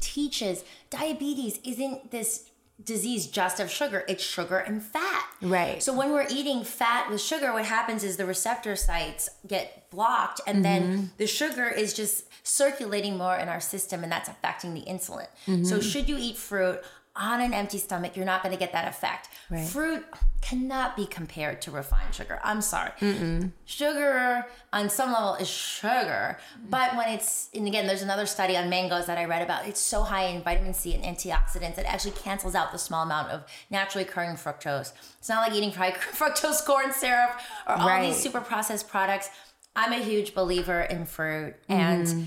teaches 0.00 0.64
diabetes 0.90 1.58
isn't 1.64 2.10
this 2.10 2.50
disease 2.84 3.26
just 3.26 3.60
of 3.60 3.70
sugar 3.70 4.04
it's 4.08 4.22
sugar 4.22 4.58
and 4.58 4.82
fat 4.82 5.26
right 5.40 5.82
so 5.82 5.96
when 5.96 6.12
we're 6.12 6.26
eating 6.30 6.64
fat 6.64 7.10
with 7.10 7.20
sugar 7.20 7.52
what 7.52 7.64
happens 7.64 8.02
is 8.04 8.16
the 8.16 8.26
receptor 8.26 8.74
sites 8.76 9.28
get 9.46 9.88
blocked 9.90 10.40
and 10.46 10.64
mm-hmm. 10.64 10.86
then 10.86 11.10
the 11.18 11.26
sugar 11.26 11.68
is 11.68 11.94
just 11.94 12.24
circulating 12.44 13.16
more 13.16 13.36
in 13.36 13.48
our 13.48 13.60
system 13.60 14.02
and 14.02 14.10
that's 14.10 14.28
affecting 14.28 14.74
the 14.74 14.82
insulin 14.82 15.26
mm-hmm. 15.46 15.64
so 15.64 15.80
should 15.80 16.08
you 16.08 16.16
eat 16.18 16.36
fruit 16.36 16.80
on 17.14 17.40
an 17.42 17.52
empty 17.52 17.76
stomach, 17.78 18.16
you're 18.16 18.24
not 18.24 18.42
going 18.42 18.54
to 18.54 18.58
get 18.58 18.72
that 18.72 18.88
effect. 18.88 19.28
Right. 19.50 19.66
Fruit 19.66 20.04
cannot 20.40 20.96
be 20.96 21.04
compared 21.04 21.60
to 21.62 21.70
refined 21.70 22.14
sugar. 22.14 22.40
I'm 22.42 22.62
sorry. 22.62 22.90
Mm-mm. 23.00 23.52
Sugar 23.66 24.46
on 24.72 24.88
some 24.88 25.12
level 25.12 25.34
is 25.34 25.48
sugar, 25.48 26.38
but 26.70 26.96
when 26.96 27.08
it's, 27.10 27.50
and 27.54 27.66
again, 27.66 27.86
there's 27.86 28.02
another 28.02 28.24
study 28.24 28.56
on 28.56 28.70
mangoes 28.70 29.06
that 29.06 29.18
I 29.18 29.26
read 29.26 29.42
about. 29.42 29.66
It's 29.66 29.80
so 29.80 30.02
high 30.02 30.24
in 30.24 30.42
vitamin 30.42 30.72
C 30.72 30.94
and 30.94 31.04
antioxidants, 31.04 31.78
it 31.78 31.86
actually 31.86 32.12
cancels 32.12 32.54
out 32.54 32.72
the 32.72 32.78
small 32.78 33.02
amount 33.02 33.28
of 33.28 33.44
naturally 33.70 34.04
occurring 34.04 34.36
fructose. 34.36 34.92
It's 35.18 35.28
not 35.28 35.46
like 35.46 35.56
eating 35.56 35.72
high 35.72 35.92
fructose 36.16 36.64
corn 36.64 36.92
syrup 36.92 37.38
or 37.66 37.74
all 37.74 37.86
right. 37.86 38.06
these 38.06 38.20
super 38.20 38.40
processed 38.40 38.88
products. 38.88 39.28
I'm 39.76 39.92
a 39.92 40.02
huge 40.02 40.34
believer 40.34 40.80
in 40.82 41.04
fruit 41.04 41.54
and. 41.68 42.06
Mm-hmm. 42.06 42.22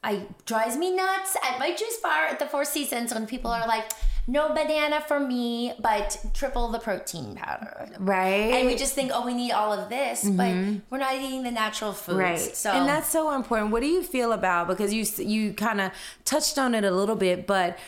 I 0.00 0.26
drives 0.46 0.76
me 0.76 0.94
nuts 0.94 1.36
at 1.44 1.58
my 1.58 1.74
juice 1.74 1.96
bar 1.96 2.26
at 2.26 2.38
the 2.38 2.46
Four 2.46 2.64
Seasons 2.64 3.12
when 3.12 3.26
people 3.26 3.50
are 3.50 3.66
like, 3.66 3.90
no 4.28 4.50
banana 4.50 5.00
for 5.00 5.18
me, 5.18 5.72
but 5.80 6.20
triple 6.34 6.68
the 6.68 6.78
protein 6.78 7.34
powder. 7.34 7.88
Right. 7.98 8.52
And 8.52 8.66
we 8.66 8.76
just 8.76 8.92
think, 8.92 9.10
oh, 9.14 9.24
we 9.24 9.32
need 9.32 9.52
all 9.52 9.72
of 9.72 9.88
this, 9.88 10.22
mm-hmm. 10.22 10.36
but 10.36 10.82
we're 10.90 10.98
not 10.98 11.14
eating 11.14 11.44
the 11.44 11.50
natural 11.50 11.94
foods. 11.94 12.18
Right. 12.18 12.38
So 12.38 12.70
And 12.70 12.86
that's 12.86 13.08
so 13.08 13.34
important. 13.34 13.70
What 13.70 13.80
do 13.80 13.88
you 13.88 14.02
feel 14.02 14.32
about 14.32 14.68
because 14.68 14.92
you 14.92 15.06
you 15.24 15.54
kind 15.54 15.80
of 15.80 15.92
touched 16.26 16.58
on 16.58 16.74
it 16.74 16.84
a 16.84 16.90
little 16.90 17.16
bit, 17.16 17.46
but 17.46 17.78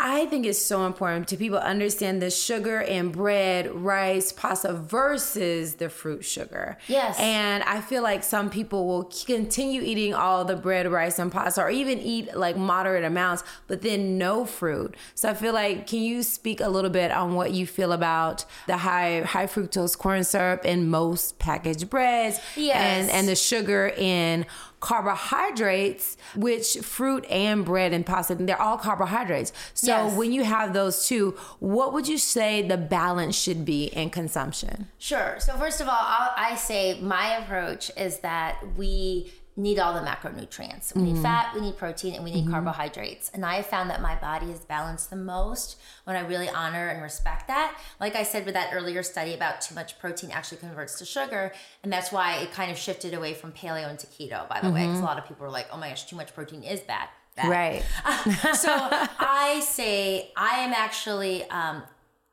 I 0.00 0.26
think 0.26 0.44
it's 0.44 0.60
so 0.60 0.86
important 0.86 1.28
to 1.28 1.36
people 1.36 1.58
understand 1.58 2.20
the 2.20 2.28
sugar 2.28 2.82
and 2.82 3.12
bread, 3.12 3.72
rice, 3.72 4.32
pasta 4.32 4.72
versus 4.72 5.76
the 5.76 5.88
fruit 5.88 6.24
sugar. 6.24 6.78
Yes. 6.88 7.18
And 7.20 7.62
I 7.62 7.80
feel 7.80 8.02
like 8.02 8.24
some 8.24 8.50
people 8.50 8.88
will 8.88 9.04
continue 9.04 9.82
eating 9.82 10.12
all 10.12 10.44
the 10.44 10.56
bread, 10.56 10.90
rice, 10.90 11.20
and 11.20 11.30
pasta, 11.30 11.62
or 11.62 11.70
even 11.70 12.00
eat 12.00 12.36
like 12.36 12.56
moderate 12.56 13.04
amounts, 13.04 13.44
but 13.68 13.82
then 13.82 14.18
no 14.18 14.44
fruit. 14.44 14.96
So 15.14 15.28
I 15.28 15.34
feel 15.34 15.54
like, 15.54 15.86
can 15.86 16.00
you 16.00 16.24
speak 16.24 16.60
a 16.60 16.68
little 16.68 16.90
bit 16.90 17.12
on 17.12 17.36
what 17.36 17.52
you 17.52 17.64
feel 17.64 17.92
about 17.92 18.44
the 18.66 18.78
high 18.78 19.20
high 19.20 19.46
fructose 19.46 19.96
corn 19.96 20.24
syrup 20.24 20.64
in 20.64 20.90
most 20.90 21.38
packaged 21.38 21.88
breads, 21.88 22.40
yes. 22.56 22.76
and 22.76 23.10
and 23.10 23.28
the 23.28 23.36
sugar 23.36 23.92
in 23.96 24.44
carbohydrates, 24.84 26.18
which 26.36 26.76
fruit 26.82 27.24
and 27.30 27.64
bread 27.64 27.94
and 27.94 28.04
pasta, 28.04 28.34
they're 28.34 28.60
all 28.60 28.76
carbohydrates. 28.76 29.50
So 29.72 29.86
yes. 29.86 30.14
when 30.14 30.30
you 30.30 30.44
have 30.44 30.74
those 30.74 31.08
two, 31.08 31.30
what 31.58 31.94
would 31.94 32.06
you 32.06 32.18
say 32.18 32.60
the 32.60 32.76
balance 32.76 33.34
should 33.34 33.64
be 33.64 33.86
in 33.86 34.10
consumption? 34.10 34.88
Sure. 34.98 35.36
So 35.40 35.54
first 35.54 35.80
of 35.80 35.88
all, 35.88 35.96
I'll, 35.98 36.34
I 36.36 36.56
say 36.56 37.00
my 37.00 37.38
approach 37.38 37.90
is 37.96 38.18
that 38.18 38.58
we 38.76 39.32
need 39.56 39.78
all 39.78 39.94
the 39.94 40.00
macronutrients. 40.00 40.94
We 40.96 41.02
need 41.02 41.14
mm-hmm. 41.14 41.22
fat, 41.22 41.54
we 41.54 41.60
need 41.60 41.76
protein, 41.76 42.14
and 42.14 42.24
we 42.24 42.32
need 42.32 42.44
mm-hmm. 42.44 42.52
carbohydrates. 42.52 43.30
And 43.32 43.44
I 43.44 43.56
have 43.56 43.66
found 43.66 43.88
that 43.90 44.02
my 44.02 44.16
body 44.16 44.50
is 44.50 44.60
balanced 44.60 45.10
the 45.10 45.16
most 45.16 45.76
when 46.04 46.16
I 46.16 46.20
really 46.20 46.48
honor 46.48 46.88
and 46.88 47.00
respect 47.00 47.46
that. 47.46 47.78
Like 48.00 48.16
I 48.16 48.24
said 48.24 48.46
with 48.46 48.54
that 48.54 48.70
earlier 48.72 49.02
study 49.04 49.32
about 49.32 49.60
too 49.60 49.74
much 49.74 49.98
protein 50.00 50.30
actually 50.32 50.58
converts 50.58 50.98
to 50.98 51.04
sugar. 51.04 51.52
And 51.84 51.92
that's 51.92 52.10
why 52.10 52.38
it 52.38 52.52
kind 52.52 52.72
of 52.72 52.78
shifted 52.78 53.14
away 53.14 53.34
from 53.34 53.52
paleo 53.52 53.88
into 53.88 54.06
keto, 54.08 54.48
by 54.48 54.60
the 54.60 54.66
mm-hmm. 54.66 54.74
way, 54.74 54.86
because 54.86 55.00
a 55.00 55.04
lot 55.04 55.18
of 55.18 55.28
people 55.28 55.46
are 55.46 55.50
like, 55.50 55.68
oh 55.72 55.76
my 55.76 55.88
gosh, 55.88 56.04
too 56.04 56.16
much 56.16 56.34
protein 56.34 56.64
is 56.64 56.80
bad. 56.80 57.08
bad. 57.36 57.48
Right. 57.48 57.82
so 58.56 58.70
I 58.72 59.64
say 59.64 60.32
I 60.36 60.60
am 60.60 60.72
actually 60.72 61.48
um, 61.50 61.84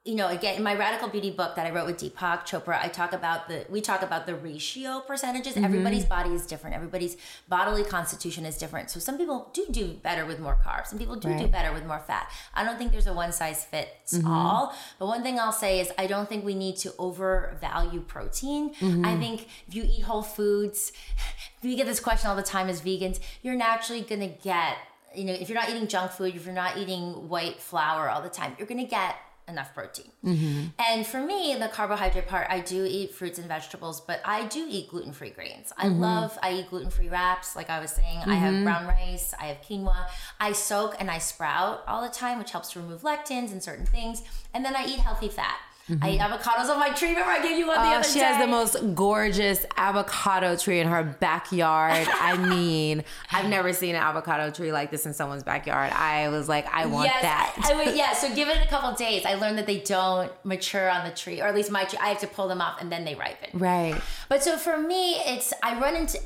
you 0.03 0.15
know, 0.15 0.29
again, 0.29 0.55
in 0.55 0.63
my 0.63 0.73
Radical 0.73 1.09
Beauty 1.09 1.29
book 1.29 1.55
that 1.55 1.67
I 1.67 1.69
wrote 1.69 1.85
with 1.85 1.97
Deepak 1.97 2.47
Chopra, 2.47 2.83
I 2.83 2.87
talk 2.87 3.13
about 3.13 3.47
the 3.47 3.67
we 3.69 3.81
talk 3.81 4.01
about 4.01 4.25
the 4.25 4.33
ratio 4.33 4.99
percentages. 5.01 5.53
Mm-hmm. 5.53 5.63
Everybody's 5.63 6.05
body 6.05 6.31
is 6.31 6.47
different. 6.47 6.75
Everybody's 6.75 7.17
bodily 7.47 7.83
constitution 7.83 8.43
is 8.43 8.57
different. 8.57 8.89
So 8.89 8.99
some 8.99 9.19
people 9.19 9.51
do 9.53 9.67
do 9.69 9.93
better 9.93 10.25
with 10.25 10.39
more 10.39 10.57
carbs. 10.65 10.87
Some 10.87 10.97
people 10.97 11.17
do 11.17 11.27
right. 11.27 11.37
do 11.37 11.47
better 11.47 11.71
with 11.71 11.85
more 11.85 11.99
fat. 11.99 12.31
I 12.55 12.63
don't 12.63 12.79
think 12.79 12.91
there's 12.91 13.05
a 13.05 13.13
one 13.13 13.31
size 13.31 13.63
fits 13.63 14.17
mm-hmm. 14.17 14.27
all. 14.27 14.75
But 14.97 15.05
one 15.05 15.21
thing 15.21 15.37
I'll 15.37 15.51
say 15.51 15.79
is 15.79 15.91
I 15.99 16.07
don't 16.07 16.27
think 16.27 16.43
we 16.43 16.55
need 16.55 16.77
to 16.77 16.93
overvalue 16.97 18.01
protein. 18.01 18.73
Mm-hmm. 18.73 19.05
I 19.05 19.19
think 19.19 19.47
if 19.67 19.75
you 19.75 19.83
eat 19.83 20.01
whole 20.01 20.23
foods, 20.23 20.93
we 21.63 21.75
get 21.75 21.85
this 21.85 21.99
question 21.99 22.27
all 22.27 22.35
the 22.35 22.41
time 22.41 22.69
as 22.69 22.81
vegans, 22.81 23.19
you're 23.43 23.55
naturally 23.55 24.01
gonna 24.01 24.29
get 24.29 24.77
you 25.13 25.25
know, 25.25 25.33
if 25.33 25.49
you're 25.49 25.59
not 25.59 25.69
eating 25.69 25.87
junk 25.87 26.09
food, 26.11 26.35
if 26.35 26.45
you're 26.45 26.55
not 26.55 26.77
eating 26.77 27.27
white 27.27 27.59
flour 27.59 28.09
all 28.09 28.21
the 28.21 28.29
time, 28.29 28.55
you're 28.57 28.67
gonna 28.67 28.87
get 28.87 29.15
enough 29.47 29.73
protein. 29.73 30.11
Mm-hmm. 30.23 30.67
And 30.79 31.05
for 31.05 31.19
me, 31.21 31.55
the 31.59 31.67
carbohydrate 31.67 32.27
part, 32.27 32.47
I 32.49 32.59
do 32.59 32.85
eat 32.85 33.13
fruits 33.13 33.37
and 33.39 33.47
vegetables, 33.47 34.01
but 34.01 34.21
I 34.25 34.45
do 34.45 34.65
eat 34.69 34.89
gluten 34.89 35.11
free 35.11 35.29
grains. 35.29 35.73
I 35.77 35.87
mm-hmm. 35.87 35.99
love, 35.99 36.37
I 36.41 36.53
eat 36.53 36.69
gluten 36.69 36.89
free 36.89 37.09
wraps, 37.09 37.55
like 37.55 37.69
I 37.69 37.79
was 37.79 37.91
saying. 37.91 38.19
Mm-hmm. 38.19 38.31
I 38.31 38.35
have 38.35 38.53
mm-hmm. 38.53 38.63
brown 38.63 38.87
rice, 38.87 39.33
I 39.39 39.45
have 39.45 39.61
quinoa. 39.61 40.07
I 40.39 40.51
soak 40.51 40.95
and 40.99 41.11
I 41.11 41.17
sprout 41.17 41.83
all 41.87 42.01
the 42.01 42.09
time, 42.09 42.39
which 42.39 42.51
helps 42.51 42.71
to 42.73 42.79
remove 42.79 43.01
lectins 43.01 43.51
and 43.51 43.61
certain 43.61 43.85
things. 43.85 44.23
And 44.53 44.63
then 44.63 44.75
I 44.75 44.85
eat 44.85 44.99
healthy 44.99 45.29
fat. 45.29 45.57
Mm-hmm. 45.91 46.03
I 46.05 46.11
eat 46.11 46.19
avocados 46.19 46.69
on 46.69 46.79
my 46.79 46.89
tree. 46.91 47.09
Remember, 47.09 47.31
I 47.31 47.41
gave 47.41 47.57
you 47.57 47.67
one 47.67 47.75
the 47.75 47.83
oh, 47.83 47.95
other 47.95 48.07
she 48.07 48.19
day. 48.19 48.25
has 48.25 48.39
the 48.39 48.47
most 48.47 48.95
gorgeous 48.95 49.65
avocado 49.75 50.55
tree 50.55 50.79
in 50.79 50.87
her 50.87 51.03
backyard. 51.03 52.07
I 52.09 52.37
mean, 52.49 53.03
I've 53.29 53.49
never 53.49 53.73
seen 53.73 53.95
an 53.95 54.01
avocado 54.01 54.51
tree 54.51 54.71
like 54.71 54.89
this 54.89 55.05
in 55.05 55.13
someone's 55.13 55.43
backyard. 55.43 55.91
I 55.91 56.29
was 56.29 56.47
like, 56.47 56.65
I 56.73 56.85
want 56.85 57.07
yes, 57.07 57.21
that. 57.23 57.55
I, 57.57 57.73
I 57.73 57.75
would, 57.75 57.95
yeah. 57.95 58.13
So 58.13 58.33
give 58.33 58.47
it 58.47 58.57
a 58.63 58.69
couple 58.69 58.93
days. 58.93 59.25
I 59.25 59.33
learned 59.33 59.57
that 59.57 59.67
they 59.67 59.81
don't 59.81 60.31
mature 60.45 60.89
on 60.89 61.05
the 61.05 61.13
tree, 61.13 61.41
or 61.41 61.47
at 61.47 61.55
least 61.55 61.71
my 61.71 61.83
tree. 61.83 61.99
I 62.01 62.07
have 62.07 62.19
to 62.19 62.27
pull 62.27 62.47
them 62.47 62.61
off 62.61 62.79
and 62.79 62.89
then 62.89 63.03
they 63.03 63.15
ripen. 63.15 63.59
Right. 63.59 63.99
But 64.29 64.43
so 64.43 64.57
for 64.57 64.77
me, 64.77 65.15
it's 65.25 65.53
I 65.61 65.77
run 65.77 65.97
into. 65.97 66.19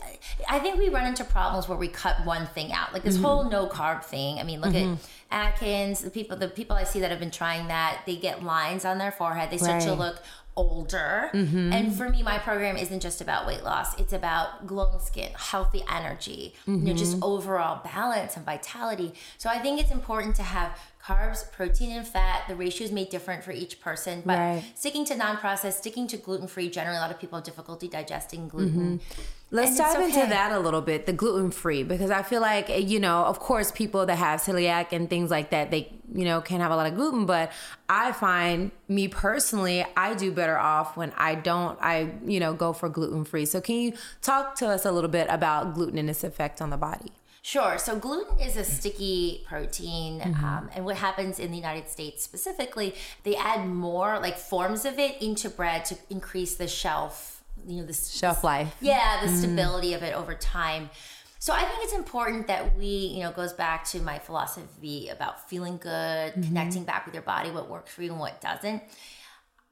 I 0.47 0.59
think 0.59 0.77
we 0.77 0.89
run 0.89 1.07
into 1.07 1.23
problems 1.23 1.67
where 1.67 1.77
we 1.77 1.87
cut 1.87 2.23
one 2.23 2.45
thing 2.47 2.71
out, 2.71 2.93
like 2.93 3.01
this 3.01 3.15
mm-hmm. 3.15 3.25
whole 3.25 3.49
no 3.49 3.65
carb 3.67 4.03
thing. 4.03 4.37
I 4.37 4.43
mean, 4.43 4.61
look 4.61 4.73
mm-hmm. 4.73 4.93
at 4.93 4.99
Atkins, 5.35 5.99
the 5.99 6.09
people 6.09 6.37
the 6.37 6.47
people 6.47 6.75
I 6.75 6.85
see 6.85 7.01
that 7.01 7.11
have 7.11 7.19
been 7.19 7.29
trying 7.29 7.67
that, 7.67 8.01
they 8.05 8.15
get 8.15 8.43
lines 8.43 8.85
on 8.85 8.97
their 8.97 9.11
forehead. 9.11 9.51
They 9.51 9.57
start 9.57 9.83
right. 9.83 9.89
to 9.89 9.93
look 9.93 10.21
older. 10.55 11.29
Mm-hmm. 11.33 11.73
And 11.73 11.93
for 11.93 12.09
me, 12.09 12.23
my 12.23 12.37
program 12.37 12.77
isn't 12.77 13.01
just 13.01 13.19
about 13.19 13.45
weight 13.45 13.63
loss. 13.63 13.99
It's 13.99 14.13
about 14.13 14.65
glowing 14.65 14.99
skin, 14.99 15.31
healthy 15.35 15.83
energy, 15.91 16.53
mm-hmm. 16.61 16.87
you 16.87 16.93
know, 16.93 16.97
just 16.97 17.13
mm-hmm. 17.13 17.23
overall 17.23 17.81
balance 17.83 18.37
and 18.37 18.45
vitality. 18.45 19.13
So 19.37 19.49
I 19.49 19.59
think 19.59 19.81
it's 19.81 19.91
important 19.91 20.35
to 20.37 20.43
have 20.43 20.79
carbs, 21.05 21.51
protein, 21.51 21.91
and 21.91 22.07
fat. 22.07 22.47
The 22.47 22.55
ratios 22.55 22.91
may 22.91 23.05
different 23.05 23.43
for 23.43 23.51
each 23.51 23.79
person, 23.79 24.23
but 24.25 24.37
right. 24.39 24.63
sticking 24.73 25.05
to 25.05 25.15
non-processed, 25.15 25.77
sticking 25.77 26.07
to 26.07 26.17
gluten-free. 26.17 26.69
Generally, 26.69 26.97
a 26.97 27.01
lot 27.01 27.11
of 27.11 27.19
people 27.19 27.37
have 27.37 27.45
difficulty 27.45 27.87
digesting 27.87 28.47
gluten. 28.47 28.99
Mm-hmm. 28.99 29.21
Let's 29.51 29.77
dive 29.77 29.97
okay. 29.97 30.05
into 30.05 30.29
that 30.29 30.51
a 30.51 30.59
little 30.59 30.81
bit, 30.81 31.05
the 31.05 31.13
gluten 31.13 31.51
free, 31.51 31.83
because 31.83 32.09
I 32.09 32.23
feel 32.23 32.41
like, 32.41 32.69
you 32.69 32.99
know, 32.99 33.23
of 33.25 33.39
course, 33.39 33.71
people 33.71 34.05
that 34.07 34.15
have 34.15 34.41
celiac 34.41 34.91
and 34.91 35.07
things 35.07 35.29
like 35.29 35.51
that, 35.51 35.69
they, 35.69 35.93
you 36.13 36.25
know, 36.25 36.41
can 36.41 36.59
have 36.59 36.71
a 36.71 36.75
lot 36.75 36.87
of 36.87 36.95
gluten, 36.95 37.27
but 37.27 37.51
I 37.87 38.11
find 38.11 38.71
me 38.87 39.07
personally, 39.07 39.85
I 39.95 40.15
do 40.15 40.31
better 40.31 40.57
off 40.57 40.97
when 40.97 41.13
I 41.15 41.35
don't, 41.35 41.77
I, 41.79 42.13
you 42.25 42.39
know, 42.39 42.53
go 42.53 42.73
for 42.73 42.89
gluten 42.89 43.23
free. 43.23 43.45
So 43.45 43.61
can 43.61 43.75
you 43.75 43.93
talk 44.23 44.55
to 44.55 44.67
us 44.67 44.83
a 44.83 44.91
little 44.91 45.11
bit 45.11 45.27
about 45.29 45.75
gluten 45.75 45.99
and 45.99 46.09
its 46.09 46.23
effect 46.23 46.61
on 46.61 46.71
the 46.71 46.77
body? 46.77 47.11
Sure. 47.45 47.77
So 47.77 47.95
gluten 47.95 48.39
is 48.39 48.57
a 48.57 48.63
sticky 48.63 49.45
protein, 49.47 50.19
mm-hmm. 50.19 50.43
um, 50.43 50.67
and 50.73 50.83
what 50.83 50.95
happens 50.95 51.37
in 51.37 51.51
the 51.51 51.57
United 51.57 51.87
States 51.87 52.23
specifically, 52.23 52.95
they 53.21 53.35
add 53.35 53.67
more 53.67 54.17
like 54.17 54.35
forms 54.35 54.83
of 54.83 54.97
it 54.97 55.21
into 55.21 55.47
bread 55.51 55.85
to 55.85 55.95
increase 56.09 56.55
the 56.55 56.67
shelf, 56.67 57.43
you 57.67 57.81
know, 57.81 57.85
the 57.85 57.93
shelf 57.93 58.43
life. 58.43 58.75
Yeah, 58.81 59.21
the 59.21 59.27
mm-hmm. 59.27 59.37
stability 59.37 59.93
of 59.93 60.01
it 60.01 60.15
over 60.15 60.33
time. 60.33 60.89
So 61.37 61.53
I 61.53 61.61
think 61.65 61.83
it's 61.83 61.93
important 61.93 62.47
that 62.47 62.75
we, 62.75 62.87
you 62.87 63.19
know, 63.19 63.31
goes 63.31 63.53
back 63.53 63.85
to 63.89 63.99
my 63.99 64.17
philosophy 64.17 65.09
about 65.09 65.47
feeling 65.47 65.77
good, 65.77 65.91
mm-hmm. 66.33 66.41
connecting 66.41 66.83
back 66.83 67.05
with 67.05 67.13
your 67.13 67.21
body, 67.21 67.51
what 67.51 67.69
works 67.69 67.93
for 67.93 68.01
you 68.01 68.09
and 68.09 68.19
what 68.19 68.41
doesn't 68.41 68.81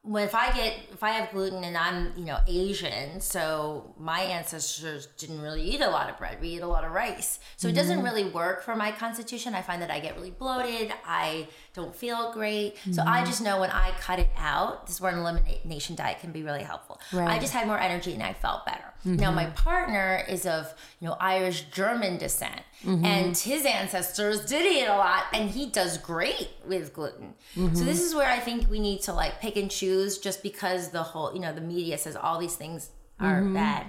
when 0.03 0.25
if 0.25 0.35
I 0.35 0.51
get 0.51 0.75
if 0.91 1.01
I 1.01 1.11
have 1.11 1.31
gluten 1.31 1.63
and 1.63 1.77
I'm 1.77 2.11
you 2.17 2.25
know 2.25 2.39
Asian, 2.45 3.21
so 3.21 3.95
my 3.97 4.19
ancestors 4.19 5.07
didn't 5.17 5.41
really 5.41 5.63
eat 5.63 5.79
a 5.79 5.89
lot 5.89 6.09
of 6.09 6.17
bread. 6.17 6.39
We 6.41 6.49
eat 6.49 6.61
a 6.61 6.67
lot 6.67 6.83
of 6.83 6.91
rice, 6.91 7.39
so 7.55 7.67
mm-hmm. 7.67 7.73
it 7.73 7.79
doesn't 7.79 7.97
mm-hmm. 7.97 8.05
really 8.05 8.25
work 8.25 8.63
for 8.63 8.75
my 8.75 8.91
constitution. 8.91 9.55
I 9.55 9.61
find 9.61 9.81
that 9.81 9.89
I 9.89 10.01
get 10.01 10.15
really 10.15 10.31
bloated. 10.31 10.93
I 11.07 11.47
don't 11.73 11.95
feel 11.95 12.33
great. 12.33 12.75
Mm-hmm. 12.75 12.93
So 12.93 13.03
I 13.03 13.19
mm-hmm. 13.19 13.25
just 13.27 13.41
know 13.41 13.61
when 13.61 13.71
I 13.71 13.91
cut 13.91 14.19
it 14.19 14.29
out, 14.37 14.87
this 14.87 14.95
is 14.95 15.01
where 15.01 15.13
an 15.13 15.19
elimination 15.19 15.95
diet 15.95 16.19
can 16.19 16.33
be 16.33 16.43
really 16.43 16.63
helpful. 16.63 16.99
Right. 17.13 17.29
I 17.29 17.39
just 17.39 17.53
had 17.53 17.65
more 17.65 17.79
energy 17.79 18.13
and 18.13 18.23
I 18.23 18.33
felt 18.33 18.65
better. 18.65 18.93
Mm-hmm. 19.05 19.15
Now 19.15 19.31
my 19.31 19.45
partner 19.45 20.25
is 20.27 20.45
of 20.45 20.73
you 20.99 21.07
know 21.07 21.15
Irish 21.19 21.63
German 21.71 22.17
descent. 22.17 22.61
Mm-hmm. 22.83 23.05
And 23.05 23.37
his 23.37 23.65
ancestors 23.65 24.45
did 24.45 24.65
eat 24.65 24.85
a 24.85 24.95
lot, 24.95 25.23
and 25.33 25.49
he 25.49 25.67
does 25.67 25.97
great 25.97 26.49
with 26.65 26.93
gluten. 26.93 27.33
Mm-hmm. 27.55 27.75
So 27.75 27.83
this 27.85 28.01
is 28.01 28.13
where 28.13 28.29
I 28.29 28.39
think 28.39 28.69
we 28.69 28.79
need 28.79 29.01
to 29.03 29.13
like 29.13 29.39
pick 29.39 29.55
and 29.55 29.71
choose, 29.71 30.17
just 30.17 30.43
because 30.43 30.89
the 30.89 31.03
whole 31.03 31.33
you 31.33 31.39
know 31.39 31.53
the 31.53 31.61
media 31.61 31.97
says 31.97 32.15
all 32.15 32.39
these 32.39 32.55
things 32.55 32.89
are 33.19 33.41
mm-hmm. 33.41 33.53
bad. 33.53 33.85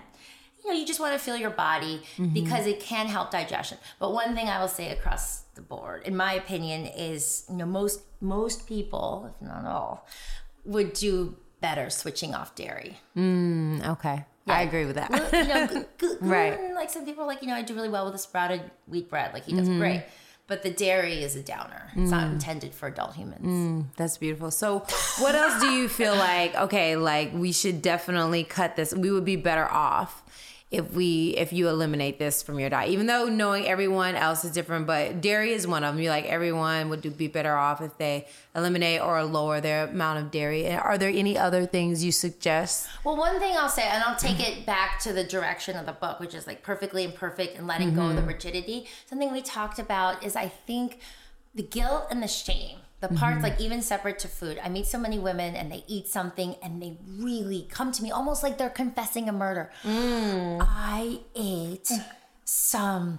You 0.62 0.70
know, 0.70 0.78
you 0.78 0.86
just 0.86 1.00
want 1.00 1.12
to 1.12 1.18
feel 1.18 1.36
your 1.36 1.50
body 1.50 2.02
mm-hmm. 2.16 2.32
because 2.32 2.66
it 2.66 2.80
can 2.80 3.06
help 3.06 3.30
digestion. 3.30 3.78
But 3.98 4.12
one 4.12 4.34
thing 4.34 4.48
I 4.48 4.60
will 4.60 4.68
say 4.68 4.90
across 4.90 5.40
the 5.54 5.60
board, 5.60 6.04
in 6.06 6.16
my 6.16 6.34
opinion, 6.34 6.86
is 6.86 7.44
you 7.50 7.56
know 7.56 7.66
most 7.66 8.02
most 8.20 8.66
people, 8.66 9.34
if 9.34 9.46
not 9.46 9.66
all, 9.66 10.06
would 10.64 10.92
do 10.92 11.36
better 11.60 11.90
switching 11.90 12.34
off 12.34 12.54
dairy. 12.54 12.98
Mm, 13.16 13.86
okay. 13.88 14.24
Yeah. 14.46 14.54
I 14.54 14.62
agree 14.62 14.84
with 14.84 14.96
that. 14.96 15.10
you 15.32 16.08
know, 16.08 16.16
right. 16.20 16.74
Like 16.74 16.90
some 16.90 17.04
people, 17.04 17.24
are 17.24 17.26
like 17.26 17.42
you 17.42 17.48
know, 17.48 17.54
I 17.54 17.62
do 17.62 17.74
really 17.74 17.88
well 17.88 18.04
with 18.04 18.12
the 18.14 18.18
sprouted 18.18 18.62
wheat 18.86 19.08
bread. 19.08 19.32
Like 19.32 19.44
he 19.44 19.54
does 19.54 19.68
mm-hmm. 19.68 19.78
great. 19.78 20.02
But 20.46 20.62
the 20.62 20.70
dairy 20.70 21.22
is 21.22 21.36
a 21.36 21.42
downer. 21.42 21.90
It's 21.96 22.08
mm. 22.08 22.10
not 22.10 22.30
intended 22.30 22.74
for 22.74 22.86
adult 22.86 23.14
humans. 23.14 23.46
Mm, 23.46 23.86
that's 23.96 24.18
beautiful. 24.18 24.50
So, 24.50 24.80
what 25.18 25.34
else 25.34 25.58
do 25.58 25.70
you 25.70 25.88
feel 25.88 26.14
like? 26.14 26.54
Okay, 26.54 26.96
like 26.96 27.32
we 27.32 27.50
should 27.50 27.80
definitely 27.80 28.44
cut 28.44 28.76
this. 28.76 28.92
We 28.92 29.10
would 29.10 29.24
be 29.24 29.36
better 29.36 29.66
off 29.66 30.22
if 30.70 30.92
we 30.92 31.28
if 31.36 31.52
you 31.52 31.68
eliminate 31.68 32.18
this 32.18 32.42
from 32.42 32.58
your 32.58 32.68
diet. 32.68 32.90
Even 32.90 33.06
though 33.06 33.26
knowing 33.26 33.66
everyone 33.66 34.16
else 34.16 34.44
is 34.44 34.50
different 34.50 34.86
but 34.86 35.20
dairy 35.20 35.52
is 35.52 35.66
one 35.66 35.84
of 35.84 35.94
them. 35.94 36.02
You 36.02 36.10
like 36.10 36.24
everyone 36.24 36.88
would 36.88 37.00
do, 37.00 37.10
be 37.10 37.28
better 37.28 37.54
off 37.54 37.80
if 37.80 37.96
they 37.98 38.26
eliminate 38.56 39.00
or 39.00 39.22
lower 39.24 39.60
their 39.60 39.86
amount 39.86 40.20
of 40.20 40.30
dairy. 40.30 40.68
Are 40.72 40.98
there 40.98 41.10
any 41.10 41.38
other 41.38 41.66
things 41.66 42.02
you 42.04 42.12
suggest? 42.12 42.88
Well 43.04 43.16
one 43.16 43.38
thing 43.38 43.54
i'll 43.56 43.68
say 43.68 43.86
and 43.88 44.02
i'll 44.02 44.16
take 44.16 44.40
it 44.40 44.66
back 44.66 44.98
to 45.00 45.12
the 45.12 45.24
direction 45.24 45.76
of 45.76 45.86
the 45.86 45.92
book 45.92 46.18
which 46.18 46.34
is 46.34 46.46
like 46.46 46.62
perfectly 46.62 47.04
imperfect 47.04 47.56
and 47.56 47.66
letting 47.66 47.88
mm-hmm. 47.88 47.96
go 47.96 48.08
of 48.08 48.14
the 48.14 48.20
mm-hmm. 48.20 48.28
rigidity. 48.28 48.86
Something 49.06 49.32
we 49.32 49.42
talked 49.42 49.78
about 49.78 50.24
is 50.24 50.34
i 50.34 50.48
think 50.48 50.98
the 51.54 51.62
guilt 51.62 52.06
and 52.10 52.22
the 52.22 52.28
shame 52.28 52.78
the 53.08 53.14
parts 53.14 53.36
mm-hmm. 53.36 53.44
like 53.44 53.60
even 53.60 53.82
separate 53.82 54.18
to 54.18 54.28
food 54.28 54.58
i 54.62 54.68
meet 54.68 54.86
so 54.86 54.98
many 54.98 55.18
women 55.18 55.54
and 55.54 55.70
they 55.70 55.84
eat 55.86 56.06
something 56.06 56.56
and 56.62 56.82
they 56.82 56.96
really 57.18 57.66
come 57.70 57.92
to 57.92 58.02
me 58.02 58.10
almost 58.10 58.42
like 58.42 58.56
they're 58.56 58.70
confessing 58.70 59.28
a 59.28 59.32
murder 59.32 59.70
mm. 59.82 60.58
i 60.60 61.20
ate 61.36 61.90
some 62.44 63.18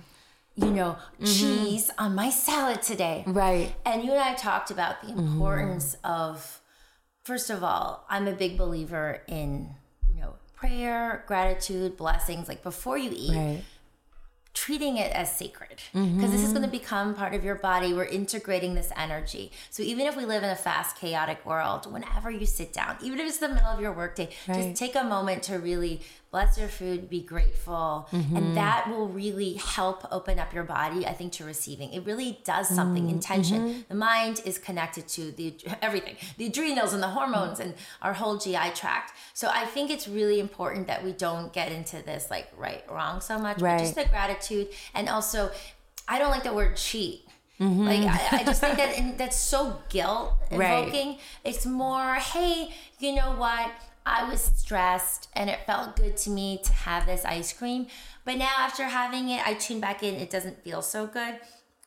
you 0.55 0.71
know 0.71 0.97
mm-hmm. 1.19 1.25
cheese 1.25 1.91
on 1.97 2.15
my 2.15 2.29
salad 2.29 2.81
today 2.81 3.23
right 3.27 3.75
and 3.86 4.03
you 4.03 4.11
and 4.11 4.19
i 4.19 4.33
talked 4.33 4.71
about 4.71 5.01
the 5.01 5.07
mm-hmm. 5.07 5.19
importance 5.19 5.95
mm. 6.03 6.09
of 6.09 6.61
first 7.23 7.49
of 7.49 7.63
all 7.63 8.05
i'm 8.09 8.27
a 8.27 8.33
big 8.33 8.57
believer 8.57 9.21
in 9.27 9.69
you 10.11 10.19
know 10.19 10.33
prayer 10.55 11.23
gratitude 11.27 11.95
blessings 11.95 12.47
like 12.47 12.63
before 12.63 12.97
you 12.97 13.11
eat 13.13 13.36
right 13.36 13.63
treating 14.56 14.97
it 14.97 15.12
as 15.12 15.32
sacred 15.36 15.82
because 15.91 16.08
mm-hmm. 16.08 16.22
this 16.22 16.41
is 16.41 16.51
going 16.51 16.64
to 16.64 16.72
become 16.72 17.14
part 17.14 17.34
of 17.34 17.43
your 17.43 17.56
body. 17.56 17.93
We're 17.93 18.06
integrating 18.06 18.74
this 18.74 18.89
energy. 18.95 19.51
So 19.70 19.84
even 19.84 20.08
if 20.08 20.16
we 20.16 20.26
live 20.26 20.43
in 20.43 20.49
a 20.49 20.56
fast, 20.56 20.95
chaotic 20.95 21.45
world, 21.45 21.91
whenever 21.91 22.32
you 22.32 22.45
sit 22.45 22.72
down, 22.72 22.97
even 23.03 23.20
if 23.20 23.28
it's 23.28 23.38
the 23.38 23.49
middle 23.49 23.68
of 23.68 23.82
your 23.82 23.91
workday, 23.91 24.30
right. 24.47 24.64
just 24.64 24.80
take 24.80 24.95
a 24.95 25.03
moment 25.03 25.43
to 25.43 25.60
really 25.60 26.01
bless 26.36 26.57
your 26.57 26.67
food, 26.67 27.09
be 27.09 27.21
grateful. 27.21 28.09
Mm-hmm. 28.11 28.36
And 28.36 28.57
that 28.57 28.89
will 28.89 29.07
really 29.07 29.53
help 29.53 30.05
open 30.11 30.38
up 30.38 30.53
your 30.53 30.65
body, 30.65 31.07
I 31.07 31.13
think, 31.13 31.31
to 31.33 31.45
receiving. 31.45 31.93
It 31.93 32.05
really 32.05 32.41
does 32.43 32.67
something. 32.67 33.03
Mm-hmm. 33.03 33.15
Intention. 33.15 33.59
Mm-hmm. 33.61 33.79
The 33.88 33.95
mind 33.95 34.41
is 34.43 34.57
connected 34.57 35.07
to 35.15 35.31
the 35.31 35.55
everything, 35.81 36.17
the 36.36 36.47
adrenals 36.47 36.91
and 36.91 37.01
the 37.01 37.07
hormones 37.07 37.61
and 37.61 37.73
our 38.01 38.11
whole 38.11 38.38
GI 38.38 38.71
tract. 38.75 39.13
So 39.33 39.47
I 39.47 39.63
think 39.63 39.89
it's 39.89 40.09
really 40.09 40.41
important 40.41 40.88
that 40.88 41.05
we 41.05 41.13
don't 41.13 41.53
get 41.53 41.71
into 41.71 42.01
this 42.01 42.29
like 42.29 42.49
right, 42.57 42.83
wrong 42.91 43.21
so 43.21 43.39
much, 43.39 43.61
right. 43.61 43.77
but 43.77 43.83
just 43.83 43.95
the 43.95 44.03
gratitude. 44.03 44.67
And 44.93 45.07
also, 45.07 45.51
I 46.05 46.19
don't 46.19 46.31
like 46.31 46.43
the 46.43 46.53
word 46.53 46.75
cheat. 46.75 47.21
Mm-hmm. 47.61 47.86
Like 47.86 48.01
I, 48.01 48.39
I, 48.39 48.43
just 48.43 48.59
think 48.59 48.75
that 48.75 49.17
that's 49.17 49.39
so 49.39 49.79
guilt 49.88 50.33
evoking. 50.51 51.07
Right. 51.07 51.19
It's 51.45 51.65
more, 51.65 52.15
hey, 52.15 52.73
you 52.99 53.15
know 53.15 53.36
what? 53.38 53.71
I 54.06 54.30
was 54.30 54.41
stressed 54.41 55.30
and 55.34 55.49
it 55.49 55.60
felt 55.66 55.95
good 55.95 56.18
to 56.18 56.30
me 56.30 56.60
to 56.64 56.74
have 56.74 57.06
this 57.06 57.26
ice 57.26 57.53
cream. 57.53 57.88
But 58.24 58.38
now 58.38 58.51
after 58.58 58.84
having 58.84 59.30
it, 59.30 59.45
I 59.45 59.56
tune 59.56 59.80
back 59.80 60.03
in, 60.03 60.16
it 60.16 60.30
doesn't 60.30 60.64
feel 60.64 60.82
so 60.82 61.08
good. 61.08 61.39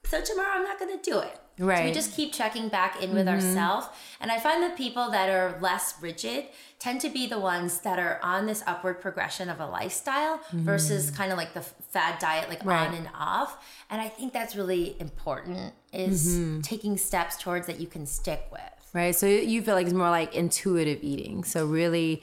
So 0.04 0.22
tomorrow 0.22 0.52
I'm 0.52 0.64
not 0.64 0.78
gonna 0.78 1.02
do 1.02 1.18
it. 1.18 1.38
Right. 1.58 1.78
So 1.78 1.84
we 1.84 1.92
just 1.92 2.14
keep 2.14 2.32
checking 2.32 2.68
back 2.68 3.02
in 3.02 3.14
with 3.14 3.26
mm-hmm. 3.26 3.34
ourselves. 3.34 3.88
And 4.20 4.30
I 4.30 4.38
find 4.38 4.62
that 4.62 4.76
people 4.76 5.10
that 5.10 5.28
are 5.28 5.58
less 5.60 5.94
rigid 6.00 6.46
tend 6.78 7.00
to 7.00 7.08
be 7.08 7.26
the 7.26 7.38
ones 7.38 7.80
that 7.80 7.98
are 7.98 8.20
on 8.22 8.46
this 8.46 8.62
upward 8.66 9.00
progression 9.00 9.48
of 9.48 9.60
a 9.60 9.66
lifestyle 9.66 10.38
mm-hmm. 10.38 10.60
versus 10.60 11.10
kind 11.10 11.32
of 11.32 11.38
like 11.38 11.54
the 11.54 11.62
fad 11.62 12.18
diet, 12.20 12.48
like 12.48 12.64
right. 12.64 12.88
on 12.88 12.94
and 12.94 13.08
off. 13.14 13.64
And 13.90 14.00
I 14.00 14.08
think 14.08 14.32
that's 14.32 14.54
really 14.54 14.96
important 15.00 15.74
is 15.92 16.38
mm-hmm. 16.38 16.60
taking 16.60 16.96
steps 16.96 17.36
towards 17.36 17.66
that 17.66 17.80
you 17.80 17.86
can 17.86 18.06
stick 18.06 18.46
with. 18.52 18.77
Right. 18.92 19.14
So 19.14 19.26
you 19.26 19.62
feel 19.62 19.74
like 19.74 19.86
it's 19.86 19.94
more 19.94 20.10
like 20.10 20.34
intuitive 20.34 21.02
eating. 21.02 21.44
So 21.44 21.66
really 21.66 22.22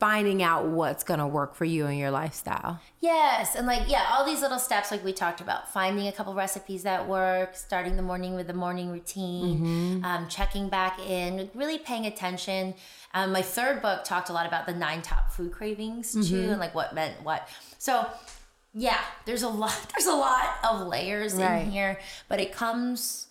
finding 0.00 0.42
out 0.42 0.66
what's 0.66 1.04
going 1.04 1.20
to 1.20 1.26
work 1.26 1.54
for 1.54 1.64
you 1.64 1.86
and 1.86 1.98
your 1.98 2.10
lifestyle. 2.10 2.80
Yes. 3.00 3.54
And 3.54 3.66
like, 3.66 3.88
yeah, 3.88 4.04
all 4.12 4.26
these 4.26 4.42
little 4.42 4.58
steps, 4.58 4.90
like 4.90 5.04
we 5.04 5.12
talked 5.12 5.40
about, 5.40 5.72
finding 5.72 6.08
a 6.08 6.12
couple 6.12 6.34
recipes 6.34 6.82
that 6.82 7.08
work, 7.08 7.56
starting 7.56 7.96
the 7.96 8.02
morning 8.02 8.34
with 8.34 8.46
the 8.46 8.54
morning 8.54 8.90
routine, 8.90 9.58
mm-hmm. 9.60 10.04
um, 10.04 10.28
checking 10.28 10.68
back 10.68 10.98
in, 11.08 11.48
really 11.54 11.78
paying 11.78 12.06
attention. 12.06 12.74
Um, 13.14 13.32
my 13.32 13.40
third 13.40 13.80
book 13.80 14.04
talked 14.04 14.28
a 14.28 14.32
lot 14.32 14.46
about 14.46 14.66
the 14.66 14.74
nine 14.74 15.00
top 15.00 15.30
food 15.30 15.52
cravings 15.52 16.12
too, 16.12 16.20
mm-hmm. 16.20 16.50
and 16.50 16.60
like 16.60 16.74
what 16.74 16.94
meant 16.94 17.22
what. 17.22 17.48
So, 17.78 18.06
yeah, 18.74 19.00
there's 19.24 19.42
a 19.42 19.48
lot, 19.48 19.74
there's 19.96 20.06
a 20.06 20.16
lot 20.16 20.56
of 20.68 20.86
layers 20.86 21.34
right. 21.34 21.60
in 21.60 21.70
here, 21.70 21.98
but 22.28 22.40
it 22.40 22.52
comes 22.52 23.23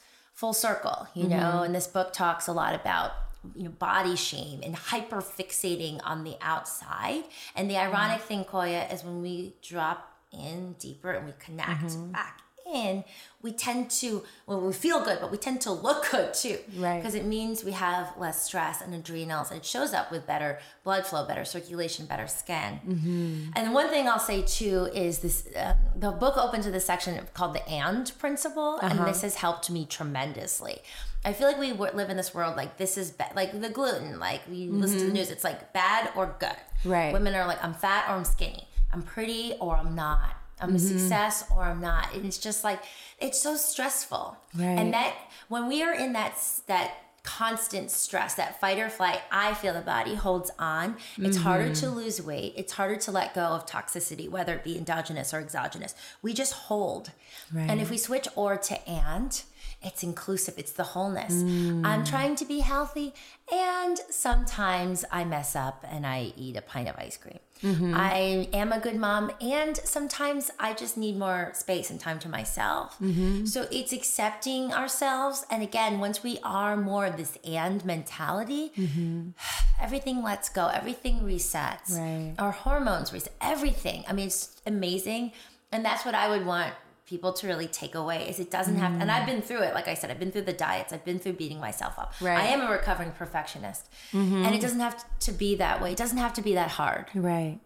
full 0.43 0.51
circle, 0.51 1.07
you 1.13 1.23
mm-hmm. 1.23 1.39
know, 1.39 1.63
and 1.63 1.73
this 1.73 1.87
book 1.87 2.11
talks 2.11 2.47
a 2.47 2.51
lot 2.51 2.75
about 2.75 3.13
you 3.55 3.63
know, 3.63 3.69
body 3.69 4.17
shame 4.17 4.59
and 4.61 4.75
hyper 4.75 5.21
fixating 5.21 6.01
on 6.03 6.25
the 6.25 6.35
outside. 6.41 7.23
And 7.55 7.69
the 7.69 7.77
ironic 7.77 8.17
mm-hmm. 8.17 8.27
thing, 8.27 8.43
Koya, 8.43 8.93
is 8.93 9.05
when 9.05 9.21
we 9.21 9.53
drop 9.61 10.11
in 10.33 10.73
deeper 10.73 11.11
and 11.11 11.25
we 11.27 11.31
connect 11.39 11.83
mm-hmm. 11.83 12.11
back 12.11 12.41
in, 12.69 13.05
we 13.43 13.51
tend 13.51 13.91
to, 13.91 14.23
well, 14.47 14.61
we 14.61 14.71
feel 14.71 15.03
good, 15.03 15.19
but 15.19 15.29
we 15.29 15.37
tend 15.37 15.59
to 15.61 15.71
look 15.71 16.09
good 16.09 16.33
too. 16.33 16.57
Right. 16.77 16.97
Because 16.97 17.13
it 17.13 17.25
means 17.25 17.63
we 17.63 17.73
have 17.73 18.13
less 18.17 18.41
stress 18.41 18.81
and 18.81 18.95
adrenals, 18.95 19.51
and 19.51 19.59
it 19.59 19.65
shows 19.65 19.93
up 19.93 20.11
with 20.11 20.25
better 20.25 20.59
blood 20.85 21.05
flow, 21.05 21.27
better 21.27 21.43
circulation, 21.43 22.05
better 22.05 22.27
skin. 22.27 22.79
Mm-hmm. 22.87 23.49
And 23.57 23.73
one 23.73 23.89
thing 23.89 24.07
I'll 24.07 24.17
say 24.17 24.43
too 24.43 24.89
is 24.95 25.19
this 25.19 25.47
uh, 25.55 25.75
the 25.95 26.11
book 26.11 26.37
opens 26.37 26.65
with 26.65 26.73
a 26.73 26.79
section 26.79 27.19
called 27.33 27.53
the 27.53 27.67
AND 27.69 28.13
principle, 28.17 28.79
uh-huh. 28.81 28.95
and 28.97 29.07
this 29.07 29.21
has 29.21 29.35
helped 29.35 29.69
me 29.69 29.85
tremendously. 29.85 30.79
I 31.25 31.33
feel 31.33 31.47
like 31.47 31.59
we 31.59 31.73
live 31.73 32.09
in 32.09 32.17
this 32.17 32.33
world 32.33 32.55
like 32.55 32.77
this 32.77 32.97
is 32.97 33.11
bad, 33.11 33.35
like 33.35 33.59
the 33.59 33.69
gluten. 33.69 34.19
Like 34.19 34.41
we 34.49 34.67
mm-hmm. 34.67 34.79
listen 34.79 34.99
to 34.99 35.03
the 35.03 35.09
mm-hmm. 35.09 35.17
news, 35.17 35.31
it's 35.31 35.43
like 35.43 35.73
bad 35.73 36.11
or 36.15 36.35
good. 36.39 36.55
Right. 36.85 37.11
Women 37.11 37.35
are 37.35 37.45
like, 37.45 37.63
I'm 37.63 37.73
fat 37.73 38.09
or 38.09 38.15
I'm 38.15 38.25
skinny. 38.25 38.67
I'm 38.93 39.01
pretty 39.01 39.53
or 39.59 39.75
I'm 39.75 39.95
not. 39.95 40.37
I'm 40.63 40.69
mm-hmm. 40.69 40.77
a 40.77 40.79
success 40.79 41.45
or 41.55 41.63
I'm 41.63 41.81
not. 41.81 42.13
And 42.13 42.25
it's 42.25 42.37
just 42.37 42.63
like 42.63 42.81
it's 43.19 43.39
so 43.41 43.55
stressful. 43.55 44.37
Right. 44.55 44.65
And 44.65 44.93
that 44.93 45.15
when 45.49 45.67
we 45.67 45.83
are 45.83 45.93
in 45.93 46.13
that 46.13 46.37
that 46.67 46.91
constant 47.23 47.89
stress, 47.89 48.35
that 48.35 48.59
fight 48.59 48.79
or 48.79 48.89
flight, 48.89 49.21
I 49.31 49.53
feel 49.53 49.73
the 49.73 49.81
body 49.81 50.15
holds 50.15 50.51
on. 50.59 50.97
It's 51.17 51.37
mm-hmm. 51.37 51.47
harder 51.47 51.75
to 51.75 51.89
lose 51.89 52.21
weight. 52.21 52.53
It's 52.57 52.73
harder 52.73 52.97
to 52.97 53.11
let 53.11 53.33
go 53.33 53.41
of 53.41 53.65
toxicity, 53.65 54.29
whether 54.29 54.55
it 54.55 54.63
be 54.63 54.77
endogenous 54.77 55.33
or 55.33 55.39
exogenous. 55.39 55.95
We 56.21 56.33
just 56.33 56.53
hold. 56.53 57.11
Right. 57.51 57.69
And 57.69 57.79
if 57.79 57.89
we 57.89 57.97
switch 57.97 58.27
or 58.35 58.57
to 58.57 58.89
and, 58.89 59.41
it's 59.81 60.03
inclusive, 60.03 60.55
it's 60.57 60.71
the 60.71 60.83
wholeness. 60.83 61.33
Mm. 61.33 61.85
I'm 61.85 62.05
trying 62.05 62.35
to 62.37 62.45
be 62.45 62.59
healthy, 62.59 63.13
and 63.51 63.97
sometimes 64.09 65.03
I 65.11 65.25
mess 65.25 65.55
up 65.55 65.83
and 65.89 66.05
I 66.05 66.33
eat 66.37 66.55
a 66.55 66.61
pint 66.61 66.87
of 66.87 66.95
ice 66.97 67.17
cream. 67.17 67.39
Mm-hmm. 67.63 67.93
I 67.95 68.49
am 68.53 68.71
a 68.71 68.79
good 68.79 68.97
mom, 68.97 69.31
and 69.41 69.77
sometimes 69.77 70.51
I 70.59 70.73
just 70.73 70.97
need 70.97 71.17
more 71.17 71.51
space 71.53 71.89
and 71.89 71.99
time 71.99 72.19
to 72.19 72.29
myself. 72.29 72.97
Mm-hmm. 73.01 73.45
So 73.45 73.67
it's 73.71 73.93
accepting 73.93 74.73
ourselves. 74.73 75.45
And 75.49 75.63
again, 75.63 75.99
once 75.99 76.23
we 76.23 76.39
are 76.43 76.75
more 76.75 77.05
of 77.05 77.17
this 77.17 77.37
and 77.45 77.83
mentality, 77.85 78.71
mm-hmm. 78.77 79.29
everything 79.81 80.21
lets 80.21 80.49
go, 80.49 80.67
everything 80.67 81.21
resets. 81.21 81.97
Right. 81.97 82.35
Our 82.37 82.51
hormones 82.51 83.13
reset, 83.13 83.33
everything. 83.41 84.03
I 84.07 84.13
mean, 84.13 84.27
it's 84.27 84.61
amazing. 84.65 85.31
And 85.71 85.83
that's 85.83 86.05
what 86.05 86.13
I 86.13 86.29
would 86.29 86.45
want 86.45 86.73
people 87.13 87.31
to 87.31 87.45
really 87.45 87.67
take 87.67 87.93
away 87.93 88.27
is 88.27 88.39
it 88.39 88.49
doesn't 88.49 88.77
have 88.77 88.99
and 88.99 89.11
I've 89.11 89.23
mm. 89.23 89.33
been 89.33 89.41
through 89.43 89.61
it 89.61 89.75
like 89.75 89.87
I 89.87 89.93
said 89.93 90.09
I've 90.09 90.17
been 90.17 90.31
through 90.31 90.47
the 90.53 90.59
diets 90.67 90.91
I've 90.91 91.05
been 91.05 91.19
through 91.19 91.33
beating 91.33 91.59
myself 91.59 91.99
up 91.99 92.11
right. 92.19 92.39
I 92.39 92.47
am 92.47 92.61
a 92.61 92.71
recovering 92.71 93.11
perfectionist 93.11 93.87
mm-hmm. 94.11 94.43
and 94.43 94.55
it 94.55 94.61
doesn't 94.61 94.79
have 94.79 95.05
to 95.19 95.31
be 95.31 95.53
that 95.57 95.79
way 95.79 95.91
it 95.91 95.97
doesn't 95.97 96.17
have 96.17 96.33
to 96.33 96.41
be 96.41 96.55
that 96.55 96.69
hard 96.69 97.05
right 97.13 97.59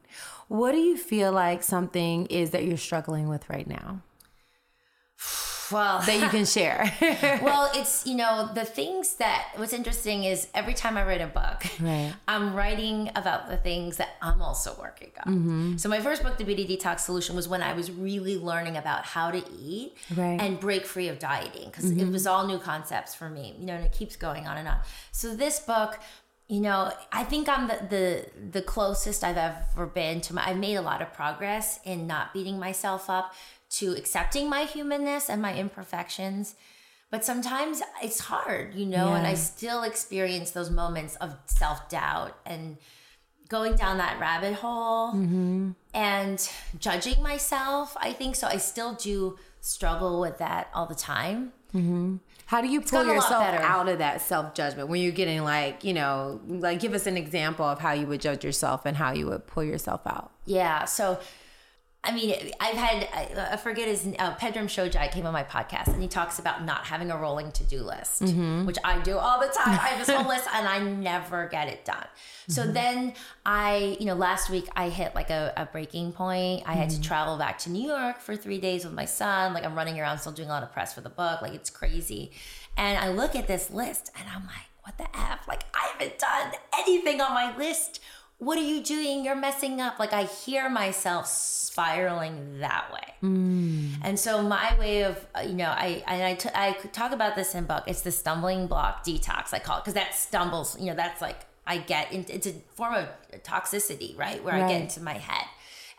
what 0.50 0.74
do 0.74 0.80
you 0.80 0.98
feel 0.98 1.32
like 1.32 1.64
something 1.64 2.26
is 2.26 2.50
that 2.50 2.66
you're 2.66 2.76
struggling 2.76 3.30
with 3.30 3.50
right 3.50 3.68
now 3.68 4.02
well 5.72 6.00
that 6.02 6.22
you 6.22 6.30
can 6.30 6.46
share 6.58 6.92
well 7.42 7.70
it's 7.74 8.06
you 8.06 8.16
know 8.16 8.50
the 8.54 8.66
things 8.66 9.16
that 9.16 9.50
what's 9.56 9.74
interesting 9.74 10.24
is 10.24 10.48
every 10.54 10.74
time 10.74 10.98
i 10.98 11.06
write 11.06 11.22
a 11.22 11.28
book 11.28 11.64
right. 11.80 12.14
i'm 12.28 12.54
writing 12.54 13.10
about 13.16 13.50
the 13.50 13.58
things 13.58 13.98
that 13.98 14.10
i'm 14.22 14.42
also 14.42 14.76
working 14.80 15.12
on 15.26 15.34
mm-hmm. 15.34 15.78
so 15.78 15.90
my 15.90 16.00
first 16.00 16.24
book 16.24 16.38
the 16.38 16.44
beauty 16.44 16.66
detox 16.68 17.02
solution 17.02 17.36
was 17.36 17.48
when 17.48 17.62
i 17.62 17.74
was 17.74 17.92
really 17.92 18.38
learning 18.38 18.78
about 18.78 19.06
how 19.06 19.32
to 19.32 19.44
eat 19.52 19.96
right. 20.16 20.40
and 20.42 20.60
break 20.60 20.86
free 20.86 21.08
of 21.08 21.20
dieting 21.20 21.70
because 21.70 21.86
mm-hmm. 21.86 22.00
it 22.08 22.12
was 22.12 22.26
all 22.28 22.48
new 22.48 22.60
concepts 22.60 23.14
for 23.14 23.30
me 23.30 23.56
you 23.60 23.66
know 23.66 23.74
and 23.74 23.86
it 23.86 23.92
keeps 23.92 24.16
going 24.16 24.48
on 24.48 24.58
and 24.58 24.68
on 24.68 24.80
so 25.12 25.36
this 25.36 25.60
book 25.60 26.00
you 26.48 26.62
know 26.62 26.92
i 27.12 27.24
think 27.24 27.50
i'm 27.50 27.68
the, 27.68 27.78
the 27.90 28.26
the 28.52 28.62
closest 28.62 29.24
i've 29.24 29.38
ever 29.38 29.86
been 29.86 30.22
to 30.22 30.34
my 30.34 30.48
i've 30.48 30.58
made 30.58 30.76
a 30.76 30.82
lot 30.82 31.02
of 31.02 31.12
progress 31.14 31.80
in 31.84 32.08
not 32.08 32.34
beating 32.34 32.58
myself 32.58 33.10
up 33.10 33.34
to 33.70 33.94
accepting 33.94 34.50
my 34.50 34.64
humanness 34.64 35.30
and 35.30 35.42
my 35.42 35.56
imperfections. 35.56 36.56
But 37.10 37.24
sometimes 37.24 37.82
it's 38.04 38.20
hard, 38.20 38.76
you 38.76 38.86
know, 38.86 39.10
yeah. 39.10 39.18
and 39.18 39.28
I 39.28 39.36
still 39.36 39.84
experience 39.84 40.52
those 40.52 40.70
moments 40.70 41.16
of 41.18 41.38
self 41.46 41.88
doubt 41.90 42.38
and 42.46 42.78
going 43.48 43.76
down 43.76 43.98
that 43.98 44.20
rabbit 44.20 44.56
hole 44.56 45.14
mm-hmm. 45.14 45.72
and 45.94 46.52
judging 46.80 47.24
myself. 47.24 47.96
I 48.00 48.12
think 48.12 48.36
so. 48.36 48.48
I 48.48 48.58
still 48.58 48.94
do 48.94 49.38
struggle 49.62 50.20
with 50.20 50.38
that 50.40 50.70
all 50.74 50.86
the 50.86 50.96
time. 50.96 51.54
Mm-hmm. 51.74 52.18
How 52.48 52.62
do 52.62 52.70
you 52.70 52.80
pull 52.80 53.06
yourself 53.06 53.44
out 53.44 53.90
of 53.90 53.98
that 53.98 54.22
self 54.22 54.54
judgment 54.54 54.88
when 54.88 55.02
you're 55.02 55.12
getting 55.12 55.44
like, 55.44 55.84
you 55.84 55.94
know, 55.94 56.40
like 56.48 56.80
give 56.80 56.94
us 56.94 57.06
an 57.06 57.18
example 57.18 57.66
of 57.66 57.80
how 57.80 57.92
you 57.92 58.08
would 58.08 58.22
judge 58.22 58.44
yourself 58.44 58.86
and 58.86 58.96
how 58.96 59.12
you 59.12 59.28
would 59.28 59.48
pull 59.48 59.64
yourself 59.64 60.02
out? 60.06 60.32
Yeah. 60.46 60.86
So 60.86 61.20
I 62.08 62.12
mean, 62.14 62.54
I've 62.62 62.78
had, 62.78 63.50
I 63.52 63.58
forget 63.58 63.90
his, 63.90 64.08
uh, 64.18 64.34
Pedram 64.36 64.66
Shojai 64.66 65.12
came 65.12 65.26
on 65.26 65.34
my 65.34 65.44
podcast 65.44 65.88
and 65.88 66.02
he 66.02 66.08
talks 66.08 66.40
about 66.40 66.64
not 66.64 66.86
having 66.86 67.12
a 67.12 67.18
rolling 67.18 67.52
to 67.52 67.66
do 67.66 67.84
list, 67.84 68.24
mm-hmm. 68.24 68.66
which 68.66 68.78
I 68.82 69.00
do 69.02 69.18
all 69.18 69.42
the 69.42 69.48
time. 69.48 69.74
I 69.74 69.88
have 69.90 70.06
this 70.06 70.16
whole 70.16 70.26
list 70.26 70.48
and 70.54 70.66
I 70.66 70.80
never 70.80 71.50
get 71.50 71.68
it 71.68 71.84
done. 71.84 72.06
So 72.48 72.64
mm-hmm. 72.64 72.72
then 72.72 73.14
I, 73.46 73.98
you 74.00 74.06
know, 74.06 74.16
last 74.16 74.50
week 74.50 74.70
I 74.74 74.88
hit 74.88 75.16
like 75.16 75.30
a, 75.32 75.52
a 75.58 75.66
breaking 75.66 76.14
point. 76.14 76.64
I 76.66 76.72
mm-hmm. 76.72 76.80
had 76.80 76.90
to 76.92 76.96
mm-hmm. 76.96 77.04
travel 77.04 77.38
back 77.38 77.58
to 77.60 77.70
New 77.70 77.86
York 77.86 78.22
for 78.22 78.38
three 78.38 78.60
days 78.60 78.86
with 78.86 78.94
my 78.94 79.06
son. 79.06 79.54
Like 79.54 79.66
I'm 79.66 79.76
running 79.76 80.00
around 80.00 80.20
still 80.20 80.32
doing 80.32 80.48
a 80.48 80.54
lot 80.54 80.64
of 80.64 80.72
press 80.72 80.94
for 80.94 81.02
the 81.02 81.10
book. 81.10 81.42
Like 81.42 81.54
it's 81.54 81.70
crazy. 81.70 82.32
And 82.78 82.98
I 82.98 83.10
look 83.10 83.36
at 83.36 83.48
this 83.48 83.70
list 83.70 84.12
and 84.18 84.30
I'm 84.34 84.46
like, 84.46 84.68
what 84.84 84.98
the 84.98 85.20
F? 85.20 85.46
Like 85.46 85.64
I 85.74 85.90
haven't 85.92 86.20
done 86.20 86.54
anything 86.80 87.20
on 87.20 87.34
my 87.34 87.56
list 87.58 88.00
what 88.40 88.58
are 88.58 88.64
you 88.64 88.84
doing? 88.84 89.26
You're 89.26 89.36
messing 89.36 89.82
up. 89.82 89.98
Like 89.98 90.14
I 90.14 90.24
hear 90.24 90.70
myself 90.70 91.26
spiraling 91.26 92.60
that 92.60 92.92
way. 92.94 93.14
Mm. 93.24 93.94
And 94.04 94.20
so 94.20 94.44
my 94.44 94.78
way 94.78 95.04
of, 95.04 95.26
uh, 95.36 95.42
you 95.42 95.54
know, 95.54 95.70
I, 95.70 96.04
and 96.06 96.24
I, 96.24 96.36
t- 96.36 96.50
I 96.54 96.74
talk 96.92 97.12
about 97.12 97.36
this 97.36 97.56
in 97.56 97.66
book. 97.66 97.84
It's 97.88 98.02
the 98.02 98.12
stumbling 98.12 98.68
block 98.68 99.04
detox. 99.04 99.54
I 99.54 99.60
call 99.60 99.78
it 99.78 99.82
because 99.82 99.96
that 99.96 100.14
stumbles, 100.14 100.80
you 100.80 100.86
know, 100.86 100.96
that's 100.96 101.22
like, 101.22 101.46
I 101.66 101.80
get 101.80 102.12
into, 102.12 102.34
it's 102.34 102.48
a 102.48 102.54
form 102.76 102.94
of 102.94 103.08
toxicity, 103.44 104.18
right? 104.18 104.44
Where 104.44 104.54
right. 104.54 104.64
I 104.64 104.68
get 104.68 104.82
into 104.82 105.02
my 105.02 105.16
head. 105.16 105.46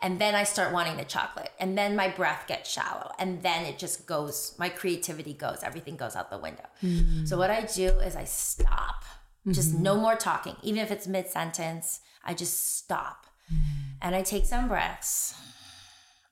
And 0.01 0.19
then 0.19 0.33
I 0.33 0.45
start 0.45 0.71
wanting 0.71 0.95
the 0.95 1.03
chocolate. 1.03 1.51
And 1.59 1.77
then 1.77 1.97
my 1.97 2.07
breath 2.07 2.47
gets 2.47 2.71
shallow. 2.71 3.11
And 3.19 3.43
then 3.43 3.65
it 3.65 3.77
just 3.77 4.07
goes, 4.07 4.55
my 4.57 4.69
creativity 4.69 5.33
goes, 5.33 5.59
everything 5.61 5.97
goes 5.97 6.15
out 6.15 6.31
the 6.31 6.37
window. 6.37 6.63
Mm. 6.81 7.27
So 7.27 7.37
what 7.37 7.51
I 7.51 7.63
do 7.63 7.89
is 7.99 8.15
I 8.15 8.23
stop. 8.23 9.03
Mm-hmm. 9.41 9.51
Just 9.51 9.73
no 9.73 9.97
more 9.97 10.15
talking, 10.15 10.55
even 10.63 10.81
if 10.81 10.89
it's 10.89 11.05
mid 11.05 11.27
sentence 11.27 11.99
I 12.23 12.33
just 12.33 12.77
stop 12.77 13.25
mm-hmm. 13.51 13.97
and 14.01 14.15
I 14.15 14.21
take 14.21 14.45
some 14.45 14.67
breaths. 14.67 15.35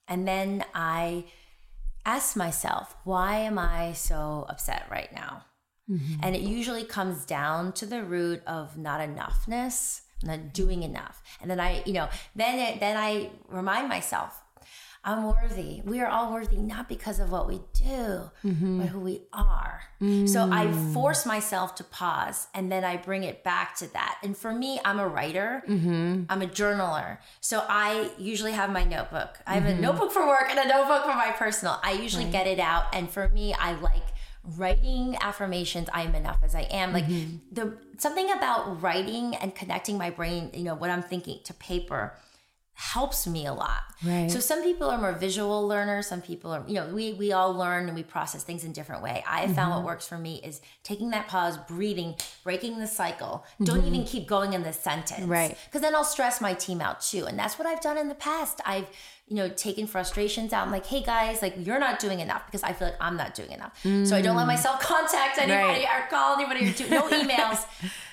And 0.08 0.28
then 0.28 0.64
I 0.74 1.26
ask 2.06 2.36
myself, 2.36 2.96
why 3.04 3.38
am 3.38 3.60
I 3.60 3.94
so 3.94 4.46
upset 4.48 4.86
right 4.90 5.12
now? 5.14 5.44
Mm-hmm. 5.90 6.22
And 6.24 6.36
it 6.36 6.42
usually 6.42 6.84
comes 6.84 7.26
down 7.26 7.74
to 7.74 7.86
the 7.86 8.04
root 8.04 8.42
of 8.48 8.78
not 8.78 9.02
enoughness, 9.02 10.02
not 10.24 10.54
doing 10.54 10.84
enough. 10.84 11.22
And 11.42 11.50
then 11.52 11.60
I, 11.60 11.84
you 11.86 11.94
know, 11.94 12.10
then 12.36 12.60
it, 12.60 12.80
then 12.80 12.98
I 12.98 13.32
remind 13.50 13.90
myself, 13.90 14.42
I'm 15.08 15.24
worthy. 15.24 15.82
We 15.86 16.02
are 16.02 16.08
all 16.08 16.34
worthy, 16.34 16.58
not 16.58 16.90
because 16.90 17.22
of 17.22 17.32
what 17.32 17.48
we 17.48 17.62
do, 17.72 18.30
mm-hmm. 18.44 18.80
but 18.80 18.90
who 18.90 19.00
we 19.00 19.22
are. 19.32 19.80
Mm. 20.02 20.28
So 20.28 20.50
I 20.52 20.66
mm. 20.66 20.94
force 20.94 21.26
myself 21.26 21.76
to 21.76 21.86
pause 21.86 22.48
and 22.54 22.70
then 22.70 22.84
I 22.84 22.98
bring 22.98 23.24
it 23.24 23.42
back 23.42 23.78
to 23.78 23.92
that. 23.94 24.18
And 24.22 24.36
for 24.36 24.52
me, 24.52 24.82
I'm 24.84 25.00
a 25.00 25.08
writer, 25.08 25.64
mm-hmm. 25.66 26.24
I'm 26.28 26.42
a 26.42 26.46
journaler. 26.48 27.20
So 27.40 27.64
I 27.70 28.12
usually 28.18 28.52
have 28.52 28.70
my 28.70 28.84
notebook. 28.84 29.40
I 29.48 29.54
have 29.54 29.64
mm-hmm. 29.64 29.80
a 29.80 29.82
notebook 29.82 30.12
for 30.12 30.28
work 30.28 30.48
and 30.50 30.60
a 30.60 30.68
notebook 30.68 31.04
for 31.04 31.16
my 31.16 31.32
personal. 31.32 31.80
I 31.82 31.94
usually 31.94 32.26
right. 32.26 32.34
get 32.34 32.48
it 32.48 32.60
out. 32.60 32.94
And 32.94 33.10
for 33.10 33.30
me, 33.30 33.54
I 33.54 33.80
like 33.80 34.04
writing 34.56 35.18
affirmations 35.20 35.90
i 35.92 36.04
am 36.04 36.16
enough 36.16 36.38
as 36.42 36.56
i 36.56 36.62
am 36.62 36.94
like 36.94 37.06
mm-hmm. 37.06 37.36
the 37.52 37.78
something 37.98 38.32
about 38.32 38.82
writing 38.82 39.36
and 39.36 39.54
connecting 39.54 39.98
my 39.98 40.10
brain 40.10 40.50
you 40.54 40.64
know 40.64 40.74
what 40.74 40.90
i'm 40.90 41.04
thinking 41.04 41.38
to 41.44 41.54
paper 41.56 42.14
helps 42.78 43.26
me 43.26 43.48
a 43.48 43.54
lot. 43.54 43.82
Right. 44.06 44.30
So 44.30 44.40
some 44.40 44.62
people 44.62 44.88
are 44.88 45.00
more 45.00 45.12
visual 45.12 45.68
learners. 45.68 46.06
Some 46.06 46.22
people 46.22 46.52
are, 46.52 46.64
you 46.68 46.76
know, 46.76 46.88
we 46.94 47.14
we 47.14 47.32
all 47.32 47.52
learn 47.52 47.88
and 47.88 47.96
we 47.96 48.04
process 48.04 48.44
things 48.44 48.64
in 48.64 48.72
different 48.72 49.02
way. 49.02 49.24
I 49.28 49.46
mm-hmm. 49.46 49.54
found 49.54 49.74
what 49.74 49.84
works 49.84 50.08
for 50.08 50.20
me 50.20 50.40
is 50.44 50.62
taking 50.84 51.10
that 51.10 51.28
pause, 51.28 51.58
breathing, 51.58 52.14
breaking 52.44 52.78
the 52.78 52.86
cycle. 52.86 53.44
Mm-hmm. 53.56 53.64
Don't 53.64 53.88
even 53.88 54.04
keep 54.06 54.28
going 54.28 54.54
in 54.54 54.62
this 54.62 54.80
sentence. 54.80 55.26
Right. 55.26 55.58
Because 55.66 55.82
then 55.82 55.96
I'll 55.96 56.04
stress 56.04 56.40
my 56.40 56.54
team 56.54 56.80
out 56.80 57.02
too. 57.02 57.26
And 57.26 57.38
that's 57.38 57.58
what 57.58 57.68
I've 57.68 57.82
done 57.82 57.98
in 57.98 58.10
the 58.10 58.16
past. 58.16 58.62
I've 58.64 58.88
you 59.28 59.36
know, 59.36 59.50
taken 59.50 59.88
frustrations 59.88 60.54
out. 60.54 60.66
I'm 60.66 60.72
like, 60.72 60.86
hey 60.86 61.02
guys, 61.02 61.42
like 61.42 61.56
you're 61.58 61.80
not 61.80 62.00
doing 62.00 62.22
enough 62.22 62.46
because 62.46 62.64
I 62.64 62.72
feel 62.72 62.90
like 62.90 62.98
I'm 63.02 63.18
not 63.18 63.34
doing 63.34 63.52
enough. 63.52 63.78
Mm. 63.84 64.08
So 64.08 64.16
I 64.16 64.22
don't 64.22 64.38
let 64.38 64.44
mm. 64.44 64.48
myself 64.48 64.80
contact 64.82 65.40
anybody 65.40 65.84
right. 65.84 66.04
or 66.04 66.08
call 66.10 66.36
anybody 66.36 66.70
or 66.70 66.74
do 66.74 66.88
no 66.90 67.02
emails. 67.10 67.66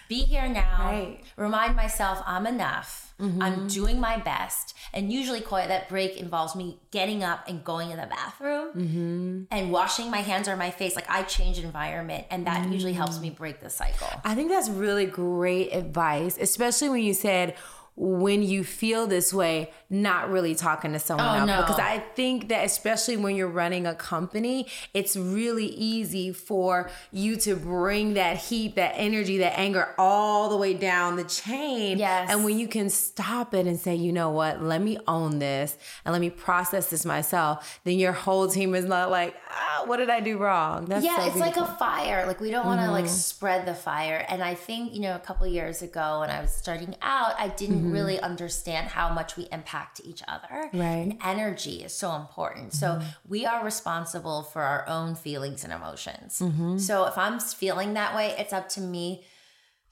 Be 0.08 0.22
here 0.22 0.48
now. 0.48 0.78
Right. 0.80 1.20
Remind 1.36 1.76
myself 1.76 2.20
I'm 2.26 2.46
enough 2.46 3.13
Mm-hmm. 3.24 3.42
I'm 3.42 3.66
doing 3.68 4.00
my 4.00 4.18
best. 4.18 4.74
And 4.92 5.12
usually, 5.12 5.40
quiet 5.40 5.68
that 5.68 5.88
break 5.88 6.16
involves 6.16 6.54
me 6.54 6.78
getting 6.90 7.24
up 7.24 7.48
and 7.48 7.64
going 7.64 7.90
in 7.90 7.96
the 7.96 8.06
bathroom 8.06 8.68
mm-hmm. 8.74 9.42
and 9.50 9.72
washing 9.72 10.10
my 10.10 10.18
hands 10.18 10.48
or 10.48 10.56
my 10.56 10.70
face. 10.70 10.94
Like 10.94 11.10
I 11.10 11.22
change 11.22 11.58
environment, 11.58 12.26
and 12.30 12.46
that 12.46 12.62
mm-hmm. 12.62 12.72
usually 12.72 12.92
helps 12.92 13.20
me 13.20 13.30
break 13.30 13.60
the 13.60 13.70
cycle. 13.70 14.08
I 14.24 14.34
think 14.34 14.50
that's 14.50 14.68
really 14.68 15.06
great 15.06 15.72
advice, 15.72 16.38
especially 16.40 16.88
when 16.90 17.02
you 17.02 17.14
said, 17.14 17.56
when 17.96 18.42
you 18.42 18.64
feel 18.64 19.06
this 19.06 19.32
way, 19.32 19.70
not 19.88 20.28
really 20.28 20.54
talking 20.54 20.92
to 20.92 20.98
someone 20.98 21.26
oh, 21.26 21.38
else. 21.38 21.46
No. 21.46 21.60
Because 21.60 21.78
I 21.78 21.98
think 22.16 22.48
that 22.48 22.64
especially 22.64 23.16
when 23.16 23.36
you're 23.36 23.46
running 23.46 23.86
a 23.86 23.94
company, 23.94 24.66
it's 24.92 25.16
really 25.16 25.66
easy 25.66 26.32
for 26.32 26.90
you 27.12 27.36
to 27.36 27.54
bring 27.54 28.14
that 28.14 28.36
heat, 28.36 28.74
that 28.74 28.94
energy, 28.96 29.38
that 29.38 29.56
anger 29.58 29.94
all 29.96 30.48
the 30.48 30.56
way 30.56 30.74
down 30.74 31.14
the 31.16 31.24
chain. 31.24 31.98
Yes. 31.98 32.30
And 32.30 32.44
when 32.44 32.58
you 32.58 32.66
can 32.66 32.90
stop 32.90 33.54
it 33.54 33.66
and 33.66 33.78
say, 33.78 33.94
you 33.94 34.12
know 34.12 34.30
what, 34.30 34.60
let 34.60 34.82
me 34.82 34.98
own 35.06 35.38
this 35.38 35.76
and 36.04 36.12
let 36.12 36.20
me 36.20 36.30
process 36.30 36.90
this 36.90 37.04
myself, 37.04 37.80
then 37.84 37.98
your 37.98 38.12
whole 38.12 38.48
team 38.48 38.74
is 38.74 38.84
not 38.84 39.10
like, 39.10 39.36
ah, 39.50 39.84
what 39.86 39.98
did 39.98 40.10
I 40.10 40.18
do 40.18 40.36
wrong? 40.36 40.86
That's 40.86 41.04
yeah, 41.04 41.18
so 41.18 41.26
it's 41.28 41.36
like 41.36 41.56
a 41.56 41.66
fire. 41.66 42.26
Like 42.26 42.40
we 42.40 42.50
don't 42.50 42.66
want 42.66 42.80
to 42.80 42.84
mm-hmm. 42.84 42.92
like 42.92 43.08
spread 43.08 43.66
the 43.66 43.74
fire. 43.74 44.24
And 44.28 44.42
I 44.42 44.54
think, 44.54 44.94
you 44.94 45.00
know, 45.00 45.14
a 45.14 45.20
couple 45.20 45.46
years 45.46 45.80
ago 45.80 46.20
when 46.20 46.30
I 46.30 46.40
was 46.40 46.50
starting 46.50 46.96
out, 47.00 47.34
I 47.38 47.48
didn't 47.48 47.76
mm-hmm. 47.76 47.83
Really 47.92 48.20
understand 48.20 48.88
how 48.88 49.12
much 49.12 49.36
we 49.36 49.48
impact 49.50 50.00
each 50.04 50.22
other. 50.28 50.70
Right. 50.72 50.82
And 50.82 51.18
energy 51.22 51.82
is 51.82 51.92
so 51.92 52.14
important. 52.14 52.72
Mm-hmm. 52.72 53.02
So 53.02 53.02
we 53.28 53.46
are 53.46 53.64
responsible 53.64 54.42
for 54.42 54.62
our 54.62 54.88
own 54.88 55.14
feelings 55.14 55.64
and 55.64 55.72
emotions. 55.72 56.38
Mm-hmm. 56.40 56.78
So 56.78 57.06
if 57.06 57.16
I'm 57.18 57.38
feeling 57.40 57.94
that 57.94 58.14
way, 58.14 58.34
it's 58.38 58.52
up 58.52 58.68
to 58.70 58.80
me 58.80 59.24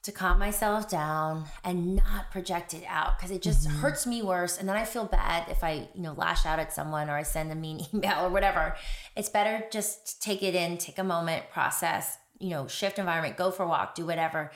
to 0.02 0.10
calm 0.10 0.38
myself 0.38 0.88
down 0.88 1.44
and 1.62 1.96
not 1.96 2.30
project 2.30 2.74
it 2.74 2.82
out 2.88 3.16
because 3.16 3.30
it 3.30 3.40
just 3.40 3.68
mm-hmm. 3.68 3.78
hurts 3.78 4.06
me 4.06 4.20
worse 4.20 4.58
and 4.58 4.68
then 4.68 4.76
i 4.76 4.84
feel 4.84 5.04
bad 5.04 5.48
if 5.48 5.62
i 5.62 5.88
you 5.94 6.02
know 6.02 6.12
lash 6.14 6.44
out 6.44 6.58
at 6.58 6.72
someone 6.72 7.08
or 7.08 7.16
i 7.16 7.22
send 7.22 7.52
a 7.52 7.54
mean 7.54 7.80
email 7.94 8.26
or 8.26 8.28
whatever 8.28 8.76
it's 9.16 9.28
better 9.28 9.64
just 9.70 10.20
take 10.20 10.42
it 10.42 10.54
in 10.54 10.76
take 10.76 10.98
a 10.98 11.04
moment 11.04 11.44
process 11.52 12.18
you 12.40 12.50
know 12.50 12.66
shift 12.66 12.98
environment 12.98 13.36
go 13.36 13.50
for 13.50 13.62
a 13.62 13.68
walk 13.68 13.94
do 13.94 14.04
whatever 14.04 14.50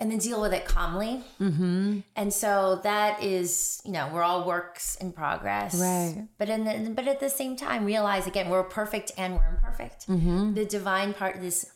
and 0.00 0.10
then 0.10 0.18
deal 0.18 0.40
with 0.40 0.52
it 0.52 0.64
calmly. 0.64 1.22
Mm-hmm. 1.40 2.00
And 2.16 2.32
so 2.32 2.80
that 2.82 3.22
is, 3.22 3.82
you 3.84 3.92
know, 3.92 4.10
we're 4.12 4.22
all 4.22 4.46
works 4.46 4.96
in 4.96 5.12
progress, 5.12 5.78
right? 5.78 6.26
But 6.38 6.48
in 6.48 6.64
the, 6.64 6.90
but 6.90 7.06
at 7.06 7.20
the 7.20 7.30
same 7.30 7.54
time, 7.54 7.84
realize 7.84 8.26
again 8.26 8.48
we're 8.48 8.64
perfect 8.64 9.12
and 9.18 9.34
we're 9.34 9.48
imperfect. 9.48 10.08
Mm-hmm. 10.08 10.54
The 10.54 10.64
divine 10.64 11.12
part, 11.12 11.40
this 11.40 11.70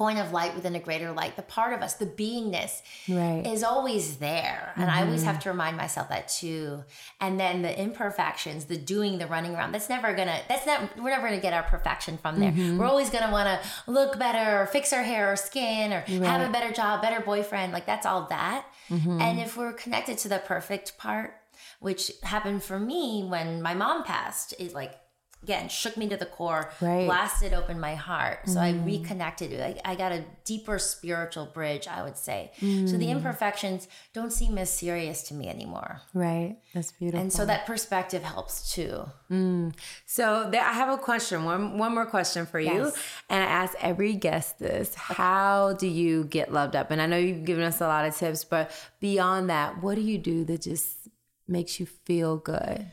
point 0.00 0.18
of 0.18 0.32
light 0.32 0.54
within 0.54 0.74
a 0.74 0.80
greater 0.80 1.12
light, 1.12 1.36
the 1.36 1.42
part 1.42 1.74
of 1.74 1.82
us, 1.82 1.92
the 1.92 2.06
beingness 2.06 2.80
right. 3.06 3.46
is 3.46 3.62
always 3.62 4.16
there. 4.16 4.72
And 4.76 4.88
mm-hmm. 4.88 4.98
I 4.98 5.02
always 5.02 5.24
have 5.24 5.34
mm-hmm. 5.34 5.42
to 5.42 5.50
remind 5.50 5.76
myself 5.76 6.08
that 6.08 6.26
too. 6.26 6.84
And 7.20 7.38
then 7.38 7.60
the 7.60 7.78
imperfections, 7.78 8.64
the 8.64 8.78
doing, 8.78 9.18
the 9.18 9.26
running 9.26 9.54
around, 9.54 9.72
that's 9.72 9.90
never 9.90 10.14
gonna, 10.14 10.40
that's 10.48 10.64
not, 10.64 10.96
we're 10.96 11.10
never 11.10 11.28
gonna 11.28 11.38
get 11.38 11.52
our 11.52 11.64
perfection 11.64 12.16
from 12.16 12.40
there. 12.40 12.50
Mm-hmm. 12.50 12.78
We're 12.78 12.86
always 12.86 13.10
gonna 13.10 13.30
wanna 13.30 13.60
look 13.86 14.18
better 14.18 14.62
or 14.62 14.66
fix 14.68 14.94
our 14.94 15.02
hair 15.02 15.30
or 15.30 15.36
skin 15.36 15.92
or 15.92 16.02
right. 16.08 16.22
have 16.22 16.48
a 16.48 16.50
better 16.50 16.72
job, 16.72 17.02
better 17.02 17.22
boyfriend. 17.22 17.74
Like 17.74 17.84
that's 17.84 18.06
all 18.06 18.26
that. 18.30 18.64
Mm-hmm. 18.88 19.20
And 19.20 19.38
if 19.38 19.58
we're 19.58 19.74
connected 19.74 20.16
to 20.16 20.30
the 20.30 20.38
perfect 20.38 20.96
part, 20.96 21.34
which 21.80 22.10
happened 22.22 22.62
for 22.62 22.80
me 22.80 23.22
when 23.28 23.60
my 23.60 23.74
mom 23.74 24.04
passed, 24.04 24.54
is 24.58 24.72
like 24.72 24.94
again 25.42 25.68
shook 25.68 25.96
me 25.96 26.08
to 26.08 26.16
the 26.16 26.26
core 26.26 26.70
right. 26.80 27.06
blasted 27.06 27.54
open 27.54 27.80
my 27.80 27.94
heart 27.94 28.40
so 28.46 28.56
mm. 28.56 28.60
i 28.60 28.84
reconnected 28.84 29.60
I, 29.60 29.80
I, 29.84 29.94
got 29.94 30.12
a 30.12 30.24
deeper 30.44 30.78
spiritual 30.78 31.46
bridge 31.46 31.88
i 31.88 32.02
would 32.02 32.16
say 32.16 32.52
mm. 32.60 32.88
so 32.88 32.96
the 32.96 33.06
mm. 33.06 33.10
imperfections 33.10 33.88
don't 34.12 34.32
seem 34.32 34.58
as 34.58 34.70
serious 34.70 35.22
to 35.24 35.34
me 35.34 35.48
anymore 35.48 36.02
right 36.14 36.58
that's 36.74 36.92
beautiful 36.92 37.20
and 37.20 37.32
so 37.32 37.46
that 37.46 37.66
perspective 37.66 38.22
helps 38.22 38.72
too 38.72 39.04
mm. 39.30 39.72
so 40.06 40.48
there, 40.50 40.62
i 40.62 40.72
have 40.72 40.90
a 40.90 40.98
question 40.98 41.44
one, 41.44 41.78
one 41.78 41.94
more 41.94 42.06
question 42.06 42.44
for 42.44 42.60
you 42.60 42.84
yes. 42.84 42.96
and 43.28 43.42
i 43.42 43.46
ask 43.46 43.74
every 43.80 44.14
guest 44.14 44.58
this 44.58 44.90
okay. 44.90 45.14
how 45.14 45.72
do 45.74 45.86
you 45.86 46.24
get 46.24 46.52
loved 46.52 46.76
up 46.76 46.90
and 46.90 47.00
i 47.00 47.06
know 47.06 47.16
you've 47.16 47.44
given 47.44 47.64
us 47.64 47.80
a 47.80 47.86
lot 47.86 48.04
of 48.04 48.14
tips 48.14 48.44
but 48.44 48.70
beyond 49.00 49.48
that 49.48 49.82
what 49.82 49.94
do 49.94 50.02
you 50.02 50.18
do 50.18 50.44
that 50.44 50.60
just 50.62 51.08
makes 51.48 51.80
you 51.80 51.86
feel 51.86 52.36
good 52.36 52.92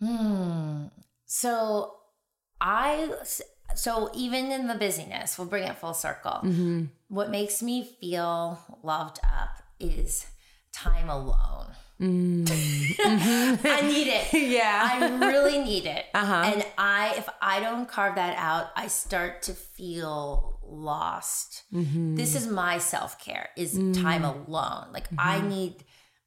Hmm. 0.00 0.86
So 1.34 1.96
I 2.60 3.10
so 3.74 4.08
even 4.14 4.52
in 4.52 4.68
the 4.68 4.76
busyness, 4.76 5.36
we'll 5.36 5.48
bring 5.48 5.64
it 5.64 5.76
full 5.76 5.92
circle. 5.92 6.38
Mm-hmm. 6.44 6.84
What 7.08 7.28
makes 7.28 7.60
me 7.60 7.82
feel 7.82 8.60
loved 8.84 9.18
up 9.24 9.60
is 9.80 10.26
time 10.72 11.10
alone. 11.10 11.72
Mm-hmm. 12.00 13.66
I 13.66 13.80
need 13.80 14.06
it. 14.06 14.32
Yeah. 14.48 14.88
I 14.92 15.26
really 15.26 15.58
need 15.58 15.86
it. 15.86 16.06
Uh-huh. 16.14 16.52
And 16.54 16.64
I 16.78 17.14
if 17.16 17.28
I 17.42 17.58
don't 17.58 17.88
carve 17.88 18.14
that 18.14 18.36
out, 18.38 18.70
I 18.76 18.86
start 18.86 19.42
to 19.42 19.54
feel 19.54 20.60
lost. 20.62 21.64
Mm-hmm. 21.72 22.14
This 22.14 22.36
is 22.36 22.46
my 22.46 22.78
self-care 22.78 23.48
is 23.56 23.76
mm. 23.76 24.00
time 24.00 24.24
alone. 24.24 24.86
Like 24.92 25.08
I 25.18 25.38
mm-hmm. 25.38 25.48
need 25.48 25.84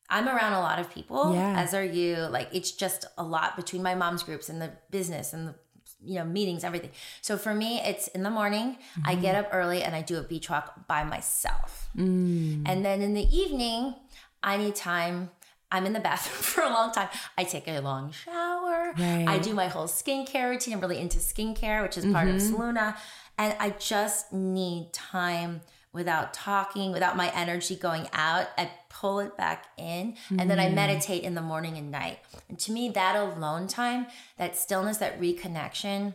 I'm 0.09 0.27
around 0.27 0.53
a 0.53 0.59
lot 0.59 0.79
of 0.79 0.89
people, 0.89 1.33
yeah. 1.33 1.59
as 1.59 1.73
are 1.73 1.83
you. 1.83 2.15
Like 2.15 2.49
it's 2.53 2.71
just 2.71 3.05
a 3.17 3.23
lot 3.23 3.55
between 3.55 3.83
my 3.83 3.95
mom's 3.95 4.23
groups 4.23 4.49
and 4.49 4.61
the 4.61 4.71
business 4.89 5.33
and 5.33 5.49
the 5.49 5.55
you 6.03 6.15
know 6.15 6.25
meetings, 6.25 6.63
everything. 6.63 6.91
So 7.21 7.37
for 7.37 7.53
me, 7.53 7.81
it's 7.81 8.07
in 8.09 8.23
the 8.23 8.29
morning. 8.29 8.77
Mm-hmm. 8.77 9.01
I 9.05 9.15
get 9.15 9.35
up 9.35 9.49
early 9.51 9.83
and 9.83 9.95
I 9.95 10.01
do 10.01 10.17
a 10.17 10.23
beach 10.23 10.49
walk 10.49 10.87
by 10.87 11.03
myself, 11.03 11.89
mm. 11.95 12.63
and 12.65 12.85
then 12.85 13.01
in 13.01 13.13
the 13.13 13.27
evening, 13.35 13.95
I 14.41 14.57
need 14.57 14.75
time. 14.75 15.31
I'm 15.69 15.85
in 15.85 15.91
the 15.91 15.99
bathroom 15.99 16.41
for 16.43 16.61
a 16.61 16.69
long 16.69 16.93
time. 16.93 17.09
I 17.37 17.43
take 17.43 17.67
a 17.67 17.81
long 17.81 18.11
shower. 18.11 18.93
Right. 18.97 19.25
I 19.27 19.37
do 19.37 19.53
my 19.53 19.67
whole 19.67 19.87
skincare 19.87 20.49
routine. 20.49 20.75
I'm 20.75 20.79
really 20.79 20.97
into 20.97 21.17
skincare, 21.17 21.83
which 21.83 21.97
is 21.97 22.05
part 22.05 22.29
mm-hmm. 22.29 22.37
of 22.37 22.41
Solluna. 22.41 22.95
And 23.37 23.53
I 23.59 23.71
just 23.71 24.31
need 24.31 24.93
time 24.93 25.59
without 25.93 26.33
talking, 26.33 26.91
without 26.91 27.15
my 27.15 27.31
energy 27.33 27.75
going 27.75 28.07
out. 28.13 28.47
I 28.57 28.69
pull 28.89 29.19
it 29.19 29.35
back 29.37 29.67
in 29.77 30.13
mm-hmm. 30.13 30.39
and 30.39 30.49
then 30.49 30.59
I 30.59 30.69
mm. 30.69 30.75
meditate 30.75 31.23
in 31.23 31.35
the 31.35 31.41
morning 31.41 31.77
and 31.77 31.91
night. 31.91 32.19
And 32.49 32.59
to 32.59 32.71
me, 32.71 32.89
that 32.89 33.15
alone 33.15 33.67
time, 33.67 34.07
that 34.37 34.55
stillness, 34.55 34.97
that 34.97 35.19
reconnection 35.19 36.13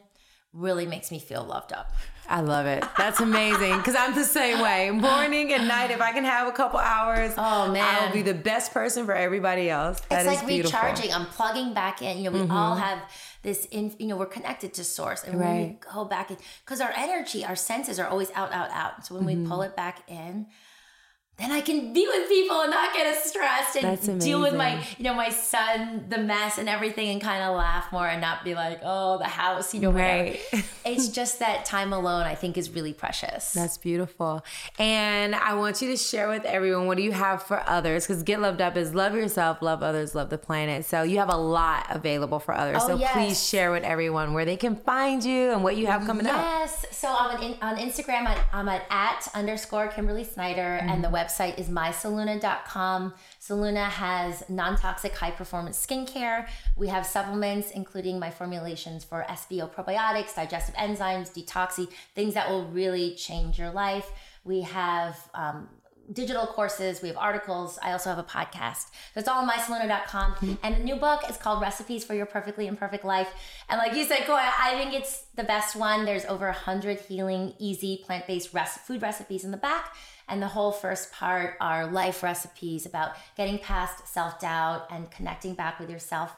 really 0.52 0.86
makes 0.86 1.10
me 1.10 1.18
feel 1.18 1.44
loved 1.44 1.72
up. 1.72 1.92
I 2.28 2.40
love 2.40 2.66
it. 2.66 2.84
That's 2.96 3.20
amazing 3.20 3.78
because 3.78 3.96
I'm 3.96 4.14
the 4.14 4.24
same 4.24 4.60
way. 4.60 4.90
Morning 4.90 5.52
and 5.52 5.66
night, 5.66 5.90
if 5.90 6.00
I 6.00 6.12
can 6.12 6.24
have 6.24 6.46
a 6.46 6.52
couple 6.52 6.78
hours, 6.78 7.32
oh 7.36 7.72
man, 7.72 7.84
I'll 7.84 8.12
be 8.12 8.22
the 8.22 8.34
best 8.34 8.72
person 8.72 9.04
for 9.04 9.14
everybody 9.14 9.68
else. 9.68 10.00
That 10.08 10.26
it's 10.26 10.36
like 10.36 10.46
beautiful. 10.46 10.78
recharging. 10.78 11.12
I'm 11.12 11.26
plugging 11.26 11.74
back 11.74 12.00
in. 12.00 12.18
You 12.18 12.24
know, 12.24 12.30
we 12.30 12.38
mm-hmm. 12.44 12.52
all 12.52 12.76
have 12.76 12.98
this 13.42 13.66
in 13.66 13.94
you 13.98 14.06
know 14.06 14.16
we're 14.16 14.26
connected 14.26 14.72
to 14.74 14.84
source 14.84 15.24
and 15.24 15.38
right. 15.38 15.46
when 15.46 15.68
we 15.68 15.78
go 15.92 16.04
back 16.04 16.30
in 16.30 16.36
because 16.64 16.80
our 16.80 16.92
energy 16.96 17.44
our 17.44 17.56
senses 17.56 17.98
are 17.98 18.06
always 18.06 18.30
out 18.32 18.52
out 18.52 18.70
out 18.70 19.04
so 19.04 19.14
when 19.14 19.24
mm-hmm. 19.24 19.42
we 19.42 19.48
pull 19.48 19.62
it 19.62 19.76
back 19.76 20.08
in 20.08 20.46
then 21.42 21.50
I 21.50 21.60
can 21.60 21.92
be 21.92 22.06
with 22.06 22.28
people 22.28 22.60
and 22.60 22.70
not 22.70 22.94
get 22.94 23.06
as 23.06 23.24
stressed 23.24 23.76
and 23.76 24.20
deal 24.20 24.40
with 24.40 24.54
my, 24.54 24.84
you 24.96 25.04
know, 25.04 25.14
my 25.14 25.30
son, 25.30 26.04
the 26.08 26.18
mess 26.18 26.56
and 26.56 26.68
everything 26.68 27.08
and 27.08 27.20
kind 27.20 27.42
of 27.42 27.56
laugh 27.56 27.90
more 27.90 28.06
and 28.06 28.20
not 28.20 28.44
be 28.44 28.54
like, 28.54 28.80
oh, 28.84 29.18
the 29.18 29.24
house, 29.24 29.74
you 29.74 29.80
know, 29.80 29.90
right. 29.90 30.40
it's 30.84 31.08
just 31.08 31.40
that 31.40 31.64
time 31.64 31.92
alone 31.92 32.22
I 32.22 32.36
think 32.36 32.56
is 32.56 32.70
really 32.70 32.92
precious. 32.92 33.52
That's 33.52 33.76
beautiful. 33.76 34.44
And 34.78 35.34
I 35.34 35.54
want 35.54 35.82
you 35.82 35.88
to 35.88 35.96
share 35.96 36.28
with 36.28 36.44
everyone 36.44 36.86
what 36.86 36.96
do 36.96 37.02
you 37.02 37.12
have 37.12 37.42
for 37.42 37.62
others? 37.66 38.06
Because 38.06 38.22
Get 38.22 38.40
Loved 38.40 38.60
Up 38.60 38.76
is 38.76 38.94
love 38.94 39.16
yourself, 39.16 39.62
love 39.62 39.82
others, 39.82 40.14
love 40.14 40.30
the 40.30 40.38
planet. 40.38 40.84
So 40.84 41.02
you 41.02 41.18
have 41.18 41.30
a 41.30 41.36
lot 41.36 41.86
available 41.90 42.38
for 42.38 42.54
others. 42.54 42.78
Oh, 42.82 42.88
so 42.88 42.96
yes. 42.96 43.12
please 43.14 43.48
share 43.48 43.72
with 43.72 43.82
everyone 43.82 44.32
where 44.32 44.44
they 44.44 44.56
can 44.56 44.76
find 44.76 45.24
you 45.24 45.50
and 45.50 45.64
what 45.64 45.76
you 45.76 45.86
have 45.86 46.06
coming 46.06 46.26
yes. 46.26 46.34
up. 46.34 46.40
Yes. 46.42 46.86
So 46.96 47.08
I'm 47.08 47.36
on, 47.36 47.56
on 47.62 47.76
Instagram, 47.78 48.38
I'm 48.52 48.68
at, 48.68 48.84
at 48.90 49.26
underscore 49.34 49.88
Kimberly 49.88 50.22
Snyder 50.22 50.78
mm-hmm. 50.80 50.88
and 50.88 51.02
the 51.02 51.10
web 51.10 51.30
website 51.32 51.58
is 51.58 51.68
mysolluna.com. 51.68 53.14
Solluna 53.40 53.88
has 53.88 54.44
non 54.48 54.76
toxic, 54.76 55.14
high 55.16 55.30
performance 55.30 55.84
skincare. 55.84 56.48
We 56.76 56.88
have 56.88 57.06
supplements, 57.06 57.70
including 57.70 58.18
my 58.18 58.30
formulations 58.30 59.04
for 59.04 59.24
SBO 59.28 59.70
probiotics, 59.72 60.34
digestive 60.34 60.74
enzymes, 60.76 61.32
detoxy, 61.32 61.88
things 62.14 62.34
that 62.34 62.48
will 62.48 62.66
really 62.66 63.14
change 63.14 63.58
your 63.58 63.70
life. 63.70 64.10
We 64.44 64.62
have 64.62 65.16
um, 65.34 65.68
digital 66.12 66.46
courses, 66.46 67.00
we 67.00 67.08
have 67.08 67.16
articles. 67.16 67.78
I 67.82 67.92
also 67.92 68.10
have 68.10 68.18
a 68.18 68.24
podcast. 68.24 68.90
That's 69.14 69.28
all 69.28 69.42
on 69.42 69.48
mysolluna.com. 69.48 70.32
Mm-hmm. 70.34 70.54
And 70.62 70.76
the 70.76 70.84
new 70.84 70.96
book 70.96 71.28
is 71.28 71.36
called 71.36 71.62
Recipes 71.62 72.04
for 72.04 72.14
Your 72.14 72.26
Perfectly 72.26 72.66
Imperfect 72.66 73.04
Life. 73.04 73.32
And 73.68 73.78
like 73.78 73.94
you 73.96 74.04
said, 74.04 74.18
Koya, 74.20 74.50
I 74.60 74.74
think 74.74 74.94
it's 74.94 75.26
the 75.36 75.44
best 75.44 75.76
one. 75.76 76.04
There's 76.04 76.24
over 76.24 76.46
100 76.46 77.00
healing, 77.00 77.54
easy, 77.58 78.02
plant 78.04 78.26
based 78.26 78.50
food 78.50 79.02
recipes 79.02 79.44
in 79.44 79.50
the 79.50 79.56
back. 79.56 79.94
And 80.28 80.40
the 80.42 80.48
whole 80.48 80.72
first 80.72 81.12
part 81.12 81.56
are 81.60 81.86
life 81.86 82.22
recipes 82.22 82.86
about 82.86 83.12
getting 83.36 83.58
past 83.58 84.08
self 84.08 84.40
doubt 84.40 84.86
and 84.90 85.10
connecting 85.10 85.54
back 85.54 85.78
with 85.78 85.90
yourself 85.90 86.34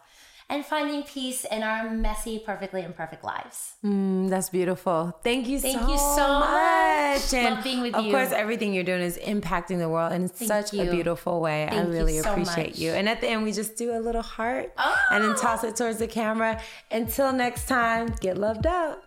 and 0.51 0.63
finding 0.65 1.03
peace 1.05 1.47
in 1.47 1.63
our 1.63 1.89
messy, 1.89 2.39
perfectly 2.39 2.83
imperfect 2.83 3.25
lives. 3.25 3.75
Mm, 3.83 4.29
that's 4.29 4.51
beautiful. 4.51 5.19
Thank 5.25 5.49
you 5.49 5.59
Thank 5.59 5.81
so 5.81 5.89
you 5.91 5.97
so 5.97 6.39
much. 6.39 7.33
And 7.33 7.55
Love 7.55 7.65
being 7.65 7.81
with 7.81 7.95
of 7.95 8.05
you. 8.05 8.11
Of 8.11 8.15
course, 8.15 8.33
everything 8.33 8.75
you're 8.75 8.85
doing 8.85 9.01
is 9.01 9.17
impacting 9.17 9.79
the 9.79 9.89
world 9.89 10.13
in 10.13 10.29
Thank 10.29 10.49
such 10.49 10.75
you. 10.75 10.83
a 10.83 10.91
beautiful 10.91 11.41
way. 11.41 11.67
Thank 11.71 11.87
I 11.87 11.89
really 11.89 12.17
you 12.17 12.23
so 12.23 12.33
appreciate 12.33 12.73
much. 12.73 12.79
you. 12.79 12.91
And 12.93 13.09
at 13.09 13.23
the 13.23 13.29
end, 13.29 13.43
we 13.45 13.53
just 13.53 13.77
do 13.77 13.97
a 13.97 14.01
little 14.01 14.21
heart 14.23 14.73
Oh. 14.77 14.97
and 15.13 15.25
then 15.25 15.35
toss 15.37 15.65
it 15.65 15.77
towards 15.77 15.99
the 15.99 16.09
camera. 16.09 16.61
Until 16.91 17.33
next 17.33 17.67
time, 17.67 18.15
get 18.21 18.37
loved 18.37 18.67
up. 18.67 19.03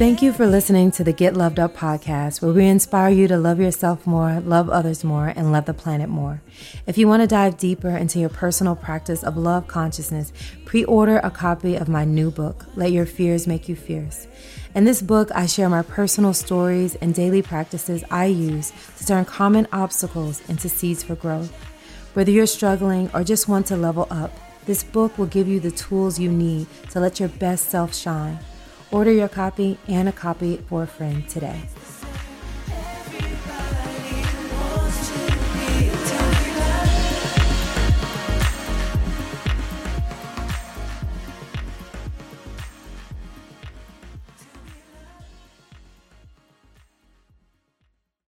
Thank 0.00 0.22
you 0.22 0.32
for 0.32 0.46
listening 0.46 0.92
to 0.92 1.04
the 1.04 1.12
Get 1.12 1.36
Loved 1.36 1.58
Up 1.58 1.76
podcast, 1.76 2.40
where 2.40 2.54
we 2.54 2.64
inspire 2.64 3.10
you 3.10 3.28
to 3.28 3.36
love 3.36 3.60
yourself 3.60 4.06
more, 4.06 4.40
love 4.40 4.70
others 4.70 5.04
more, 5.04 5.26
and 5.26 5.52
love 5.52 5.66
the 5.66 5.74
planet 5.74 6.08
more. 6.08 6.40
If 6.86 6.96
you 6.96 7.06
want 7.06 7.20
to 7.20 7.26
dive 7.26 7.58
deeper 7.58 7.90
into 7.90 8.18
your 8.18 8.30
personal 8.30 8.74
practice 8.74 9.22
of 9.22 9.36
love 9.36 9.66
consciousness, 9.68 10.32
pre 10.64 10.84
order 10.84 11.18
a 11.18 11.30
copy 11.30 11.76
of 11.76 11.90
my 11.90 12.06
new 12.06 12.30
book, 12.30 12.64
Let 12.76 12.92
Your 12.92 13.04
Fears 13.04 13.46
Make 13.46 13.68
You 13.68 13.76
Fierce. 13.76 14.26
In 14.74 14.84
this 14.86 15.02
book, 15.02 15.30
I 15.34 15.44
share 15.44 15.68
my 15.68 15.82
personal 15.82 16.32
stories 16.32 16.94
and 16.94 17.14
daily 17.14 17.42
practices 17.42 18.02
I 18.10 18.24
use 18.24 18.72
to 18.96 19.06
turn 19.06 19.26
common 19.26 19.68
obstacles 19.70 20.40
into 20.48 20.70
seeds 20.70 21.02
for 21.02 21.14
growth. 21.14 21.52
Whether 22.14 22.30
you're 22.30 22.46
struggling 22.46 23.10
or 23.12 23.22
just 23.22 23.48
want 23.48 23.66
to 23.66 23.76
level 23.76 24.06
up, 24.10 24.32
this 24.64 24.82
book 24.82 25.18
will 25.18 25.26
give 25.26 25.46
you 25.46 25.60
the 25.60 25.70
tools 25.70 26.18
you 26.18 26.32
need 26.32 26.68
to 26.88 27.00
let 27.00 27.20
your 27.20 27.28
best 27.28 27.68
self 27.68 27.94
shine. 27.94 28.38
Order 28.92 29.12
your 29.12 29.28
copy 29.28 29.78
and 29.86 30.08
a 30.08 30.12
copy 30.12 30.56
for 30.68 30.82
a 30.82 30.86
friend 30.86 31.28
today. 31.28 31.62